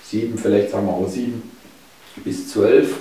7, 0.05 0.37
vielleicht 0.39 0.71
sagen 0.71 0.87
wir 0.87 0.93
auch 0.93 1.09
7 1.09 1.43
bis 2.25 2.51
12 2.53 2.95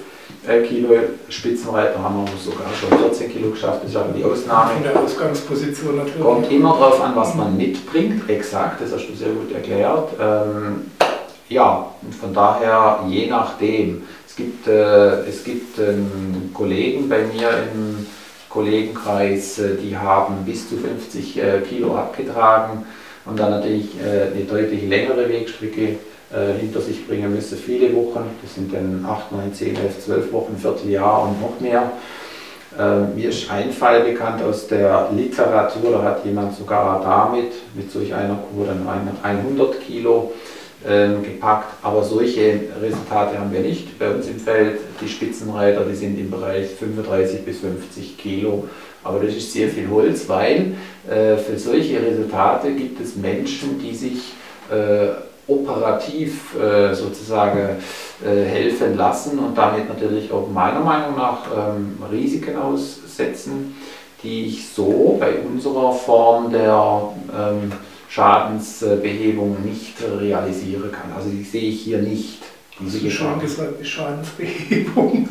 äh, 0.47 0.62
Kilo. 0.62 0.89
Spitzenreiter 1.30 2.01
haben 2.01 2.24
wir 2.24 2.28
sogar 2.38 2.68
schon 2.80 2.97
14 2.97 3.32
Kilo 3.32 3.49
geschafft, 3.49 3.84
das 3.84 3.91
ist 3.91 3.97
aber 3.97 4.14
die 4.14 4.24
Ausnahme. 4.24 4.78
In 4.78 4.84
der 4.84 4.99
Ausgangsposition 4.99 5.97
natürlich. 5.97 6.22
Kommt 6.22 6.51
immer 6.51 6.74
darauf 6.74 7.01
an, 7.01 7.16
was 7.16 7.36
man 7.36 7.57
mitbringt, 7.57 8.30
exakt, 8.30 8.82
das 8.82 8.93
hast 8.93 9.07
du 9.07 9.16
sehr 9.16 9.30
gut 9.30 9.51
erklärt. 9.51 10.10
Ähm, 10.20 10.91
ja, 11.49 11.91
und 12.01 12.15
von 12.15 12.33
daher 12.33 13.03
je 13.07 13.27
nachdem. 13.27 14.03
Es 14.27 14.35
gibt, 14.35 14.67
äh, 14.67 15.25
es 15.27 15.43
gibt 15.43 15.77
einen 15.79 16.51
Kollegen 16.53 17.09
bei 17.09 17.23
mir 17.23 17.49
im 17.73 18.05
Kollegenkreis, 18.49 19.59
äh, 19.59 19.75
die 19.75 19.95
haben 19.95 20.43
bis 20.45 20.67
zu 20.67 20.77
50 20.77 21.37
äh, 21.37 21.61
Kilo 21.61 21.95
abgetragen 21.95 22.85
und 23.25 23.39
dann 23.39 23.51
natürlich 23.51 23.89
äh, 24.01 24.35
eine 24.35 24.45
deutlich 24.45 24.87
längere 24.87 25.29
Wegstrecke 25.29 25.97
hinter 26.59 26.79
sich 26.79 27.07
bringen 27.07 27.33
müssen, 27.33 27.57
viele 27.57 27.91
Wochen, 27.95 28.23
das 28.43 28.53
sind 28.53 28.71
dann 28.71 29.03
8, 29.03 29.31
9, 29.31 29.51
10, 29.51 29.75
11, 29.77 30.05
12 30.05 30.31
Wochen, 30.31 30.55
Vierteljahr 30.57 31.23
und 31.23 31.41
noch 31.41 31.59
mehr. 31.59 31.91
Mir 33.15 33.29
ist 33.29 33.49
ein 33.49 33.71
Fall 33.71 34.01
bekannt 34.01 34.43
aus 34.43 34.67
der 34.67 35.09
Literatur, 35.11 35.91
da 35.91 36.03
hat 36.03 36.23
jemand 36.23 36.55
sogar 36.55 37.01
damit, 37.01 37.53
mit 37.73 37.91
solch 37.91 38.13
einer 38.13 38.35
Kur, 38.35 38.67
dann 38.67 38.87
100 39.23 39.81
Kilo 39.81 40.31
ähm, 40.88 41.23
gepackt. 41.23 41.73
Aber 41.84 42.03
solche 42.03 42.59
Resultate 42.82 43.39
haben 43.39 43.51
wir 43.51 43.61
nicht 43.61 43.97
bei 43.99 44.09
uns 44.09 44.27
im 44.27 44.39
Feld. 44.39 44.80
Die 45.01 45.07
Spitzenreiter, 45.07 45.84
die 45.86 45.95
sind 45.95 46.19
im 46.19 46.30
Bereich 46.30 46.67
35 46.69 47.43
bis 47.45 47.59
50 47.59 48.17
Kilo. 48.17 48.67
Aber 49.03 49.19
das 49.19 49.36
ist 49.36 49.53
sehr 49.53 49.69
viel 49.69 49.89
Holz, 49.89 50.27
weil 50.27 50.73
äh, 51.09 51.38
für 51.38 51.57
solche 51.57 52.01
Resultate 52.01 52.71
gibt 52.73 52.99
es 53.01 53.15
Menschen, 53.15 53.80
die 53.80 53.95
sich 53.95 54.34
äh, 54.69 55.09
operativ 55.49 56.55
äh, 56.55 56.93
sozusagen 56.93 57.77
äh, 58.23 58.45
helfen 58.45 58.95
lassen 58.95 59.39
und 59.39 59.57
damit 59.57 59.89
natürlich 59.89 60.32
auch 60.32 60.47
meiner 60.47 60.82
Meinung 60.82 61.15
nach 61.17 61.45
ähm, 61.55 61.97
Risiken 62.11 62.55
aussetzen, 62.57 63.75
die 64.21 64.47
ich 64.47 64.69
so 64.69 65.17
bei 65.19 65.36
unserer 65.39 65.91
Form 65.93 66.51
der 66.51 67.09
ähm, 67.36 67.71
Schadensbehebung 68.10 69.64
nicht 69.64 69.95
realisieren 70.01 70.91
kann. 70.91 71.14
Also 71.16 71.30
die 71.30 71.43
sehe 71.43 71.70
ich 71.70 71.82
hier 71.82 71.99
nicht. 71.99 72.41
Diese 72.80 72.99
Gefahr. 72.99 73.34
Schön 73.34 73.41
gesagt, 73.41 73.74
die 73.80 73.86
Schadensbehebung. 73.86 75.30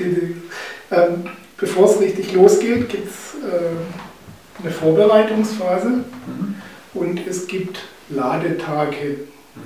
Ja. 0.00 1.04
ähm, 1.04 1.24
bevor 1.56 1.90
es 1.90 2.00
richtig 2.00 2.32
losgeht, 2.32 2.88
gibt 2.88 3.08
es 3.08 3.34
äh, 3.44 4.62
eine 4.62 4.70
Vorbereitungsphase 4.72 5.88
mhm. 5.88 6.54
und 6.94 7.26
es 7.26 7.46
gibt 7.46 7.80
Ladetage. 8.08 9.18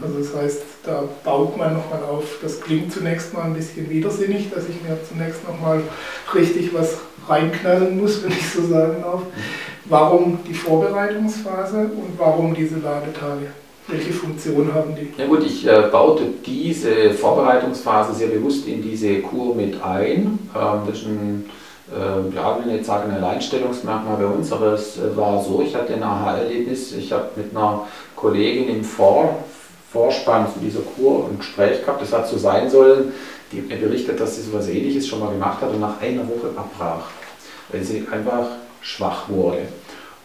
Also 0.02 0.18
das 0.18 0.34
heißt, 0.34 0.62
da 0.84 1.04
baut 1.22 1.56
man 1.56 1.74
nochmal 1.74 2.02
auf. 2.02 2.38
Das 2.42 2.60
klingt 2.60 2.92
zunächst 2.92 3.32
mal 3.32 3.44
ein 3.44 3.54
bisschen 3.54 3.88
widersinnig, 3.88 4.50
dass 4.50 4.64
ich 4.68 4.82
mir 4.82 4.98
zunächst 5.08 5.46
nochmal 5.46 5.82
richtig 6.34 6.74
was 6.74 6.98
reinknallen 7.28 8.00
muss, 8.00 8.22
wenn 8.22 8.32
ich 8.32 8.50
so 8.50 8.66
sagen 8.66 9.02
darf. 9.02 9.22
Warum 9.86 10.38
die 10.46 10.54
Vorbereitungsphase 10.54 11.78
und 11.78 12.18
warum 12.18 12.54
diese 12.54 12.76
Ladetage? 12.76 13.48
Welche 13.86 14.12
Funktion 14.14 14.72
haben 14.72 14.94
die? 14.94 15.12
Ja 15.20 15.26
gut, 15.26 15.44
ich 15.44 15.66
äh, 15.66 15.88
baute 15.92 16.24
diese 16.44 17.10
Vorbereitungsphase 17.10 18.14
sehr 18.14 18.28
bewusst 18.28 18.66
in 18.66 18.80
diese 18.80 19.20
Kur 19.20 19.54
mit 19.54 19.82
ein. 19.82 20.38
Ähm, 20.54 20.80
das 20.86 20.98
ist 21.00 21.06
ein, 21.06 21.50
äh, 21.92 22.34
ja, 22.34 22.58
will 22.58 22.72
nicht 22.72 22.86
sagen 22.86 23.10
ein 23.10 23.22
Alleinstellungsmerkmal 23.22 24.16
bei 24.16 24.26
uns, 24.26 24.50
aber 24.52 24.72
es 24.72 24.96
äh, 24.96 25.14
war 25.14 25.42
so, 25.42 25.62
ich 25.62 25.74
hatte 25.74 25.92
ein 25.92 26.02
Aha-Erlebnis. 26.02 26.92
Ich 26.92 27.12
habe 27.12 27.28
mit 27.36 27.54
einer 27.54 27.86
Kollegin 28.16 28.70
im 28.74 28.84
Vor 28.84 29.44
Vorspann 29.92 30.46
zu 30.52 30.58
dieser 30.58 30.80
Kur 30.80 31.28
ein 31.30 31.38
Gespräch 31.38 31.82
gehabt, 31.82 32.02
das 32.02 32.12
hat 32.12 32.26
so 32.26 32.36
sein 32.36 32.68
sollen. 32.68 33.12
Die 33.54 33.60
mir 33.60 33.76
berichtet, 33.76 34.18
dass 34.18 34.36
sie 34.36 34.42
so 34.42 34.52
etwas 34.52 34.68
Ähnliches 34.68 35.06
schon 35.06 35.20
mal 35.20 35.30
gemacht 35.30 35.60
hat 35.60 35.70
und 35.70 35.80
nach 35.80 36.00
einer 36.00 36.22
Woche 36.22 36.48
abbrach, 36.56 37.06
weil 37.70 37.82
sie 37.84 38.04
einfach 38.10 38.46
schwach 38.80 39.28
wurde. 39.28 39.62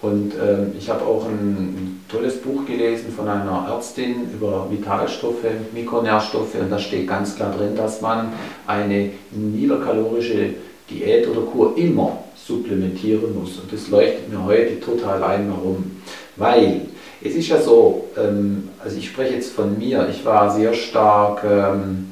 Und 0.02 0.34
ähm, 0.36 0.72
ich 0.78 0.90
habe 0.90 1.06
auch 1.06 1.26
ein, 1.26 1.32
ein, 1.32 2.06
tolles 2.10 2.38
Buch 2.38 2.66
gelesen 2.66 3.12
von 3.16 3.28
einer 3.28 3.68
Ärztin 3.70 4.32
über 4.34 4.68
Vitalstoffe, 4.72 5.44
Mikronährstoffe 5.74 6.56
und 6.56 6.72
da 6.72 6.80
steht 6.80 7.08
ganz 7.08 7.36
klar 7.36 7.54
drin, 7.56 7.76
dass 7.76 8.02
man 8.02 8.32
eine 8.66 9.12
niederkalorische 9.32 10.54
Diät 10.90 11.28
oder 11.28 11.42
Kur 11.42 11.78
immer 11.78 12.24
supplementieren 12.36 13.38
muss. 13.38 13.60
Und 13.60 13.72
das 13.72 13.90
leuchtet 13.90 14.30
mir 14.30 14.44
heute 14.44 14.80
total 14.80 15.22
ein, 15.24 15.52
warum. 15.52 16.02
Weil 16.38 16.88
es 17.22 17.36
ist 17.36 17.50
ja 17.50 17.62
so, 17.62 18.08
ähm, 18.18 18.70
also 18.84 18.98
ich 18.98 19.10
spreche 19.10 19.36
jetzt 19.36 19.52
von 19.52 19.78
mir, 19.78 20.08
ich 20.10 20.24
war 20.24 20.56
sehr 20.56 20.74
stark 20.74 21.44
ähm, 21.44 22.09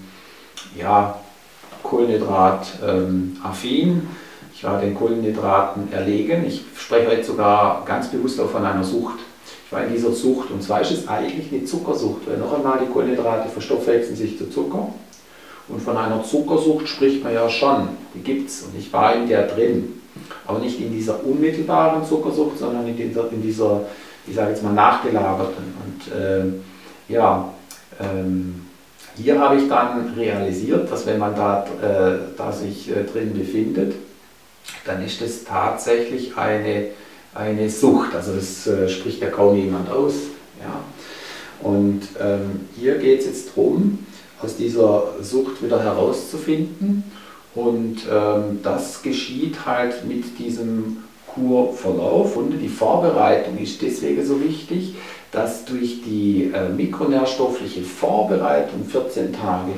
ja, 0.78 1.20
Kohlenhydrat-affin. 1.84 3.90
Ähm, 3.90 4.08
ich 4.54 4.64
war 4.64 4.80
den 4.80 4.96
Kohlenhydraten 4.96 5.94
erlegen. 5.94 6.46
Ich 6.46 6.64
spreche 6.76 7.12
heute 7.12 7.24
sogar 7.24 7.84
ganz 7.86 8.10
bewusst 8.10 8.40
auch 8.40 8.50
von 8.50 8.66
einer 8.66 8.84
Sucht. 8.84 9.20
Ich 9.66 9.72
war 9.72 9.84
in 9.84 9.94
dieser 9.94 10.12
Sucht 10.12 10.50
und 10.50 10.64
zwar 10.64 10.82
ist 10.82 10.92
es 10.92 11.08
eigentlich 11.08 11.52
eine 11.52 11.66
Zuckersucht, 11.66 12.28
weil 12.28 12.38
noch 12.38 12.54
einmal 12.54 12.80
die 12.80 12.92
Kohlenhydrate 12.92 13.50
verstoffwechseln 13.50 14.16
sich 14.16 14.38
zu 14.38 14.50
Zucker. 14.50 14.90
Und 15.68 15.82
von 15.82 15.98
einer 15.98 16.24
Zuckersucht 16.24 16.88
spricht 16.88 17.24
man 17.24 17.34
ja 17.34 17.50
schon, 17.50 17.90
die 18.16 18.22
gibt 18.22 18.50
es 18.50 18.64
und 18.64 18.80
ich 18.80 18.92
war 18.94 19.14
in 19.14 19.28
der 19.28 19.48
drin. 19.48 20.02
Aber 20.48 20.60
nicht 20.60 20.80
in 20.80 20.92
dieser 20.92 21.24
unmittelbaren 21.24 22.04
Zuckersucht, 22.06 22.58
sondern 22.58 22.88
in 22.88 22.96
dieser, 22.96 23.32
in 23.32 23.42
dieser 23.42 23.82
ich 24.28 24.36
sage 24.36 24.52
jetzt 24.52 24.64
mal, 24.64 24.74
nachgelagerten. 24.74 25.74
Und 25.86 26.14
äh, 26.14 27.14
ja, 27.14 27.54
ähm, 28.00 28.67
hier 29.18 29.40
habe 29.40 29.58
ich 29.58 29.68
dann 29.68 30.14
realisiert, 30.16 30.92
dass 30.92 31.06
wenn 31.06 31.18
man 31.18 31.36
da, 31.36 31.66
äh, 31.82 32.20
da 32.38 32.52
sich 32.52 32.90
äh, 32.90 33.04
drin 33.04 33.34
befindet, 33.34 33.96
dann 34.86 35.04
ist 35.04 35.22
es 35.22 35.44
tatsächlich 35.44 36.38
eine, 36.38 36.88
eine 37.34 37.70
Sucht. 37.70 38.14
Also 38.16 38.34
das 38.34 38.68
äh, 38.68 38.88
spricht 38.88 39.22
ja 39.22 39.30
kaum 39.30 39.56
jemand 39.56 39.90
aus. 39.90 40.14
Ja. 40.62 41.68
Und 41.68 42.02
ähm, 42.22 42.68
hier 42.76 42.98
geht 42.98 43.22
es 43.22 43.26
jetzt 43.26 43.50
darum, 43.50 44.06
aus 44.42 44.56
dieser 44.56 45.16
Sucht 45.22 45.64
wieder 45.64 45.82
herauszufinden. 45.82 47.04
Und 47.56 48.02
ähm, 48.12 48.60
das 48.62 49.02
geschieht 49.02 49.66
halt 49.66 50.06
mit 50.06 50.38
diesem 50.38 50.98
Kurverlauf 51.28 52.36
und 52.36 52.52
die 52.60 52.68
Vorbereitung 52.68 53.58
ist 53.58 53.82
deswegen 53.82 54.26
so 54.26 54.42
wichtig, 54.42 54.96
dass 55.38 55.66
durch 55.66 56.02
die 56.04 56.52
äh, 56.54 56.70
mikronährstoffliche 56.70 57.82
Vorbereitung 57.84 58.86
14 58.86 59.34
Tage 59.34 59.74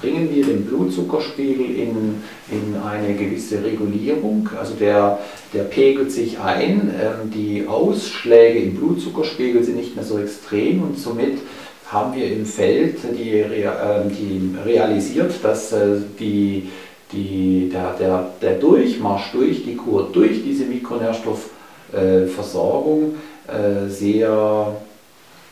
bringen 0.00 0.28
wir 0.34 0.44
den 0.44 0.64
Blutzuckerspiegel 0.64 1.66
in, 1.66 2.24
in 2.50 2.74
eine 2.84 3.14
gewisse 3.14 3.62
Regulierung, 3.62 4.50
also 4.58 4.74
der, 4.74 5.20
der 5.52 5.62
pegelt 5.62 6.10
sich 6.10 6.40
ein, 6.40 6.92
ähm, 7.00 7.30
die 7.32 7.64
Ausschläge 7.66 8.58
im 8.58 8.74
Blutzuckerspiegel 8.74 9.62
sind 9.62 9.76
nicht 9.76 9.94
mehr 9.94 10.04
so 10.04 10.18
extrem 10.18 10.82
und 10.82 10.98
somit 10.98 11.38
haben 11.86 12.16
wir 12.16 12.32
im 12.32 12.44
Feld 12.44 12.96
die, 13.16 13.38
äh, 13.38 13.70
die 14.10 14.50
realisiert, 14.64 15.32
dass 15.42 15.72
äh, 15.72 15.98
die 16.18 16.70
die, 17.12 17.68
der, 17.72 17.94
der, 17.98 18.30
der 18.42 18.54
Durchmarsch 18.54 19.30
durch 19.32 19.64
die 19.64 19.76
Kur, 19.76 20.10
durch 20.12 20.42
diese 20.42 20.64
Mikronährstoffversorgung 20.64 23.14
äh, 23.46 23.88
sehr 23.88 24.74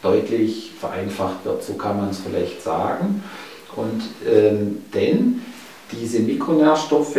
deutlich 0.03 0.73
vereinfacht 0.79 1.45
wird, 1.45 1.63
so 1.63 1.75
kann 1.75 1.97
man 1.97 2.11
es 2.11 2.19
vielleicht 2.19 2.63
sagen. 2.63 3.23
Und 3.77 4.03
ähm, 4.29 4.83
denn 4.93 5.43
diese 5.93 6.21
Mikronährstoffe 6.21 7.19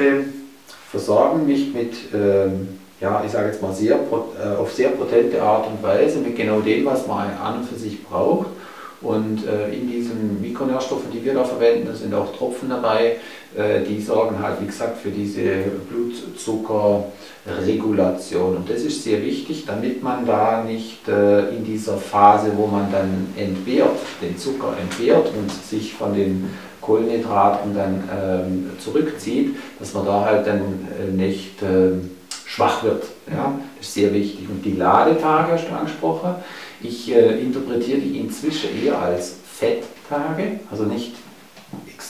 versorgen 0.92 1.48
mich 1.48 1.74
mit, 1.74 1.94
ähm, 2.14 2.80
ja, 3.00 3.24
ich 3.26 3.32
sage 3.32 3.48
jetzt 3.48 3.62
mal, 3.62 3.74
sehr, 3.74 3.96
äh, 3.96 4.56
auf 4.56 4.72
sehr 4.74 4.90
potente 4.90 5.42
Art 5.42 5.68
und 5.68 5.82
Weise 5.82 6.20
mit 6.20 6.36
genau 6.36 6.60
dem, 6.60 6.86
was 6.86 7.08
man 7.08 7.32
an 7.38 7.60
und 7.60 7.70
für 7.70 7.76
sich 7.76 8.04
braucht. 8.04 8.48
Und 9.02 9.46
äh, 9.46 9.74
in 9.74 9.90
diesen 9.90 10.40
Mikronährstoffen, 10.42 11.12
die 11.12 11.24
wir 11.26 11.34
da 11.34 11.44
verwenden, 11.44 11.94
sind 11.96 12.14
auch 12.14 12.34
Tropfen 12.36 12.70
dabei, 12.70 13.18
die 13.56 14.02
sorgen 14.02 14.42
halt, 14.42 14.60
wie 14.62 14.66
gesagt, 14.66 14.98
für 14.98 15.12
diese 15.12 15.66
Blutzuckerregulation. 15.90 18.58
Und 18.58 18.68
das 18.70 18.82
ist 18.82 19.04
sehr 19.04 19.24
wichtig, 19.24 19.66
damit 19.68 20.02
man 20.02 20.26
da 20.26 20.64
nicht 20.64 21.08
äh, 21.08 21.56
in 21.56 21.64
dieser 21.64 21.98
Phase, 21.98 22.52
wo 22.56 22.66
man 22.68 22.92
dann 22.92 23.28
entbehrt, 23.38 24.00
den 24.22 24.36
Zucker 24.38 24.76
entbehrt 24.82 25.28
und 25.38 25.52
sich 25.52 25.94
von 25.94 26.16
den 26.16 26.50
Kohlenhydraten 26.84 27.76
dann 27.76 28.04
ähm, 28.12 28.72
zurückzieht, 28.80 29.56
dass 29.80 29.94
man 29.94 30.06
da 30.06 30.26
halt 30.26 30.48
dann 30.48 30.62
äh, 30.62 31.12
nicht 31.12 31.62
ähm, 31.62 32.12
schwach 32.46 32.84
wird. 32.84 33.04
Ja? 33.32 33.60
Das 33.78 33.88
ist 33.88 33.94
sehr 33.94 34.14
wichtig. 34.14 34.48
Und 34.50 34.64
die 34.64 34.74
Ladetage 34.74 35.54
hast 35.54 35.70
du 35.70 35.74
angesprochen. 35.74 36.36
Ich 36.82 37.14
äh, 37.14 37.40
interpretiere 37.40 38.00
die 38.00 38.20
inzwischen 38.20 38.70
eher 38.84 39.00
als 39.00 39.38
Fetttage, 39.46 40.60
also 40.70 40.84
nicht 40.84 41.14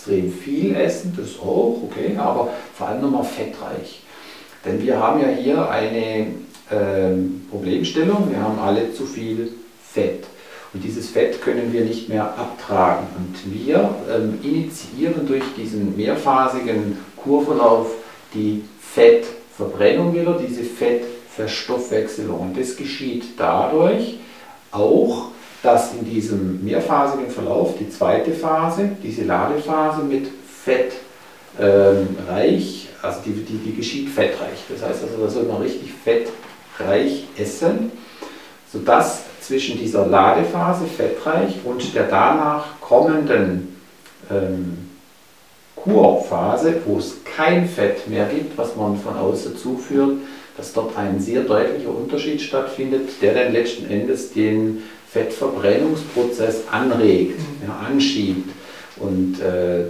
extrem 0.03 0.31
viel 0.31 0.75
essen, 0.75 1.13
das 1.17 1.39
auch, 1.39 1.79
okay, 1.83 2.15
aber 2.17 2.49
vor 2.75 2.87
allem 2.87 3.01
nochmal 3.01 3.23
fettreich. 3.23 4.01
Denn 4.65 4.81
wir 4.81 4.99
haben 4.99 5.21
ja 5.21 5.27
hier 5.27 5.69
eine 5.69 6.27
ähm, 6.71 7.45
Problemstellung, 7.49 8.29
wir 8.29 8.41
haben 8.41 8.59
alle 8.59 8.93
zu 8.93 9.05
viel 9.05 9.53
Fett. 9.85 10.25
Und 10.73 10.83
dieses 10.83 11.09
Fett 11.09 11.41
können 11.41 11.71
wir 11.71 11.81
nicht 11.81 12.09
mehr 12.09 12.23
abtragen. 12.23 13.07
Und 13.17 13.53
wir 13.53 13.93
ähm, 14.11 14.39
initiieren 14.41 15.27
durch 15.27 15.43
diesen 15.55 15.95
mehrphasigen 15.95 16.97
Kurverlauf 17.15 17.91
die 18.33 18.63
Fettverbrennung 18.81 20.13
wieder, 20.13 20.37
diese 20.39 20.63
Fettverstoffwechselung. 20.63 22.39
Und 22.39 22.59
das 22.59 22.75
geschieht 22.75 23.23
dadurch 23.37 24.17
auch, 24.71 25.27
dass 25.64 25.93
in 25.93 26.05
diesem 26.05 26.64
mehrphasigen 26.64 27.30
Verlauf 27.30 27.76
die 27.80 27.89
zweite 27.89 28.32
Phase, 28.32 28.91
diese 29.01 29.24
Ladephase 29.24 30.03
mit 30.03 30.28
Fett 30.45 30.93
ähm, 31.59 32.18
also 33.01 33.20
die, 33.26 33.32
die, 33.32 33.57
die 33.57 33.76
geschieht 33.76 34.09
fettreich. 34.09 34.64
Das 34.70 34.82
heißt 34.82 35.03
also, 35.03 35.24
da 35.24 35.30
soll 35.30 35.43
man 35.43 35.61
richtig 35.61 35.91
fettreich 36.03 37.26
essen, 37.38 37.91
sodass 38.72 39.24
zwischen 39.41 39.78
dieser 39.78 40.05
Ladephase 40.05 40.86
fettreich 40.86 41.55
und 41.64 41.93
der 41.93 42.03
danach 42.03 42.80
kommenden 42.80 43.76
ähm, 44.32 44.89
Kurphase, 45.76 46.76
wo 46.86 46.97
es 46.97 47.18
kein 47.26 47.68
Fett 47.68 48.07
mehr 48.07 48.26
gibt, 48.26 48.57
was 48.57 48.76
man 48.76 48.97
von 48.97 49.18
außen 49.18 49.57
zuführt, 49.57 50.18
dass 50.55 50.72
dort 50.72 50.97
ein 50.97 51.20
sehr 51.20 51.41
deutlicher 51.41 51.89
Unterschied 51.89 52.41
stattfindet, 52.41 53.22
der 53.22 53.34
dann 53.34 53.51
letzten 53.51 53.89
Endes 53.89 54.32
den 54.32 54.84
Fettverbrennungsprozess 55.14 56.64
anregt, 56.72 57.39
mhm. 57.39 57.68
ja, 57.68 57.88
anschiebt. 57.88 58.49
Und 58.97 59.39
äh, 59.41 59.86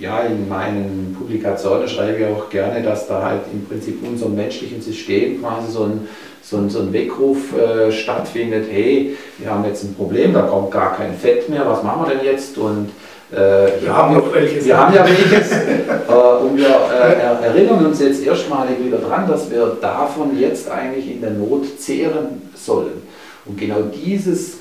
ja, 0.00 0.20
in 0.20 0.48
meinen 0.48 1.16
Publikationen 1.18 1.88
schreibe 1.88 2.18
ich 2.18 2.26
auch 2.26 2.48
gerne, 2.48 2.82
dass 2.82 3.06
da 3.06 3.22
halt 3.22 3.42
im 3.52 3.64
Prinzip 3.66 4.02
unserem 4.06 4.34
menschlichen 4.34 4.80
System 4.80 5.40
quasi 5.40 5.72
so 5.72 5.84
ein, 5.84 6.08
so 6.42 6.56
ein, 6.56 6.70
so 6.70 6.80
ein 6.80 6.92
Weckruf 6.92 7.56
äh, 7.56 7.92
stattfindet, 7.92 8.66
hey, 8.70 9.16
wir 9.38 9.50
haben 9.50 9.64
jetzt 9.64 9.84
ein 9.84 9.94
Problem, 9.94 10.32
da 10.32 10.42
kommt 10.42 10.70
gar 10.70 10.96
kein 10.96 11.14
Fett 11.14 11.48
mehr, 11.48 11.66
was 11.66 11.82
machen 11.82 12.06
wir 12.06 12.16
denn 12.16 12.24
jetzt? 12.24 12.58
Und 12.58 12.90
äh, 13.32 13.80
wir 13.80 13.96
haben 13.96 14.14
noch 14.14 14.32
welches. 14.34 14.64
Wir 14.64 14.76
haben 14.76 14.94
ja 14.94 15.04
welches. 15.06 15.52
äh, 15.52 16.44
und 16.44 16.56
wir 16.56 16.66
äh, 16.66 17.46
erinnern 17.46 17.86
uns 17.86 18.00
jetzt 18.00 18.24
erstmalig 18.24 18.84
wieder 18.84 18.98
dran, 18.98 19.26
dass 19.26 19.50
wir 19.50 19.78
davon 19.80 20.38
jetzt 20.38 20.70
eigentlich 20.70 21.10
in 21.10 21.20
der 21.20 21.30
Not 21.30 21.80
zehren 21.80 22.50
sollen. 22.54 23.02
Und 23.44 23.58
genau 23.58 23.82
dieses 23.82 24.58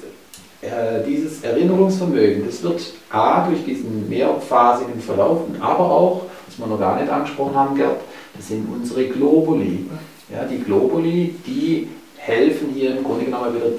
äh, 0.62 1.04
dieses 1.08 1.44
Erinnerungsvermögen, 1.44 2.46
das 2.46 2.62
wird 2.62 2.82
A 3.10 3.48
durch 3.48 3.66
diesen 3.66 4.08
mehrphasigen 4.08 5.02
Verlauf, 5.02 5.42
aber 5.60 5.92
auch, 5.92 6.22
was 6.46 6.60
wir 6.60 6.68
noch 6.68 6.80
gar 6.80 7.02
nicht 7.02 7.12
angesprochen 7.12 7.56
haben, 7.56 7.76
Gerd, 7.76 7.98
das 8.36 8.48
sind 8.48 8.68
unsere 8.72 9.06
Globuli. 9.06 9.88
Ja, 10.32 10.46
die 10.46 10.60
Globuli, 10.60 11.34
die 11.48 11.88
helfen 12.16 12.70
hier 12.76 12.96
im 12.96 13.04
Grunde 13.04 13.26
genommen 13.26 13.56
wieder 13.56 13.72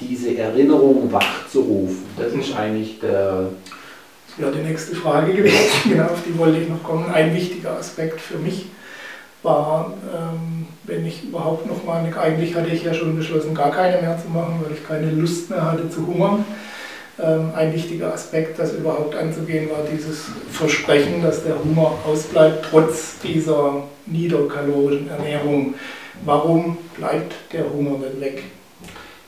diese 0.00 0.36
Erinnerung 0.36 1.10
wachzurufen. 1.12 2.04
Das 2.16 2.32
ist 2.32 2.56
eigentlich 2.56 2.98
der. 2.98 3.50
Das 4.26 4.38
wäre 4.38 4.56
die 4.56 4.68
nächste 4.68 4.96
Frage 4.96 5.32
gewesen, 5.32 5.54
genau, 5.88 6.06
auf 6.06 6.22
die 6.26 6.36
wollte 6.36 6.58
ich 6.58 6.68
noch 6.68 6.82
kommen. 6.82 7.08
Ein 7.12 7.32
wichtiger 7.32 7.78
Aspekt 7.78 8.20
für 8.20 8.38
mich 8.38 8.66
war, 9.44 9.92
ähm, 10.12 10.66
wenn 10.84 11.06
ich 11.06 11.24
überhaupt 11.24 11.66
noch 11.66 11.84
mal, 11.84 12.04
eigentlich 12.20 12.54
hatte 12.54 12.70
ich 12.70 12.82
ja 12.82 12.92
schon 12.92 13.16
beschlossen, 13.16 13.54
gar 13.54 13.70
keine 13.70 14.02
mehr 14.02 14.18
zu 14.18 14.28
machen, 14.28 14.60
weil 14.62 14.72
ich 14.72 14.86
keine 14.86 15.10
Lust 15.10 15.50
mehr 15.50 15.70
hatte 15.70 15.88
zu 15.88 16.06
hungern. 16.06 16.44
Ähm, 17.16 17.52
ein 17.54 17.72
wichtiger 17.72 18.12
Aspekt, 18.12 18.58
das 18.58 18.72
überhaupt 18.72 19.14
anzugehen, 19.14 19.70
war 19.70 19.84
dieses 19.90 20.24
Versprechen, 20.50 21.22
dass 21.22 21.44
der 21.44 21.54
Hunger 21.62 21.92
ausbleibt, 22.06 22.66
trotz 22.70 23.20
dieser 23.20 23.84
niederkalorischen 24.06 25.08
Ernährung. 25.08 25.74
Warum 26.24 26.76
bleibt 26.96 27.34
der 27.52 27.64
Hunger 27.72 27.98
nicht 27.98 28.20
weg? 28.20 28.42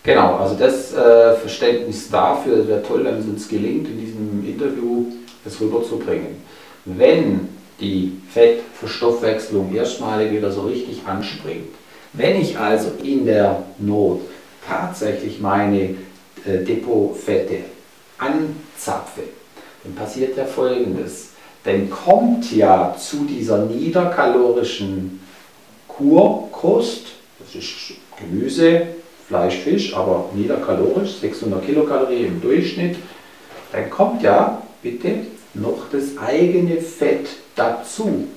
Genau, 0.02 0.36
also 0.36 0.56
das 0.56 0.92
äh, 0.94 1.34
Verständnis 1.34 2.10
dafür 2.10 2.66
wäre 2.66 2.82
toll, 2.82 3.04
wenn 3.04 3.18
es 3.18 3.26
uns 3.26 3.48
gelingt, 3.48 3.88
in 3.88 4.00
diesem 4.00 4.46
Interview 4.46 5.06
das 5.44 5.60
rüberzubringen. 5.60 6.42
Wenn 6.84 7.48
die 7.80 8.12
Fettverstoffwechslung 8.32 9.74
erstmalig 9.74 10.32
wieder 10.32 10.50
so 10.50 10.62
richtig 10.62 11.02
anspringt. 11.06 11.68
Wenn 12.12 12.40
ich 12.40 12.58
also 12.58 12.92
in 13.02 13.26
der 13.26 13.62
Not 13.78 14.22
tatsächlich 14.66 15.40
meine 15.40 15.94
äh, 16.44 16.64
Depotfette 16.66 17.64
anzapfe, 18.18 19.22
dann 19.84 19.94
passiert 19.94 20.36
ja 20.36 20.44
Folgendes. 20.44 21.30
Dann 21.64 21.90
kommt 21.90 22.54
ja 22.54 22.96
zu 22.98 23.24
dieser 23.24 23.66
niederkalorischen 23.66 25.20
Kurkost, 25.88 27.06
das 27.38 27.54
ist 27.56 27.94
Gemüse, 28.18 28.82
Fleisch, 29.26 29.56
Fisch, 29.56 29.94
aber 29.94 30.30
niederkalorisch, 30.34 31.16
600 31.20 31.66
Kilokalorien 31.66 32.26
im 32.26 32.40
Durchschnitt, 32.40 32.96
dann 33.72 33.90
kommt 33.90 34.22
ja 34.22 34.62
bitte 34.82 35.26
noch 35.54 35.90
das 35.90 36.16
eigene 36.18 36.80
Fett 36.80 37.26
dazu. 37.56 38.28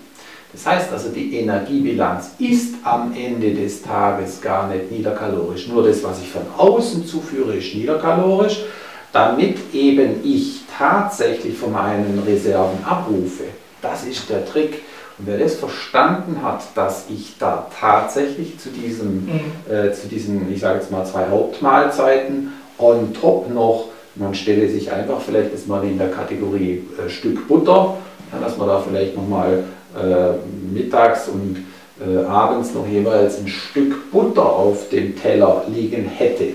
Das 0.52 0.66
heißt 0.66 0.92
also, 0.92 1.10
die 1.10 1.38
Energiebilanz 1.38 2.32
ist 2.40 2.76
am 2.84 3.14
Ende 3.16 3.54
des 3.54 3.84
Tages 3.84 4.42
gar 4.42 4.68
nicht 4.68 4.92
niederkalorisch. 4.92 5.68
Nur 5.68 5.84
das, 5.84 6.04
was 6.04 6.20
ich 6.22 6.30
von 6.30 6.42
außen 6.58 7.06
zuführe, 7.06 7.56
ist 7.56 7.76
niederkalorisch, 7.76 8.64
damit 9.12 9.58
eben 9.74 10.22
ich 10.24 10.62
tatsächlich 10.76 11.56
von 11.56 11.72
meinen 11.72 12.24
Reserven 12.26 12.84
abrufe. 12.84 13.44
Das 13.82 14.06
ist 14.06 14.30
der 14.30 14.46
Trick. 14.46 14.82
Und 15.20 15.28
wer 15.28 15.38
das 15.38 15.56
verstanden 15.56 16.42
hat, 16.42 16.64
dass 16.76 17.06
ich 17.10 17.36
da 17.38 17.68
tatsächlich 17.80 18.58
zu, 18.58 18.70
diesem, 18.70 19.26
mhm. 19.26 19.42
äh, 19.72 19.92
zu 19.92 20.08
diesen, 20.08 20.52
ich 20.52 20.62
sage 20.62 20.80
jetzt 20.80 20.92
mal, 20.92 21.06
zwei 21.06 21.28
Hauptmahlzeiten 21.30 22.54
on 22.80 23.14
top 23.14 23.54
noch, 23.54 23.90
man 24.16 24.34
stelle 24.34 24.68
sich 24.70 24.92
einfach 24.92 25.22
vielleicht 25.22 25.54
das 25.54 25.68
mal 25.68 25.84
in 25.84 25.98
der 25.98 26.10
Kategorie 26.10 26.84
äh, 26.98 27.10
Stück 27.10 27.48
Butter 27.48 27.98
ja, 28.32 28.40
dass 28.40 28.58
man 28.58 28.68
da 28.68 28.80
vielleicht 28.80 29.16
nochmal 29.16 29.64
äh, 29.96 30.74
mittags 30.74 31.28
und 31.28 31.66
äh, 32.00 32.24
abends 32.26 32.74
noch 32.74 32.88
jeweils 32.88 33.40
ein 33.40 33.48
Stück 33.48 34.12
Butter 34.12 34.46
auf 34.46 34.90
dem 34.90 35.20
Teller 35.20 35.64
liegen 35.68 36.06
hätte, 36.06 36.54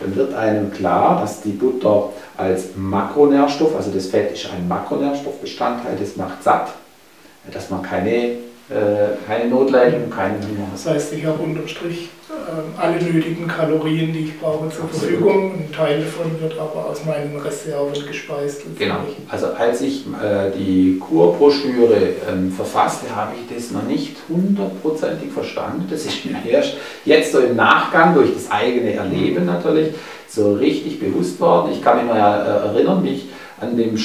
dann 0.00 0.16
wird 0.16 0.34
einem 0.34 0.72
klar, 0.72 1.20
dass 1.20 1.42
die 1.42 1.50
Butter 1.50 2.10
als 2.36 2.70
Makronährstoff, 2.76 3.76
also 3.76 3.90
das 3.90 4.06
Fett 4.06 4.32
ist 4.32 4.48
ein 4.50 4.66
Makronährstoffbestandteil, 4.66 5.96
das 6.00 6.16
macht 6.16 6.42
satt, 6.42 6.70
dass 7.52 7.70
man 7.70 7.82
keine 7.82 8.38
keine 9.26 9.50
Notleidung, 9.50 10.10
keinen 10.10 10.40
Hunger. 10.42 10.68
Das 10.72 10.86
heißt, 10.86 11.12
ich 11.14 11.24
habe 11.24 11.42
unterm 11.42 11.66
Strich 11.66 12.10
äh, 12.30 12.80
alle 12.80 13.02
nötigen 13.02 13.48
Kalorien, 13.48 14.12
die 14.12 14.26
ich 14.26 14.40
brauche, 14.40 14.68
zur 14.68 14.88
Verfügung. 14.88 15.54
Ein 15.54 15.72
Teil 15.72 16.00
davon 16.00 16.40
wird 16.40 16.58
aber 16.58 16.86
aus 16.86 17.04
meinen 17.04 17.36
Reserven 17.36 18.06
gespeist. 18.06 18.62
Genau. 18.78 19.00
Also 19.28 19.46
als 19.48 19.80
ich 19.80 20.06
äh, 20.06 20.50
die 20.56 20.98
Kurbroschüre 21.00 21.96
ähm, 22.30 22.52
verfasste, 22.52 23.14
habe 23.14 23.32
ich 23.34 23.54
das 23.54 23.72
noch 23.72 23.82
nicht 23.82 24.16
hundertprozentig 24.28 25.32
verstanden. 25.32 25.86
Das 25.90 26.04
ist 26.04 26.24
mir 26.24 26.36
erst 26.48 26.74
jetzt 27.04 27.32
so 27.32 27.40
im 27.40 27.56
Nachgang 27.56 28.14
durch 28.14 28.32
das 28.32 28.50
eigene 28.50 28.94
Erleben 28.94 29.46
natürlich 29.46 29.94
so 30.28 30.54
richtig 30.54 31.00
bewusst 31.00 31.40
worden. 31.40 31.72
Ich 31.72 31.82
kann 31.82 31.96
mich 31.96 32.06
noch 32.06 32.14
erinnern, 32.14 33.02
wie 33.02 33.14
ich 33.14 33.28
an 33.60 33.76
dem, 33.76 33.94
äh, 33.94 34.00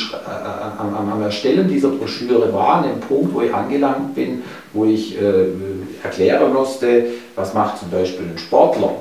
am, 0.77 1.09
am 1.09 1.21
Erstellen 1.21 1.67
dieser 1.67 1.89
Broschüre 1.89 2.51
war, 2.53 2.75
an 2.75 2.89
dem 2.89 2.99
Punkt, 2.99 3.33
wo 3.33 3.41
ich 3.41 3.53
angelangt 3.53 4.13
bin, 4.15 4.43
wo 4.73 4.85
ich 4.85 5.19
äh, 5.19 5.47
erklären 6.03 6.53
musste, 6.53 7.05
was 7.35 7.53
macht 7.53 7.79
zum 7.79 7.89
Beispiel 7.89 8.25
ein 8.25 8.37
Sportler? 8.37 8.95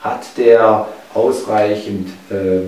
Hat 0.00 0.24
der 0.36 0.86
ausreichend 1.12 2.08
äh, 2.30 2.58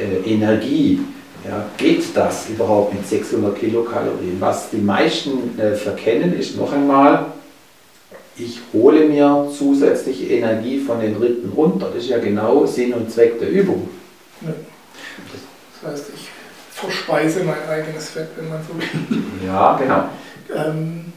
äh, 0.00 0.20
Energie? 0.26 1.00
Ja, 1.48 1.64
geht 1.78 2.04
das 2.14 2.50
überhaupt 2.50 2.92
mit 2.92 3.06
600 3.06 3.58
Kilokalorien? 3.58 4.36
Was 4.40 4.70
die 4.70 4.76
meisten 4.76 5.58
äh, 5.58 5.74
verkennen, 5.74 6.38
ist 6.38 6.58
noch 6.58 6.72
einmal, 6.72 7.26
ich 8.36 8.60
hole 8.72 9.06
mir 9.06 9.48
zusätzliche 9.56 10.26
Energie 10.26 10.78
von 10.80 11.00
den 11.00 11.16
Rippen 11.16 11.52
runter. 11.52 11.90
Das 11.94 12.04
ist 12.04 12.10
ja 12.10 12.18
genau 12.18 12.66
Sinn 12.66 12.92
und 12.92 13.10
Zweck 13.10 13.38
der 13.38 13.50
Übung. 13.50 13.88
Das 15.82 15.92
heißt, 15.92 16.10
ich 16.14 16.29
verspeise 16.80 17.44
mein 17.44 17.68
eigenes 17.68 18.10
Fett, 18.10 18.28
wenn 18.36 18.48
man 18.48 18.60
so 18.66 18.74
will. 18.76 19.22
Ja, 19.46 19.76
genau. 19.76 20.04
Ähm, 20.54 21.12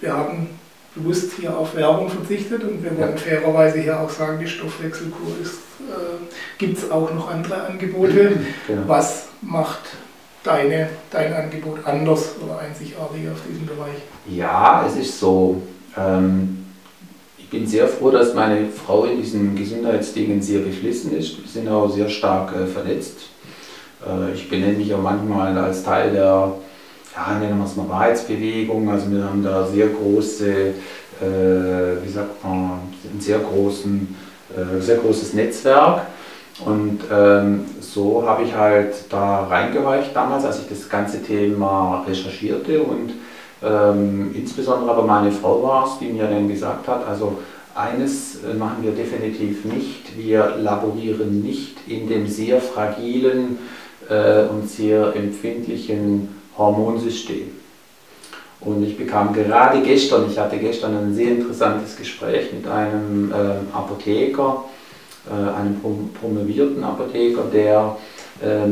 wir 0.00 0.12
haben 0.12 0.48
bewusst 0.94 1.32
hier 1.38 1.56
auf 1.56 1.74
Werbung 1.74 2.08
verzichtet 2.08 2.62
und 2.64 2.82
wir 2.82 2.96
wollen 2.96 3.12
ja. 3.12 3.16
fairerweise 3.16 3.80
hier 3.80 4.00
auch 4.00 4.10
sagen, 4.10 4.38
die 4.40 4.46
Stoffwechselkur 4.46 5.28
ist, 5.42 5.54
äh, 5.80 6.26
gibt 6.58 6.78
es 6.78 6.90
auch 6.90 7.12
noch 7.12 7.30
andere 7.30 7.62
Angebote. 7.62 8.32
Genau. 8.66 8.82
Was 8.86 9.28
macht 9.42 9.80
deine, 10.42 10.88
dein 11.10 11.32
Angebot 11.32 11.78
anders 11.84 12.34
oder 12.44 12.58
einzigartig 12.58 13.28
auf 13.30 13.38
diesem 13.48 13.66
Bereich? 13.66 14.02
Ja, 14.28 14.84
es 14.86 14.96
ist 14.96 15.20
so. 15.20 15.62
Ähm, 15.96 16.64
ich 17.38 17.48
bin 17.48 17.66
sehr 17.66 17.86
froh, 17.86 18.10
dass 18.10 18.34
meine 18.34 18.68
Frau 18.68 19.04
in 19.04 19.18
diesen 19.18 19.54
Gesundheitsdingen 19.54 20.42
sehr 20.42 20.62
geflissen 20.62 21.16
ist. 21.16 21.38
Wir 21.38 21.48
sind 21.48 21.68
auch 21.68 21.88
sehr 21.88 22.08
stark 22.08 22.52
äh, 22.56 22.66
vernetzt 22.66 23.28
ich 24.34 24.48
benenne 24.48 24.78
mich 24.78 24.88
ja 24.88 24.96
manchmal 24.96 25.56
als 25.56 25.82
Teil 25.82 26.12
der, 26.12 26.52
ja, 27.14 27.38
nennen 27.38 27.58
wir 27.58 27.64
es 27.64 27.76
mal 27.76 27.88
Wahrheitsbewegung. 27.88 28.88
Also 28.90 29.10
wir 29.10 29.24
haben 29.24 29.42
da 29.42 29.66
sehr 29.66 29.88
große, 29.88 30.50
äh, 30.50 32.04
wie 32.04 32.08
sagt 32.08 32.44
man, 32.44 32.80
ein 33.12 33.20
sehr, 33.20 33.38
großen, 33.38 34.16
äh, 34.54 34.80
sehr 34.80 34.96
großes 34.96 35.34
Netzwerk. 35.34 36.02
Und 36.64 37.00
ähm, 37.12 37.66
so 37.80 38.26
habe 38.26 38.42
ich 38.44 38.54
halt 38.54 38.94
da 39.10 39.44
reingehorcht 39.44 40.14
damals, 40.14 40.44
als 40.44 40.60
ich 40.60 40.68
das 40.68 40.88
ganze 40.88 41.22
Thema 41.22 42.04
recherchierte 42.08 42.82
und 42.82 43.12
ähm, 43.62 44.34
insbesondere 44.34 44.90
aber 44.90 45.02
meine 45.02 45.30
Frau 45.30 45.62
war 45.62 45.86
es, 45.86 45.98
die 45.98 46.06
mir 46.06 46.26
dann 46.26 46.48
gesagt 46.48 46.88
hat, 46.88 47.06
also 47.06 47.38
eines 47.76 48.42
äh, 48.42 48.54
machen 48.54 48.82
wir 48.82 48.92
definitiv 48.92 49.64
nicht, 49.64 50.16
wir 50.16 50.56
laborieren 50.58 51.42
nicht 51.42 51.76
in 51.86 52.08
dem 52.08 52.26
sehr 52.26 52.60
fragilen 52.60 53.58
äh, 54.08 54.44
und 54.44 54.68
sehr 54.68 55.14
empfindlichen 55.14 56.28
Hormonsystem. 56.56 57.50
Und 58.60 58.82
ich 58.82 58.96
bekam 58.96 59.34
gerade 59.34 59.82
gestern, 59.82 60.30
ich 60.30 60.38
hatte 60.38 60.56
gestern 60.56 60.96
ein 60.96 61.14
sehr 61.14 61.32
interessantes 61.32 61.96
Gespräch 61.96 62.52
mit 62.52 62.66
einem 62.66 63.30
äh, 63.30 63.34
Apotheker, 63.76 64.64
einem 65.28 65.80
prom 65.80 66.10
promovierten 66.20 66.84
Apotheker, 66.84 67.42
der 67.52 67.96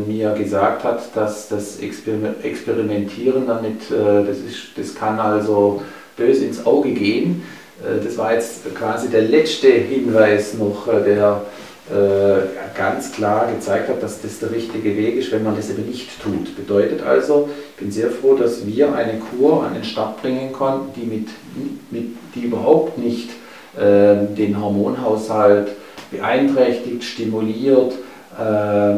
mir 0.07 0.31
gesagt 0.35 0.85
hat, 0.85 1.17
dass 1.17 1.49
das 1.49 1.81
Exper 1.81 2.13
Experimentieren 2.45 3.49
damit, 3.49 3.91
das, 3.91 4.39
ist, 4.39 4.69
das 4.77 4.95
kann 4.95 5.19
also 5.19 5.83
böse 6.17 6.45
ins 6.45 6.65
Auge 6.65 6.93
gehen. 6.93 7.43
Äh, 7.83 8.05
das 8.05 8.17
war 8.19 8.35
jetzt 8.35 8.75
quasi 8.75 9.09
der 9.09 9.23
letzte 9.23 9.69
Hinweis 9.69 10.55
noch, 10.55 10.87
der 10.87 11.43
äh, 11.91 12.77
ganz 12.77 13.13
klar 13.13 13.47
gezeigt 13.53 13.91
hat, 13.91 14.03
dass 14.03 14.23
das 14.23 14.39
der 14.39 14.51
richtige 14.51 14.97
Weg 14.97 15.17
ist, 15.17 15.31
wenn 15.33 15.45
man 15.45 15.55
das 15.55 15.69
eben 15.69 15.87
nicht 15.87 16.09
tut. 16.23 16.57
Bedeutet 16.57 17.03
also, 17.03 17.49
ich 17.75 17.83
bin 17.83 17.93
sehr 17.93 18.11
froh, 18.11 18.35
dass 18.37 18.67
wir 18.67 18.95
eine 18.95 19.19
Kur 19.19 19.65
an 19.65 19.75
den 19.75 19.85
Start 19.85 20.23
bringen 20.23 20.51
konnten, 20.53 20.99
die, 20.99 21.07
mit, 21.07 21.29
mit, 21.91 22.17
die 22.35 22.45
überhaupt 22.45 22.97
nicht 22.97 23.29
äh, 23.77 24.35
den 24.35 24.59
Hormonhaushalt 24.61 25.73
beeinträchtigt, 26.11 27.05
stimuliert, 27.05 27.93
äh, 28.39 28.95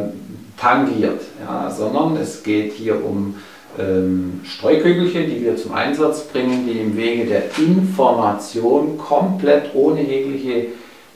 tangiert, 0.57 1.21
ja, 1.45 1.69
sondern 1.69 2.15
es 2.15 2.41
geht 2.41 2.73
hier 2.73 3.03
um 3.03 3.35
ähm, 3.79 4.41
Streukügelchen, 4.43 5.29
die 5.29 5.43
wir 5.43 5.55
zum 5.55 5.73
Einsatz 5.73 6.23
bringen, 6.23 6.67
die 6.67 6.79
im 6.79 6.97
Wege 6.97 7.25
der 7.25 7.43
Information 7.57 8.97
komplett 8.97 9.73
ohne 9.73 10.01
jegliche 10.01 10.67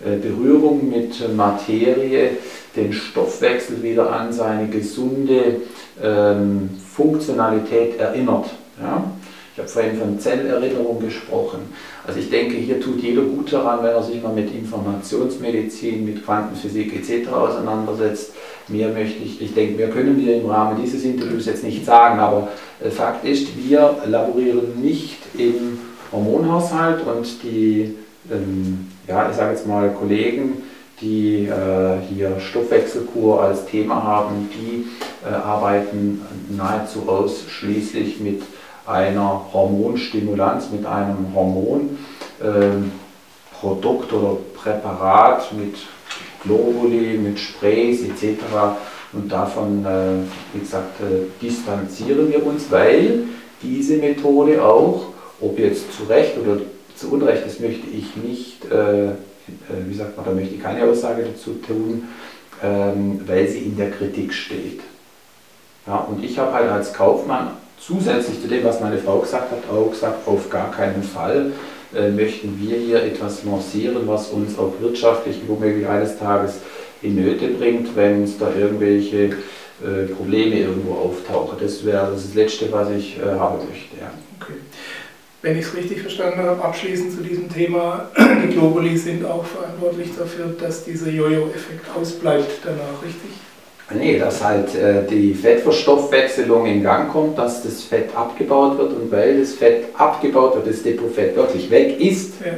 äh, 0.03 0.18
Berührung 0.22 0.89
mit 0.89 1.36
Materie 1.36 2.32
den 2.76 2.93
Stoffwechsel 2.93 3.84
wieder 3.84 4.12
an 4.12 4.32
seine 4.32 4.68
gesunde 4.68 5.57
ähm, 6.01 6.70
Funktionalität 6.95 7.99
erinnert. 7.99 8.47
Ja? 8.82 9.03
Ich 9.53 9.59
habe 9.59 9.68
vorhin 9.68 9.99
von 9.99 10.18
Zellerinnerung 10.18 11.01
gesprochen. 11.01 11.59
Also 12.07 12.20
ich 12.20 12.30
denke, 12.30 12.55
hier 12.55 12.80
tut 12.80 13.01
jeder 13.01 13.24
gut 13.24 13.51
daran, 13.51 13.84
wenn 13.84 13.91
er 13.91 14.01
sich 14.01 14.24
mal 14.24 14.34
mit 14.34 14.53
Informationsmedizin, 14.53 16.05
mit 16.05 16.26
Quantenphysik 16.26 16.95
etc. 16.95 17.30
auseinandersetzt. 17.30 18.32
Mehr 18.72 18.90
möchte 18.90 19.24
ich, 19.24 19.42
ich 19.42 19.54
denke, 19.54 19.76
mehr 19.76 19.90
können 19.90 20.18
wir 20.18 20.38
im 20.38 20.50
Rahmen 20.50 20.82
dieses 20.82 21.04
Interviews 21.04 21.46
jetzt 21.46 21.64
nicht 21.64 21.86
sagen, 21.86 22.20
aber 22.20 22.50
äh, 22.84 22.90
Fakt 22.90 23.26
ist, 23.26 23.48
wir 23.58 23.98
laborieren 24.06 24.82
nicht 24.82 25.18
im 25.38 25.80
Hormonhaushalt 26.12 27.06
und 27.06 27.44
die 27.44 27.96
ähm, 28.30 28.88
ja, 29.08 29.30
ich 29.30 29.36
sage 29.36 29.52
jetzt 29.52 29.68
mal 29.68 29.90
Kollegen, 29.92 30.64
die 31.02 31.48
äh, 31.48 31.98
hier 32.08 32.40
Stoffwechselkur 32.40 33.42
als 33.42 33.66
Thema 33.66 34.04
haben, 34.04 34.50
die 34.54 34.88
äh, 35.28 35.34
arbeiten 35.34 36.22
nahezu 36.50 37.08
ausschließlich 37.08 38.20
mit 38.20 38.44
einer 38.86 39.46
Hormonstimulanz, 39.52 40.70
mit 40.72 40.86
einem 40.86 41.34
Hormonprodukt 41.34 42.02
ähm, 42.44 42.92
oder 44.18 44.38
Präparat, 44.56 45.52
mit 45.54 45.76
Globuli, 46.44 47.18
mit 47.18 47.39
Sprays 47.39 48.02
etc. 48.02 48.39
Und 49.14 49.32
davon, 49.32 49.86
äh, 49.86 50.24
wie 50.54 50.60
gesagt, 50.60 51.02
äh, 51.02 51.26
distanzieren 51.42 52.32
wir 52.32 52.46
uns, 52.46 52.72
weil 52.72 53.24
diese 53.62 53.98
Methode 53.98 54.64
auch, 54.64 55.08
ob 55.39 55.60
jetzt 55.60 55.94
zu 55.96 56.04
Recht 56.04 56.38
oder 56.38 56.62
zu 56.96 57.12
Unrecht, 57.12 57.46
das 57.46 57.60
möchte 57.60 57.88
ich 57.88 58.16
nicht, 58.16 58.66
äh, 58.72 59.12
wie 59.88 59.96
sagt 59.96 60.16
man, 60.16 60.26
da 60.26 60.32
möchte 60.32 60.56
ich 60.56 60.62
keine 60.62 60.86
Aussage 60.86 61.24
dazu 61.24 61.56
tun, 61.66 62.08
ähm, 62.64 63.20
weil 63.26 63.48
sie 63.48 63.60
in 63.60 63.76
der 63.76 63.92
Kritik 63.92 64.34
steht. 64.34 64.82
Ja, 65.88 65.98
und 65.98 66.24
ich 66.24 66.38
habe 66.38 66.54
halt 66.54 66.70
als 66.70 66.94
Kaufmann 66.94 67.52
zusätzlich 67.80 68.42
zu 68.42 68.48
dem, 68.48 68.64
was 68.64 68.80
meine 68.80 69.00
Frau 69.00 69.20
gesagt 69.20 69.52
hat, 69.52 69.76
auch 69.76 69.89
gesagt, 69.89 70.28
auf 70.28 70.50
gar 70.50 70.72
keinen 70.72 71.04
Fall 71.04 71.52
möchten 71.94 72.60
wir 72.60 72.78
hier 72.78 73.04
etwas 73.04 73.44
lancieren, 73.44 74.08
was 74.08 74.30
uns 74.30 74.58
auch 74.58 74.74
wirtschaftlich 74.80 75.38
womöglich 75.48 75.88
eines 75.88 76.18
Tages 76.18 76.60
in 77.02 77.16
Nöte 77.16 77.48
bringt, 77.50 77.96
wenn 77.96 78.24
es 78.24 78.38
da 78.38 78.54
irgendwelche 78.54 79.26
äh, 79.84 80.06
Probleme 80.16 80.60
irgendwo 80.60 80.94
auftauchen. 80.94 81.58
Das 81.60 81.86
wäre 81.86 82.12
das 82.14 82.34
Letzte, 82.34 82.72
was 82.72 82.89
ich 82.92 83.18
äh, 83.18 83.38
haben 83.38 83.58
möchte. 83.68 83.98
Ja. 84.00 84.12
Okay 84.39 84.54
wenn 85.42 85.58
ich 85.58 85.66
es 85.66 85.76
richtig 85.76 86.02
verstanden 86.02 86.39
habe, 86.39 86.64
abschließend 86.64 87.14
zu 87.14 87.24
diesem 87.24 87.50
Thema, 87.52 88.12
die 88.18 88.54
Globuli 88.54 88.96
sind 88.96 89.26
auch 89.26 89.46
verantwortlich 89.46 90.10
dafür, 90.18 90.54
dass 90.60 90.86
dieser 90.86 91.10
Jojo-Effekt 91.10 91.86
ausbleibt 92.00 92.60
danach, 92.64 93.02
richtig? 93.04 93.32
Nee, 93.98 94.20
dass 94.20 94.44
halt 94.44 94.76
äh, 94.76 95.04
die 95.10 95.34
Fettverstoffwechselung 95.34 96.66
in 96.66 96.84
Gang 96.84 97.12
kommt, 97.12 97.38
dass 97.38 97.64
das 97.64 97.84
Fett 97.84 98.16
abgebaut 98.16 98.78
wird 98.78 98.94
und 98.94 99.12
weil 99.12 99.39
das 99.39 99.54
Fett 99.54 99.86
abgebaut 99.98 100.56
wird, 100.56 100.68
das 100.68 100.84
Depotfett 100.84 101.36
wirklich 101.36 101.70
weg 101.70 102.00
ist, 102.00 102.36
ja. 102.46 102.54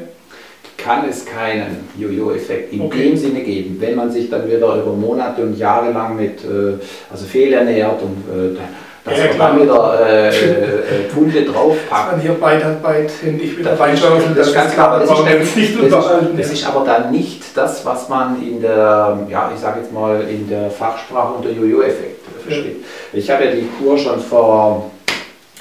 kann 0.78 1.08
es 1.10 1.26
keinen 1.26 1.88
Jojo-Effekt 1.98 2.74
in 2.74 2.82
okay. 2.82 3.10
dem 3.10 3.18
Sinne 3.18 3.42
geben. 3.42 3.78
Wenn 3.80 3.96
man 3.96 4.12
sich 4.12 4.30
dann 4.30 4.48
wieder 4.48 4.76
über 4.76 4.94
Monate 4.94 5.44
und 5.44 5.58
Jahre 5.58 5.92
lang 5.92 6.16
mit 6.16 6.44
äh, 6.44 6.80
also 7.10 7.26
fehlernährt 7.26 8.02
und 8.02 8.56
äh, 8.56 8.60
dass 9.06 9.18
ja, 9.18 9.34
man 9.38 9.62
wieder 9.62 10.00
äh, 10.08 10.30
äh, 10.30 11.10
Tunde 11.14 11.44
draufpackt. 11.44 11.92
Dass 11.92 12.12
man 12.12 12.22
hier 12.22 12.34
Beitarbeit 12.34 13.12
händig 13.22 13.58
wieder 13.58 13.78
reinschaufeln, 13.78 14.34
das, 14.36 14.38
das 14.38 14.48
ist 14.48 14.54
ganz 14.54 14.74
klar. 14.74 15.00
Das, 15.00 15.10
ist, 15.10 15.20
das, 15.20 15.56
nicht 15.56 15.76
das, 15.92 16.06
ist, 16.06 16.40
das 16.40 16.52
ist 16.52 16.68
aber 16.68 16.86
dann 16.86 17.12
nicht 17.12 17.44
das, 17.56 17.86
was 17.86 18.08
man 18.08 18.42
in 18.42 18.62
der, 18.62 19.20
ja, 19.30 19.52
ich 19.54 19.60
sage 19.60 19.82
jetzt 19.82 19.92
mal, 19.92 20.22
in 20.22 20.48
der 20.48 20.72
Fachsprache 20.72 21.34
unter 21.34 21.50
Jojo-Effekt 21.50 22.22
versteht. 22.44 22.78
Ja. 23.12 23.20
Ich 23.20 23.30
habe 23.30 23.46
ja 23.46 23.52
die 23.52 23.68
Kur 23.78 23.98
schon 23.98 24.20
vor, 24.20 24.92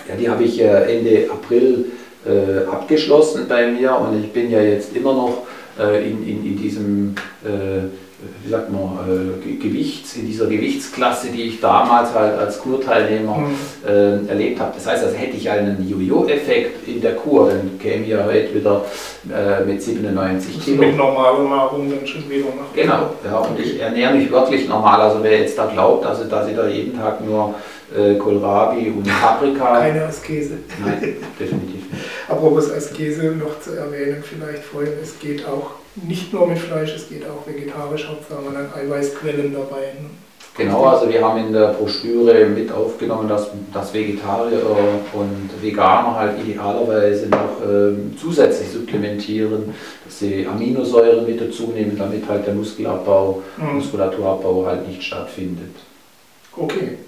ja, 0.09 0.15
die 0.15 0.29
habe 0.29 0.45
ich 0.45 0.61
äh, 0.61 0.99
Ende 0.99 1.29
April 1.31 1.87
äh, 2.25 2.65
abgeschlossen 2.71 3.47
bei 3.49 3.67
mir 3.67 3.97
und 3.97 4.23
ich 4.23 4.33
bin 4.33 4.51
ja 4.51 4.61
jetzt 4.61 4.95
immer 4.95 5.15
noch 5.15 5.43
äh, 5.81 6.09
in, 6.09 6.23
in, 6.27 6.47
in 6.47 6.57
diesem 6.57 7.15
äh, 7.45 7.89
wie 8.43 8.51
sagt 8.51 8.71
man, 8.73 8.99
äh, 9.09 9.53
Gewichts, 9.57 10.17
in 10.17 10.27
dieser 10.27 10.47
Gewichtsklasse, 10.47 11.29
die 11.29 11.43
ich 11.43 11.61
damals 11.61 12.15
halt 12.15 12.39
als 12.39 12.61
Kurteilnehmer 12.61 13.39
mhm. 13.39 13.55
äh, 13.87 14.29
erlebt 14.29 14.61
habe. 14.61 14.73
Das 14.75 14.87
heißt, 14.87 15.05
also 15.05 15.17
hätte 15.17 15.37
ich 15.37 15.51
einen 15.51 15.89
Jojo-Effekt 15.89 16.87
in 16.87 17.01
der 17.01 17.17
Kur, 17.17 17.49
dann 17.49 17.79
käme 17.79 18.03
ich 18.03 18.11
ja 18.11 18.25
heute 18.25 18.55
wieder 18.55 18.85
äh, 19.31 19.65
mit 19.65 19.83
97 19.83 20.65
Kilo. 20.65 20.83
Mit 20.83 20.97
normaler 20.97 21.49
Nahrung 21.49 21.91
dann 21.91 22.07
schon 22.07 22.29
wieder 22.29 22.47
nach. 22.47 22.75
Genau, 22.75 23.11
ja, 23.25 23.39
und 23.39 23.59
ich 23.59 23.81
ernähre 23.81 24.15
mich 24.15 24.31
wirklich 24.31 24.69
normal. 24.69 25.01
Also 25.01 25.23
wer 25.23 25.41
jetzt 25.41 25.59
da 25.59 25.67
glaubt, 25.67 26.07
also, 26.07 26.25
dass 26.25 26.49
ich 26.49 26.57
da 26.57 26.67
jeden 26.69 26.97
Tag 26.97 27.25
nur 27.25 27.55
äh, 27.97 28.15
Kohlrabi 28.15 28.91
und 28.91 29.05
Paprika. 29.05 29.79
Keine 29.81 30.05
Askese. 30.05 30.59
Nein, 30.85 31.17
definitiv 31.39 31.91
nicht. 31.91 32.05
Apropos 32.29 32.71
Askese 32.71 33.33
noch 33.33 33.61
zu 33.61 33.77
erwähnen, 33.77 34.23
vielleicht 34.23 34.65
vorhin, 34.65 34.93
es 35.03 35.19
geht 35.19 35.47
auch 35.47 35.82
nicht 35.97 36.33
nur 36.33 36.47
mit 36.47 36.59
Fleisch, 36.59 36.95
es 36.95 37.09
geht 37.09 37.25
auch 37.25 37.47
vegetarisch, 37.47 38.09
Hauptsache 38.09 38.41
man 38.43 38.57
hat 38.57 38.77
Eiweißquellen 38.77 39.53
dabei. 39.53 39.93
Ne? 40.01 40.11
Genau, 40.55 40.85
also 40.85 41.11
wir 41.11 41.25
haben 41.25 41.47
in 41.47 41.53
der 41.53 41.69
Broschüre 41.69 42.45
mit 42.45 42.71
aufgenommen, 42.71 43.27
dass, 43.27 43.49
dass 43.73 43.95
Vegetarier 43.95 44.61
und 45.15 45.51
Veganer 45.63 46.15
halt 46.15 46.39
idealerweise 46.47 47.29
noch 47.29 47.63
äh, 47.63 48.17
zusätzlich 48.21 48.69
supplementieren, 48.69 49.73
dass 50.05 50.19
sie 50.19 50.47
Aminosäuren 50.47 51.25
mit 51.27 51.41
dazu 51.41 51.73
nehmen, 51.75 51.97
damit 51.97 52.29
halt 52.29 52.47
der 52.47 52.53
Muskelabbau, 52.53 53.43
mhm. 53.57 53.77
Muskulaturabbau 53.77 54.67
halt 54.67 54.87
nicht 54.87 55.03
stattfindet. 55.03 55.75
Okay, 56.55 56.99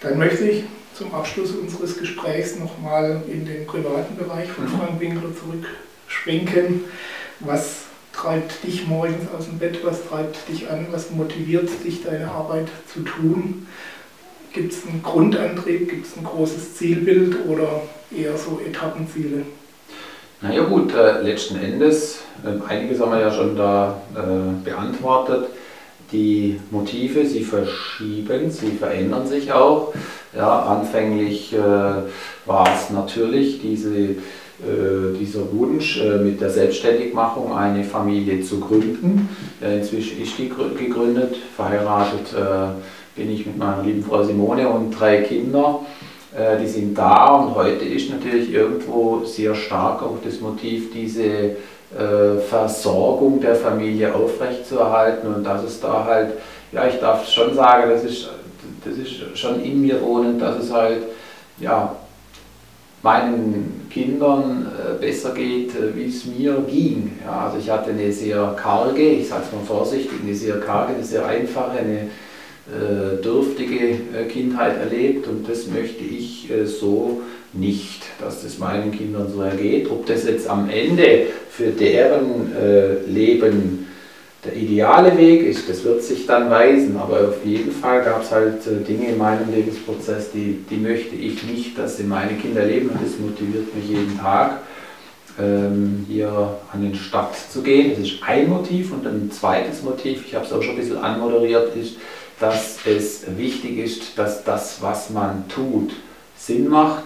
dann 0.00 0.16
möchte 0.16 0.44
ich 0.48 0.64
zum 0.94 1.12
Abschluss 1.14 1.50
unseres 1.50 1.98
Gesprächs 1.98 2.58
nochmal 2.58 3.22
in 3.30 3.44
den 3.44 3.66
privaten 3.66 4.16
Bereich 4.16 4.48
von 4.48 4.64
mhm. 4.64 4.68
Frank 4.68 5.00
Winkler 5.00 5.28
zurückschwenken. 5.38 6.84
Was 7.40 7.89
treibt 8.20 8.64
dich 8.64 8.86
morgens 8.86 9.26
aus 9.36 9.46
dem 9.46 9.58
Bett, 9.58 9.78
was 9.84 10.06
treibt 10.08 10.48
dich 10.48 10.70
an, 10.70 10.86
was 10.90 11.10
motiviert 11.10 11.68
dich, 11.84 12.04
deine 12.04 12.30
Arbeit 12.30 12.68
zu 12.92 13.00
tun? 13.00 13.66
Gibt 14.52 14.72
es 14.72 14.86
einen 14.86 15.02
Grundantrieb, 15.02 15.88
gibt 15.88 16.06
es 16.06 16.16
ein 16.16 16.24
großes 16.24 16.74
Zielbild 16.74 17.36
oder 17.48 17.82
eher 18.14 18.36
so 18.36 18.60
Etappenziele? 18.66 19.44
Naja 20.42 20.64
gut, 20.64 20.94
äh, 20.94 21.22
letzten 21.22 21.56
Endes, 21.56 22.20
äh, 22.44 22.70
einiges 22.70 23.00
haben 23.00 23.12
wir 23.12 23.20
ja 23.20 23.30
schon 23.30 23.56
da 23.56 24.00
äh, 24.14 24.64
beantwortet. 24.64 25.50
Die 26.12 26.58
Motive, 26.70 27.24
sie 27.24 27.44
verschieben, 27.44 28.50
sie 28.50 28.72
verändern 28.72 29.26
sich 29.28 29.52
auch. 29.52 29.94
Ja, 30.34 30.62
anfänglich 30.62 31.52
äh, 31.52 31.58
war 31.58 32.68
es 32.74 32.90
natürlich 32.90 33.60
diese 33.60 34.16
dieser 35.18 35.52
Wunsch, 35.52 36.00
äh, 36.00 36.18
mit 36.18 36.40
der 36.40 36.50
Selbstständigmachung 36.50 37.56
eine 37.56 37.84
Familie 37.84 38.42
zu 38.42 38.60
gründen. 38.60 39.28
Inzwischen 39.60 40.22
ist 40.22 40.38
die 40.38 40.48
gegründet, 40.48 41.36
verheiratet 41.56 42.34
äh, 42.34 43.18
bin 43.18 43.30
ich 43.30 43.46
mit 43.46 43.56
meiner 43.58 43.82
lieben 43.82 44.02
Frau 44.02 44.22
Simone 44.22 44.68
und 44.68 44.90
drei 44.90 45.22
Kinder. 45.22 45.80
Die 46.62 46.68
sind 46.68 46.96
da 46.96 47.34
und 47.34 47.56
heute 47.56 47.84
ist 47.84 48.08
natürlich 48.08 48.52
irgendwo 48.52 49.24
sehr 49.24 49.52
stark 49.52 50.00
auch 50.00 50.18
das 50.24 50.40
Motiv, 50.40 50.92
diese 50.92 51.56
Versorgung 52.48 53.40
der 53.40 53.56
Familie 53.56 54.14
aufrechtzuerhalten 54.14 55.34
und 55.34 55.42
dass 55.42 55.64
es 55.64 55.80
da 55.80 56.04
halt, 56.04 56.34
ja, 56.70 56.86
ich 56.86 57.00
darf 57.00 57.28
schon 57.28 57.52
sagen, 57.52 57.90
das 57.90 58.04
ist, 58.04 58.30
das 58.84 58.96
ist 58.96 59.36
schon 59.36 59.60
in 59.64 59.82
mir 59.82 60.00
wohnend, 60.00 60.40
dass 60.40 60.56
es 60.62 60.72
halt, 60.72 61.02
ja, 61.58 61.96
meinen 63.02 63.86
Kindern 63.90 64.66
äh, 64.66 65.00
besser 65.00 65.32
geht, 65.34 65.70
äh, 65.70 65.96
wie 65.96 66.08
es 66.08 66.26
mir 66.26 66.62
ging. 66.68 67.12
Ja, 67.24 67.46
also 67.46 67.58
ich 67.58 67.70
hatte 67.70 67.90
eine 67.90 68.12
sehr 68.12 68.54
karge, 68.60 69.02
ich 69.02 69.28
sage 69.28 69.44
es 69.46 69.52
mal 69.52 69.64
vorsichtig, 69.66 70.20
eine 70.22 70.34
sehr 70.34 70.60
karge, 70.60 70.94
eine 70.94 71.04
sehr 71.04 71.26
einfache, 71.26 71.78
eine 71.78 72.08
äh, 72.70 73.22
dürftige 73.22 73.88
äh, 73.88 74.24
Kindheit 74.28 74.78
erlebt 74.78 75.26
und 75.26 75.48
das 75.48 75.66
möchte 75.66 76.04
ich 76.04 76.50
äh, 76.50 76.66
so 76.66 77.22
nicht, 77.52 78.02
dass 78.20 78.42
das 78.42 78.58
meinen 78.58 78.92
Kindern 78.92 79.32
so 79.32 79.40
ergeht. 79.42 79.90
Ob 79.90 80.06
das 80.06 80.24
jetzt 80.24 80.48
am 80.48 80.68
Ende 80.70 81.26
für 81.50 81.70
deren 81.70 82.54
äh, 82.54 83.02
Leben 83.10 83.86
der 84.44 84.56
ideale 84.56 85.16
Weg 85.18 85.42
ist, 85.42 85.68
das 85.68 85.84
wird 85.84 86.02
sich 86.02 86.26
dann 86.26 86.50
weisen, 86.50 86.96
aber 86.96 87.28
auf 87.28 87.44
jeden 87.44 87.72
Fall 87.72 88.02
gab 88.02 88.22
es 88.22 88.30
halt 88.30 88.66
äh, 88.66 88.82
Dinge 88.82 89.08
in 89.08 89.18
meinem 89.18 89.52
Lebensprozess, 89.52 90.32
die, 90.32 90.64
die 90.70 90.76
möchte 90.76 91.14
ich 91.14 91.42
nicht, 91.42 91.78
dass 91.78 91.98
sie 91.98 92.04
meine 92.04 92.34
Kinder 92.34 92.64
leben 92.64 92.88
und 92.88 93.02
das 93.04 93.18
motiviert 93.18 93.74
mich 93.74 93.88
jeden 93.88 94.18
Tag, 94.18 94.60
ähm, 95.38 96.06
hier 96.08 96.56
an 96.72 96.82
den 96.82 96.94
Start 96.94 97.34
zu 97.50 97.62
gehen. 97.62 97.90
Das 97.90 97.98
ist 97.98 98.22
ein 98.22 98.48
Motiv 98.48 98.92
und 98.92 99.06
ein 99.06 99.30
zweites 99.30 99.82
Motiv, 99.82 100.24
ich 100.26 100.34
habe 100.34 100.46
es 100.46 100.52
auch 100.52 100.62
schon 100.62 100.74
ein 100.74 100.80
bisschen 100.80 100.98
anmoderiert, 100.98 101.76
ist, 101.76 101.96
dass 102.38 102.78
es 102.86 103.24
wichtig 103.36 103.78
ist, 103.78 104.18
dass 104.18 104.42
das, 104.44 104.80
was 104.80 105.10
man 105.10 105.48
tut, 105.48 105.92
Sinn 106.36 106.68
macht. 106.68 107.04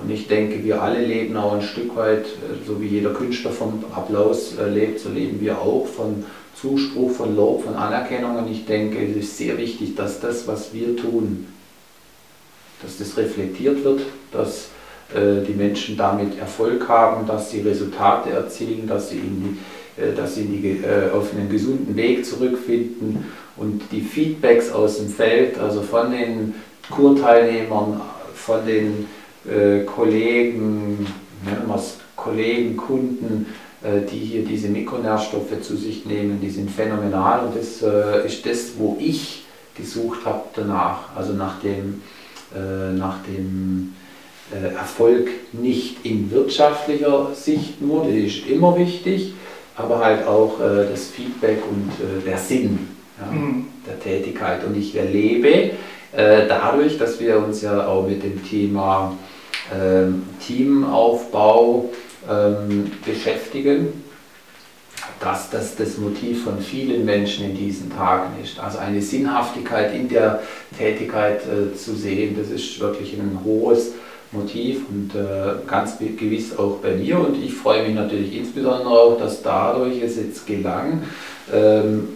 Und 0.00 0.12
ich 0.12 0.28
denke, 0.28 0.62
wir 0.62 0.80
alle 0.80 1.04
leben 1.04 1.36
auch 1.36 1.54
ein 1.54 1.62
Stück 1.62 1.96
weit, 1.96 2.24
äh, 2.24 2.64
so 2.64 2.80
wie 2.80 2.86
jeder 2.86 3.10
Künstler 3.10 3.50
vom 3.50 3.84
Applaus 3.92 4.56
äh, 4.56 4.68
lebt, 4.68 5.00
so 5.00 5.08
leben 5.08 5.40
wir 5.40 5.58
auch 5.58 5.88
von 5.88 6.24
Zuspruch, 6.60 7.12
von 7.12 7.36
Lob, 7.36 7.64
von 7.64 7.74
Anerkennung. 7.74 8.36
Und 8.36 8.50
ich 8.50 8.66
denke, 8.66 8.98
es 9.04 9.16
ist 9.16 9.38
sehr 9.38 9.58
wichtig, 9.58 9.94
dass 9.96 10.20
das, 10.20 10.46
was 10.46 10.72
wir 10.72 10.96
tun, 10.96 11.46
dass 12.82 12.98
das 12.98 13.16
reflektiert 13.16 13.84
wird, 13.84 14.02
dass 14.32 14.68
äh, 15.14 15.44
die 15.46 15.54
Menschen 15.54 15.96
damit 15.96 16.38
Erfolg 16.38 16.88
haben, 16.88 17.26
dass 17.26 17.50
sie 17.50 17.60
Resultate 17.60 18.30
erzielen, 18.30 18.86
dass 18.86 19.10
sie, 19.10 19.18
in 19.18 19.58
die, 19.96 20.02
äh, 20.02 20.14
dass 20.14 20.34
sie 20.34 20.44
die, 20.44 20.84
äh, 20.84 21.10
auf 21.12 21.32
einen 21.32 21.48
gesunden 21.48 21.96
Weg 21.96 22.24
zurückfinden 22.24 23.24
und 23.56 23.82
die 23.90 24.00
Feedbacks 24.00 24.70
aus 24.70 24.98
dem 24.98 25.08
Feld, 25.08 25.58
also 25.58 25.82
von 25.82 26.10
den 26.10 26.54
Kurteilnehmern, 26.90 28.00
von 28.34 28.66
den 28.66 29.06
äh, 29.48 29.84
Kollegen, 29.84 31.06
nennen 31.44 31.66
wir 31.66 31.74
es 31.74 31.98
Kollegen, 32.16 32.76
Kunden, 32.76 33.46
die 33.82 34.18
hier 34.18 34.44
diese 34.44 34.68
Mikronährstoffe 34.68 35.60
zu 35.62 35.76
sich 35.76 36.04
nehmen, 36.04 36.40
die 36.40 36.50
sind 36.50 36.70
phänomenal 36.70 37.46
und 37.46 37.56
das 37.56 37.80
äh, 37.82 38.26
ist 38.26 38.44
das, 38.44 38.72
wo 38.76 38.96
ich 38.98 39.44
gesucht 39.76 40.24
habe 40.24 40.42
danach, 40.56 41.14
also 41.14 41.32
nach 41.32 41.60
dem, 41.60 42.02
äh, 42.54 42.92
nach 42.92 43.18
dem 43.22 43.94
Erfolg 44.50 45.28
nicht 45.52 46.06
in 46.06 46.30
wirtschaftlicher 46.30 47.34
Sicht 47.34 47.82
nur, 47.82 48.06
das 48.06 48.14
ist 48.14 48.48
immer 48.48 48.78
wichtig, 48.78 49.34
aber 49.76 49.98
halt 49.98 50.26
auch 50.26 50.58
das 50.58 51.08
Feedback 51.08 51.58
und 51.70 51.92
der 52.26 52.38
Sinn 52.38 52.88
ja, 53.20 53.30
mhm. 53.30 53.66
der 53.86 54.00
Tätigkeit. 54.00 54.64
Und 54.64 54.74
ich 54.74 54.96
erlebe 54.96 55.72
dadurch, 56.14 56.96
dass 56.96 57.20
wir 57.20 57.36
uns 57.36 57.60
ja 57.60 57.86
auch 57.86 58.08
mit 58.08 58.22
dem 58.22 58.42
Thema 58.42 59.18
ähm, 59.70 60.22
Teamaufbau 60.40 61.90
ähm, 62.28 62.90
beschäftigen, 63.04 64.04
dass 65.20 65.50
das 65.50 65.76
das 65.76 65.98
Motiv 65.98 66.44
von 66.44 66.60
vielen 66.60 67.04
Menschen 67.04 67.46
in 67.46 67.56
diesen 67.56 67.94
Tagen 67.94 68.32
ist. 68.42 68.58
Also 68.60 68.78
eine 68.78 69.02
Sinnhaftigkeit 69.02 69.94
in 69.94 70.08
der 70.08 70.42
Tätigkeit 70.76 71.40
äh, 71.42 71.74
zu 71.76 71.94
sehen, 71.94 72.36
das 72.38 72.50
ist 72.50 72.78
wirklich 72.80 73.14
ein 73.14 73.40
hohes 73.44 73.92
Motiv 74.32 74.82
und 74.90 75.14
äh, 75.14 75.66
ganz 75.66 75.98
gewiss 75.98 76.56
auch 76.58 76.76
bei 76.82 76.94
mir. 76.94 77.18
Und 77.18 77.42
ich 77.42 77.54
freue 77.54 77.82
mich 77.82 77.94
natürlich 77.94 78.36
insbesondere 78.36 78.90
auch, 78.90 79.18
dass 79.18 79.42
dadurch 79.42 80.02
es 80.02 80.16
jetzt 80.16 80.46
gelang, 80.46 81.02
ähm, 81.52 82.08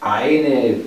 eine, 0.00 0.80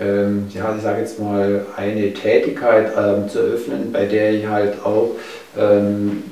ähm, 0.00 0.46
ja, 0.54 0.74
ich 0.76 0.82
sage 0.82 1.00
jetzt 1.00 1.18
mal, 1.18 1.66
eine 1.76 2.14
Tätigkeit 2.14 2.92
ähm, 2.96 3.28
zu 3.28 3.40
öffnen, 3.40 3.90
bei 3.92 4.06
der 4.06 4.32
ich 4.34 4.46
halt 4.46 4.84
auch 4.84 5.16
ähm, 5.58 6.22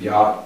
ja, 0.00 0.45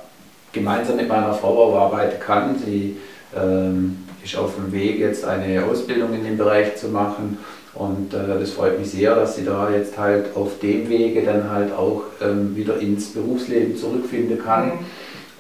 gemeinsam 0.53 0.97
mit 0.97 1.09
meiner 1.09 1.35
Frau 1.35 1.77
arbeiten 1.77 2.21
kann. 2.21 2.57
Sie 2.59 2.97
ähm, 3.37 3.99
ist 4.23 4.37
auf 4.37 4.55
dem 4.57 4.73
Weg, 4.73 4.99
jetzt 4.99 5.25
eine 5.25 5.65
Ausbildung 5.65 6.15
in 6.15 6.25
dem 6.25 6.37
Bereich 6.37 6.77
zu 6.77 6.89
machen. 6.89 7.39
Und 7.75 8.13
äh, 8.13 8.39
das 8.39 8.51
freut 8.51 8.79
mich 8.79 8.91
sehr, 8.91 9.15
dass 9.15 9.37
sie 9.37 9.45
da 9.45 9.71
jetzt 9.71 9.97
halt 9.97 10.35
auf 10.37 10.59
dem 10.59 10.89
Wege 10.89 11.23
dann 11.23 11.51
halt 11.51 11.73
auch 11.73 12.03
ähm, 12.21 12.57
wieder 12.57 12.79
ins 12.81 13.11
Berufsleben 13.11 13.77
zurückfinden 13.77 14.39
kann. 14.43 14.67
Mhm. 14.67 14.73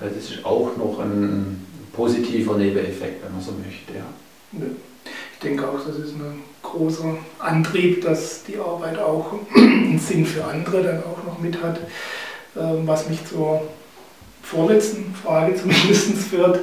Äh, 0.01 0.15
das 0.15 0.31
ist 0.31 0.45
auch 0.45 0.77
noch 0.77 1.01
ein 1.01 1.67
positiver 1.93 2.57
Nebeneffekt, 2.57 3.25
wenn 3.25 3.33
man 3.33 3.43
so 3.43 3.53
möchte. 3.53 3.93
Ja. 3.95 4.67
Ich 5.35 5.41
denke 5.43 5.67
auch, 5.69 5.85
das 5.85 5.97
ist 5.97 6.15
ein 6.15 6.43
großer 6.63 7.17
Antrieb, 7.39 8.03
dass 8.03 8.45
die 8.45 8.59
Arbeit 8.59 8.99
auch 8.99 9.33
einen 9.57 9.99
Sinn 9.99 10.25
für 10.25 10.45
andere 10.45 10.83
dann 10.83 10.99
auch 10.99 11.25
noch 11.25 11.41
mit 11.41 11.61
hat, 11.63 11.81
ähm, 12.57 12.83
was 12.87 13.09
mich 13.09 13.25
zur 13.27 13.63
vorletzten 14.51 15.15
Frage 15.15 15.55
zumindest 15.55 16.17
führt, 16.31 16.61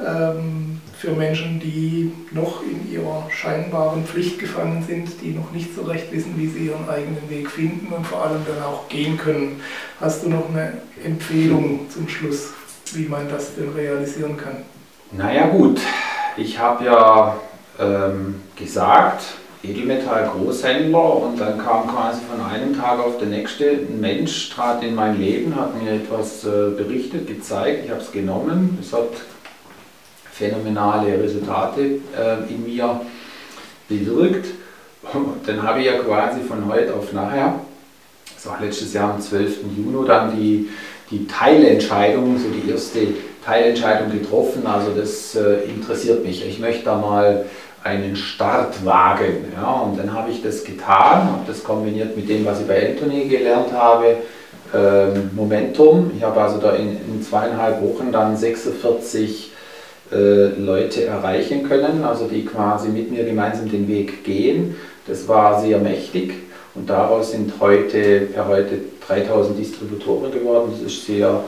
ähm, 0.00 0.80
für 0.98 1.12
Menschen, 1.12 1.58
die 1.58 2.12
noch 2.30 2.62
in 2.62 2.92
ihrer 2.92 3.28
scheinbaren 3.30 4.04
Pflicht 4.04 4.38
gefangen 4.38 4.84
sind, 4.86 5.20
die 5.20 5.30
noch 5.30 5.50
nicht 5.50 5.74
so 5.74 5.82
recht 5.82 6.12
wissen, 6.12 6.34
wie 6.36 6.46
sie 6.46 6.66
ihren 6.66 6.88
eigenen 6.88 7.28
Weg 7.28 7.50
finden 7.50 7.92
und 7.92 8.06
vor 8.06 8.22
allem 8.24 8.42
dann 8.46 8.62
auch 8.62 8.88
gehen 8.88 9.16
können. 9.16 9.60
Hast 10.00 10.22
du 10.22 10.28
noch 10.28 10.48
eine 10.48 10.74
Empfehlung 11.04 11.90
zum 11.90 12.08
Schluss, 12.08 12.50
wie 12.92 13.08
man 13.08 13.28
das 13.28 13.56
denn 13.56 13.70
realisieren 13.70 14.36
kann? 14.36 14.58
Naja 15.10 15.46
gut, 15.48 15.80
ich 16.36 16.58
habe 16.58 16.84
ja 16.84 17.36
ähm, 17.80 18.42
gesagt, 18.54 19.22
Edelmetall-Großhändler 19.62 21.16
und 21.22 21.40
dann 21.40 21.58
kam 21.58 21.86
quasi 21.86 22.20
von 22.28 22.44
einem 22.44 22.76
Tag 22.76 22.98
auf 22.98 23.18
den 23.18 23.30
nächsten 23.30 23.64
ein 23.64 24.00
Mensch, 24.00 24.50
trat 24.50 24.82
in 24.82 24.94
mein 24.94 25.20
Leben, 25.20 25.54
hat 25.54 25.80
mir 25.80 25.92
etwas 25.92 26.44
äh, 26.44 26.70
berichtet, 26.76 27.28
gezeigt, 27.28 27.84
ich 27.84 27.90
habe 27.90 28.00
es 28.00 28.10
genommen, 28.10 28.78
es 28.80 28.92
hat 28.92 29.10
phänomenale 30.32 31.22
Resultate 31.22 31.80
äh, 31.80 32.52
in 32.52 32.64
mir 32.64 33.00
bewirkt. 33.88 34.46
Und 35.12 35.46
dann 35.46 35.62
habe 35.62 35.80
ich 35.80 35.86
ja 35.86 35.98
quasi 35.98 36.40
von 36.40 36.66
heute 36.66 36.94
auf 36.94 37.12
nachher, 37.12 37.60
das 38.34 38.46
war 38.46 38.60
letztes 38.60 38.92
Jahr 38.92 39.14
am 39.14 39.20
12. 39.20 39.58
Juni, 39.76 40.06
dann 40.06 40.36
die, 40.36 40.68
die 41.10 41.26
Teilentscheidung, 41.26 42.38
so 42.38 42.48
die 42.48 42.70
erste 42.70 43.08
Teilentscheidung 43.44 44.10
getroffen. 44.10 44.66
Also 44.66 44.92
das 44.96 45.34
äh, 45.34 45.64
interessiert 45.68 46.24
mich. 46.24 46.44
Ich 46.46 46.58
möchte 46.58 46.84
da 46.84 46.96
mal 46.96 47.44
einen 47.84 48.16
Start 48.16 48.84
wagen. 48.84 49.52
Ja, 49.56 49.72
und 49.72 49.98
dann 49.98 50.12
habe 50.12 50.30
ich 50.30 50.42
das 50.42 50.64
getan, 50.64 51.32
habe 51.32 51.44
das 51.46 51.64
kombiniert 51.64 52.16
mit 52.16 52.28
dem, 52.28 52.44
was 52.44 52.60
ich 52.60 52.66
bei 52.66 52.90
Anthony 52.90 53.26
gelernt 53.26 53.72
habe, 53.72 54.16
ähm, 54.74 55.30
Momentum. 55.34 56.12
Ich 56.16 56.22
habe 56.22 56.40
also 56.40 56.58
da 56.58 56.72
in, 56.72 56.90
in, 56.90 57.22
zweieinhalb 57.22 57.82
Wochen 57.82 58.12
dann 58.12 58.36
46 58.36 59.52
äh, 60.12 60.16
Leute 60.58 61.04
erreichen 61.04 61.68
können, 61.68 62.04
also 62.04 62.26
die 62.26 62.44
quasi 62.44 62.88
mit 62.88 63.10
mir 63.10 63.24
gemeinsam 63.24 63.70
den 63.70 63.88
Weg 63.88 64.24
gehen. 64.24 64.76
Das 65.06 65.26
war 65.26 65.60
sehr 65.60 65.78
mächtig 65.78 66.34
und 66.74 66.88
daraus 66.88 67.32
sind 67.32 67.52
heute 67.60 68.20
per 68.32 68.46
heute 68.46 68.78
3000 69.06 69.58
Distributoren 69.58 70.30
geworden. 70.30 70.72
Das 70.72 70.92
ist 70.92 71.04
sehr 71.04 71.42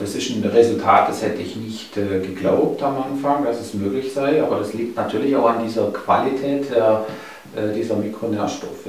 das 0.00 0.14
ist 0.14 0.30
ein 0.30 0.44
Resultat, 0.44 1.08
das 1.08 1.22
hätte 1.22 1.42
ich 1.42 1.56
nicht 1.56 1.96
äh, 1.96 2.20
geglaubt 2.20 2.82
am 2.82 3.02
Anfang, 3.02 3.44
dass 3.44 3.60
es 3.60 3.74
möglich 3.74 4.12
sei, 4.12 4.42
aber 4.42 4.58
das 4.58 4.74
liegt 4.74 4.96
natürlich 4.96 5.34
auch 5.36 5.48
an 5.48 5.64
dieser 5.64 5.90
Qualität 5.90 6.70
äh, 6.70 7.74
dieser 7.74 7.96
Mikronährstoffe. 7.96 8.86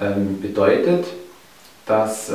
Ähm, 0.00 0.40
bedeutet, 0.40 1.06
dass 1.86 2.32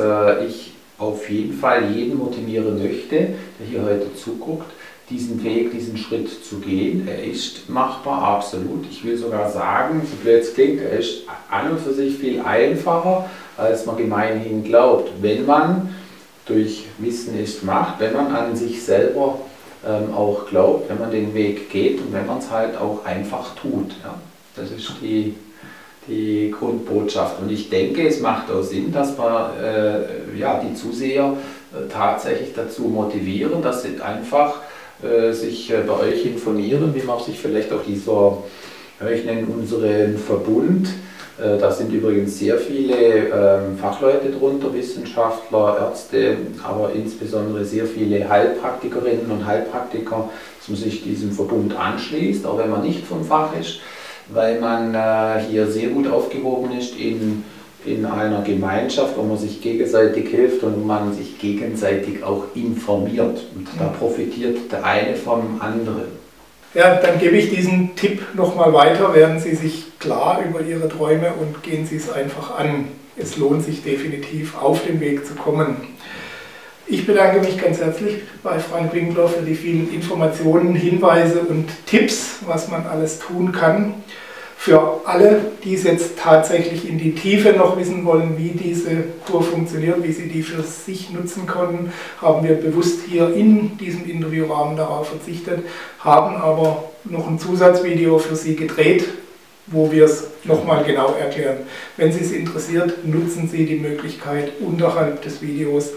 ich 0.48 0.72
auf 0.96 1.28
jeden 1.28 1.52
Fall 1.52 1.90
jeden 1.90 2.16
motivieren 2.16 2.82
möchte, 2.82 3.16
der 3.16 3.66
hier 3.68 3.82
heute 3.82 4.14
zuguckt, 4.14 4.70
diesen 5.10 5.44
Weg, 5.44 5.72
diesen 5.72 5.96
Schritt 5.98 6.30
zu 6.44 6.58
gehen. 6.58 7.06
Er 7.06 7.22
ist 7.22 7.68
machbar, 7.68 8.22
absolut. 8.22 8.86
Ich 8.90 9.04
will 9.04 9.16
sogar 9.16 9.50
sagen, 9.50 10.02
so 10.08 10.16
blöd 10.22 10.42
es 10.42 10.54
klingt, 10.54 10.80
er 10.80 10.98
ist 10.98 11.24
an 11.50 11.70
und 11.70 11.80
für 11.80 11.92
sich 11.92 12.16
viel 12.16 12.40
einfacher, 12.40 13.28
als 13.56 13.84
man 13.84 13.96
gemeinhin 13.96 14.64
glaubt, 14.64 15.10
wenn 15.20 15.44
man 15.44 15.94
durch 16.52 16.84
Wissen 16.98 17.38
ist 17.38 17.64
Macht, 17.64 18.00
wenn 18.00 18.12
man 18.12 18.34
an 18.34 18.56
sich 18.56 18.82
selber 18.82 19.38
ähm, 19.86 20.14
auch 20.14 20.46
glaubt, 20.46 20.88
wenn 20.88 20.98
man 20.98 21.10
den 21.10 21.34
Weg 21.34 21.70
geht 21.70 22.00
und 22.00 22.12
wenn 22.12 22.26
man 22.26 22.38
es 22.38 22.50
halt 22.50 22.76
auch 22.76 23.04
einfach 23.04 23.54
tut. 23.54 23.90
Ja. 24.02 24.14
Das 24.54 24.70
ist 24.70 24.92
die, 25.00 25.34
die 26.06 26.54
Grundbotschaft. 26.56 27.40
Und 27.40 27.50
ich 27.50 27.70
denke, 27.70 28.06
es 28.06 28.20
macht 28.20 28.50
auch 28.50 28.62
Sinn, 28.62 28.92
dass 28.92 29.18
wir 29.18 29.54
äh, 29.62 30.38
ja, 30.38 30.60
die 30.62 30.74
Zuseher 30.74 31.36
äh, 31.72 31.88
tatsächlich 31.90 32.50
dazu 32.54 32.82
motivieren, 32.82 33.62
dass 33.62 33.82
sie 33.82 34.00
einfach 34.00 34.60
äh, 35.02 35.32
sich 35.32 35.70
äh, 35.70 35.82
bei 35.86 35.94
euch 35.94 36.26
informieren, 36.26 36.94
wie 36.94 37.02
man 37.02 37.20
sich 37.20 37.38
vielleicht 37.38 37.72
auch 37.72 37.82
dieser, 37.82 38.38
ich 39.10 39.24
nenne 39.24 39.46
unseren 39.46 40.18
Verbund, 40.18 40.88
da 41.58 41.70
sind 41.70 41.92
übrigens 41.92 42.38
sehr 42.38 42.56
viele 42.56 42.94
ähm, 42.94 43.76
Fachleute 43.80 44.30
drunter, 44.30 44.72
Wissenschaftler, 44.72 45.78
Ärzte, 45.80 46.36
aber 46.62 46.92
insbesondere 46.94 47.64
sehr 47.64 47.86
viele 47.86 48.28
Heilpraktikerinnen 48.28 49.30
und 49.30 49.46
Heilpraktiker, 49.46 50.30
dass 50.58 50.68
man 50.68 50.76
sich 50.76 51.02
diesem 51.02 51.32
Verbund 51.32 51.76
anschließt, 51.76 52.46
auch 52.46 52.58
wenn 52.58 52.70
man 52.70 52.82
nicht 52.82 53.04
vom 53.04 53.24
Fach 53.24 53.50
ist, 53.58 53.80
weil 54.28 54.60
man 54.60 54.94
äh, 54.94 55.42
hier 55.50 55.66
sehr 55.66 55.88
gut 55.88 56.06
aufgehoben 56.06 56.78
ist 56.78 56.96
in, 56.96 57.42
in 57.84 58.06
einer 58.06 58.42
Gemeinschaft, 58.42 59.16
wo 59.16 59.22
man 59.22 59.38
sich 59.38 59.60
gegenseitig 59.60 60.28
hilft 60.28 60.62
und 60.62 60.76
wo 60.76 60.84
man 60.84 61.12
sich 61.12 61.38
gegenseitig 61.38 62.22
auch 62.22 62.44
informiert. 62.54 63.40
Und 63.54 63.66
da 63.78 63.86
profitiert 63.86 64.70
der 64.70 64.84
eine 64.84 65.16
vom 65.16 65.60
anderen. 65.60 66.22
Ja, 66.74 66.94
dann 66.94 67.18
gebe 67.18 67.36
ich 67.36 67.50
diesen 67.50 67.94
Tipp 67.96 68.22
nochmal 68.34 68.72
weiter. 68.72 69.14
Werden 69.14 69.38
Sie 69.38 69.54
sich 69.54 69.91
klar 70.02 70.42
über 70.46 70.60
Ihre 70.60 70.88
Träume 70.88 71.32
und 71.40 71.62
gehen 71.62 71.86
Sie 71.86 71.96
es 71.96 72.10
einfach 72.10 72.58
an. 72.58 72.88
Es 73.16 73.36
lohnt 73.36 73.64
sich 73.64 73.82
definitiv, 73.82 74.60
auf 74.60 74.84
den 74.84 75.00
Weg 75.00 75.24
zu 75.24 75.34
kommen. 75.34 75.76
Ich 76.88 77.06
bedanke 77.06 77.40
mich 77.40 77.56
ganz 77.56 77.78
herzlich 77.78 78.16
bei 78.42 78.58
Frank 78.58 78.92
Winkler 78.92 79.28
für 79.28 79.42
die 79.42 79.54
vielen 79.54 79.92
Informationen, 79.94 80.74
Hinweise 80.74 81.40
und 81.40 81.68
Tipps, 81.86 82.40
was 82.46 82.68
man 82.68 82.86
alles 82.86 83.20
tun 83.20 83.52
kann. 83.52 83.94
Für 84.56 85.00
alle, 85.06 85.40
die 85.64 85.74
es 85.74 85.84
jetzt 85.84 86.18
tatsächlich 86.18 86.88
in 86.88 86.98
die 86.98 87.14
Tiefe 87.14 87.52
noch 87.52 87.76
wissen 87.76 88.04
wollen, 88.04 88.36
wie 88.38 88.50
diese 88.50 89.04
Kur 89.26 89.42
funktioniert, 89.42 90.02
wie 90.02 90.12
sie 90.12 90.28
die 90.28 90.42
für 90.42 90.62
sich 90.62 91.10
nutzen 91.10 91.46
konnten, 91.46 91.92
haben 92.20 92.46
wir 92.46 92.54
bewusst 92.54 93.00
hier 93.08 93.34
in 93.34 93.76
diesem 93.78 94.08
Interviewrahmen 94.08 94.76
darauf 94.76 95.08
verzichtet, 95.08 95.64
haben 95.98 96.36
aber 96.36 96.84
noch 97.04 97.28
ein 97.28 97.40
Zusatzvideo 97.40 98.18
für 98.18 98.36
Sie 98.36 98.54
gedreht, 98.54 99.04
wo 99.72 99.90
wir 99.90 100.04
es 100.04 100.28
nochmal 100.44 100.84
genau 100.84 101.14
erklären. 101.14 101.58
Wenn 101.96 102.12
Sie 102.12 102.20
es 102.20 102.32
interessiert, 102.32 103.04
nutzen 103.04 103.48
Sie 103.48 103.66
die 103.66 103.76
Möglichkeit 103.76 104.52
unterhalb 104.60 105.22
des 105.22 105.42
Videos 105.42 105.90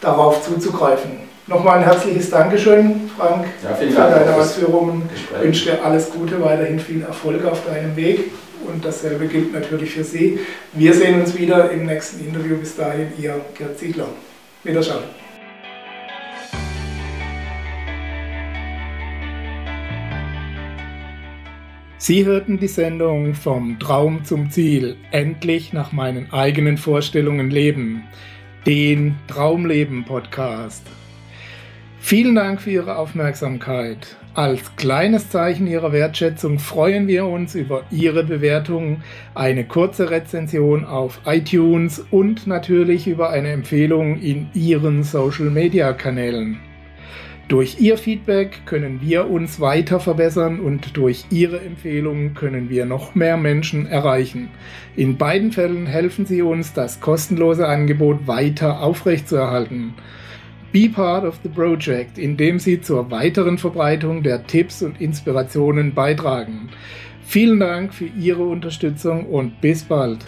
darauf 0.00 0.42
zuzugreifen. 0.42 1.26
Nochmal 1.46 1.78
ein 1.78 1.84
herzliches 1.84 2.28
Dankeschön, 2.28 3.08
Frank, 3.16 3.46
ja, 3.62 3.74
für 3.74 3.86
deine 3.86 4.34
Ausführungen. 4.34 5.08
Ich 5.14 5.40
wünsche 5.40 5.70
dir 5.70 5.84
alles 5.84 6.10
Gute, 6.10 6.42
weiterhin 6.42 6.80
viel 6.80 7.02
Erfolg 7.02 7.44
auf 7.44 7.64
deinem 7.64 7.94
Weg. 7.94 8.32
Und 8.66 8.84
dasselbe 8.84 9.26
gilt 9.26 9.52
natürlich 9.52 9.92
für 9.92 10.02
Sie. 10.02 10.40
Wir 10.72 10.92
sehen 10.92 11.20
uns 11.20 11.38
wieder 11.38 11.70
im 11.70 11.86
nächsten 11.86 12.26
Interview. 12.26 12.56
Bis 12.56 12.74
dahin, 12.74 13.12
Ihr 13.18 13.40
Gerd 13.56 13.78
Ziegler. 13.78 14.08
Wiederschauen. 14.64 15.25
Sie 21.98 22.26
hörten 22.26 22.58
die 22.58 22.68
Sendung 22.68 23.32
Vom 23.32 23.78
Traum 23.78 24.22
zum 24.22 24.50
Ziel, 24.50 24.96
endlich 25.12 25.72
nach 25.72 25.92
meinen 25.92 26.30
eigenen 26.30 26.76
Vorstellungen 26.76 27.50
leben, 27.50 28.02
den 28.66 29.14
Traumleben 29.28 30.04
Podcast. 30.04 30.86
Vielen 31.98 32.34
Dank 32.34 32.60
für 32.60 32.70
Ihre 32.70 32.98
Aufmerksamkeit. 32.98 34.14
Als 34.34 34.76
kleines 34.76 35.30
Zeichen 35.30 35.66
Ihrer 35.66 35.92
Wertschätzung 35.92 36.58
freuen 36.58 37.08
wir 37.08 37.24
uns 37.24 37.54
über 37.54 37.84
Ihre 37.90 38.24
Bewertung, 38.24 39.00
eine 39.34 39.64
kurze 39.64 40.10
Rezension 40.10 40.84
auf 40.84 41.20
iTunes 41.24 42.04
und 42.10 42.46
natürlich 42.46 43.06
über 43.06 43.30
eine 43.30 43.48
Empfehlung 43.52 44.20
in 44.20 44.48
Ihren 44.52 45.02
Social-Media-Kanälen. 45.02 46.58
Durch 47.48 47.78
Ihr 47.78 47.96
Feedback 47.96 48.62
können 48.66 49.00
wir 49.00 49.30
uns 49.30 49.60
weiter 49.60 50.00
verbessern 50.00 50.58
und 50.58 50.96
durch 50.96 51.26
Ihre 51.30 51.60
Empfehlungen 51.60 52.34
können 52.34 52.70
wir 52.70 52.86
noch 52.86 53.14
mehr 53.14 53.36
Menschen 53.36 53.86
erreichen. 53.86 54.48
In 54.96 55.16
beiden 55.16 55.52
Fällen 55.52 55.86
helfen 55.86 56.26
Sie 56.26 56.42
uns, 56.42 56.72
das 56.72 57.00
kostenlose 57.00 57.68
Angebot 57.68 58.26
weiter 58.26 58.82
aufrechtzuerhalten. 58.82 59.94
Be 60.72 60.88
part 60.88 61.24
of 61.24 61.38
the 61.44 61.48
project, 61.48 62.18
indem 62.18 62.58
Sie 62.58 62.80
zur 62.80 63.12
weiteren 63.12 63.58
Verbreitung 63.58 64.24
der 64.24 64.44
Tipps 64.48 64.82
und 64.82 65.00
Inspirationen 65.00 65.94
beitragen. 65.94 66.68
Vielen 67.22 67.60
Dank 67.60 67.94
für 67.94 68.06
Ihre 68.06 68.42
Unterstützung 68.42 69.24
und 69.24 69.60
bis 69.60 69.84
bald. 69.84 70.18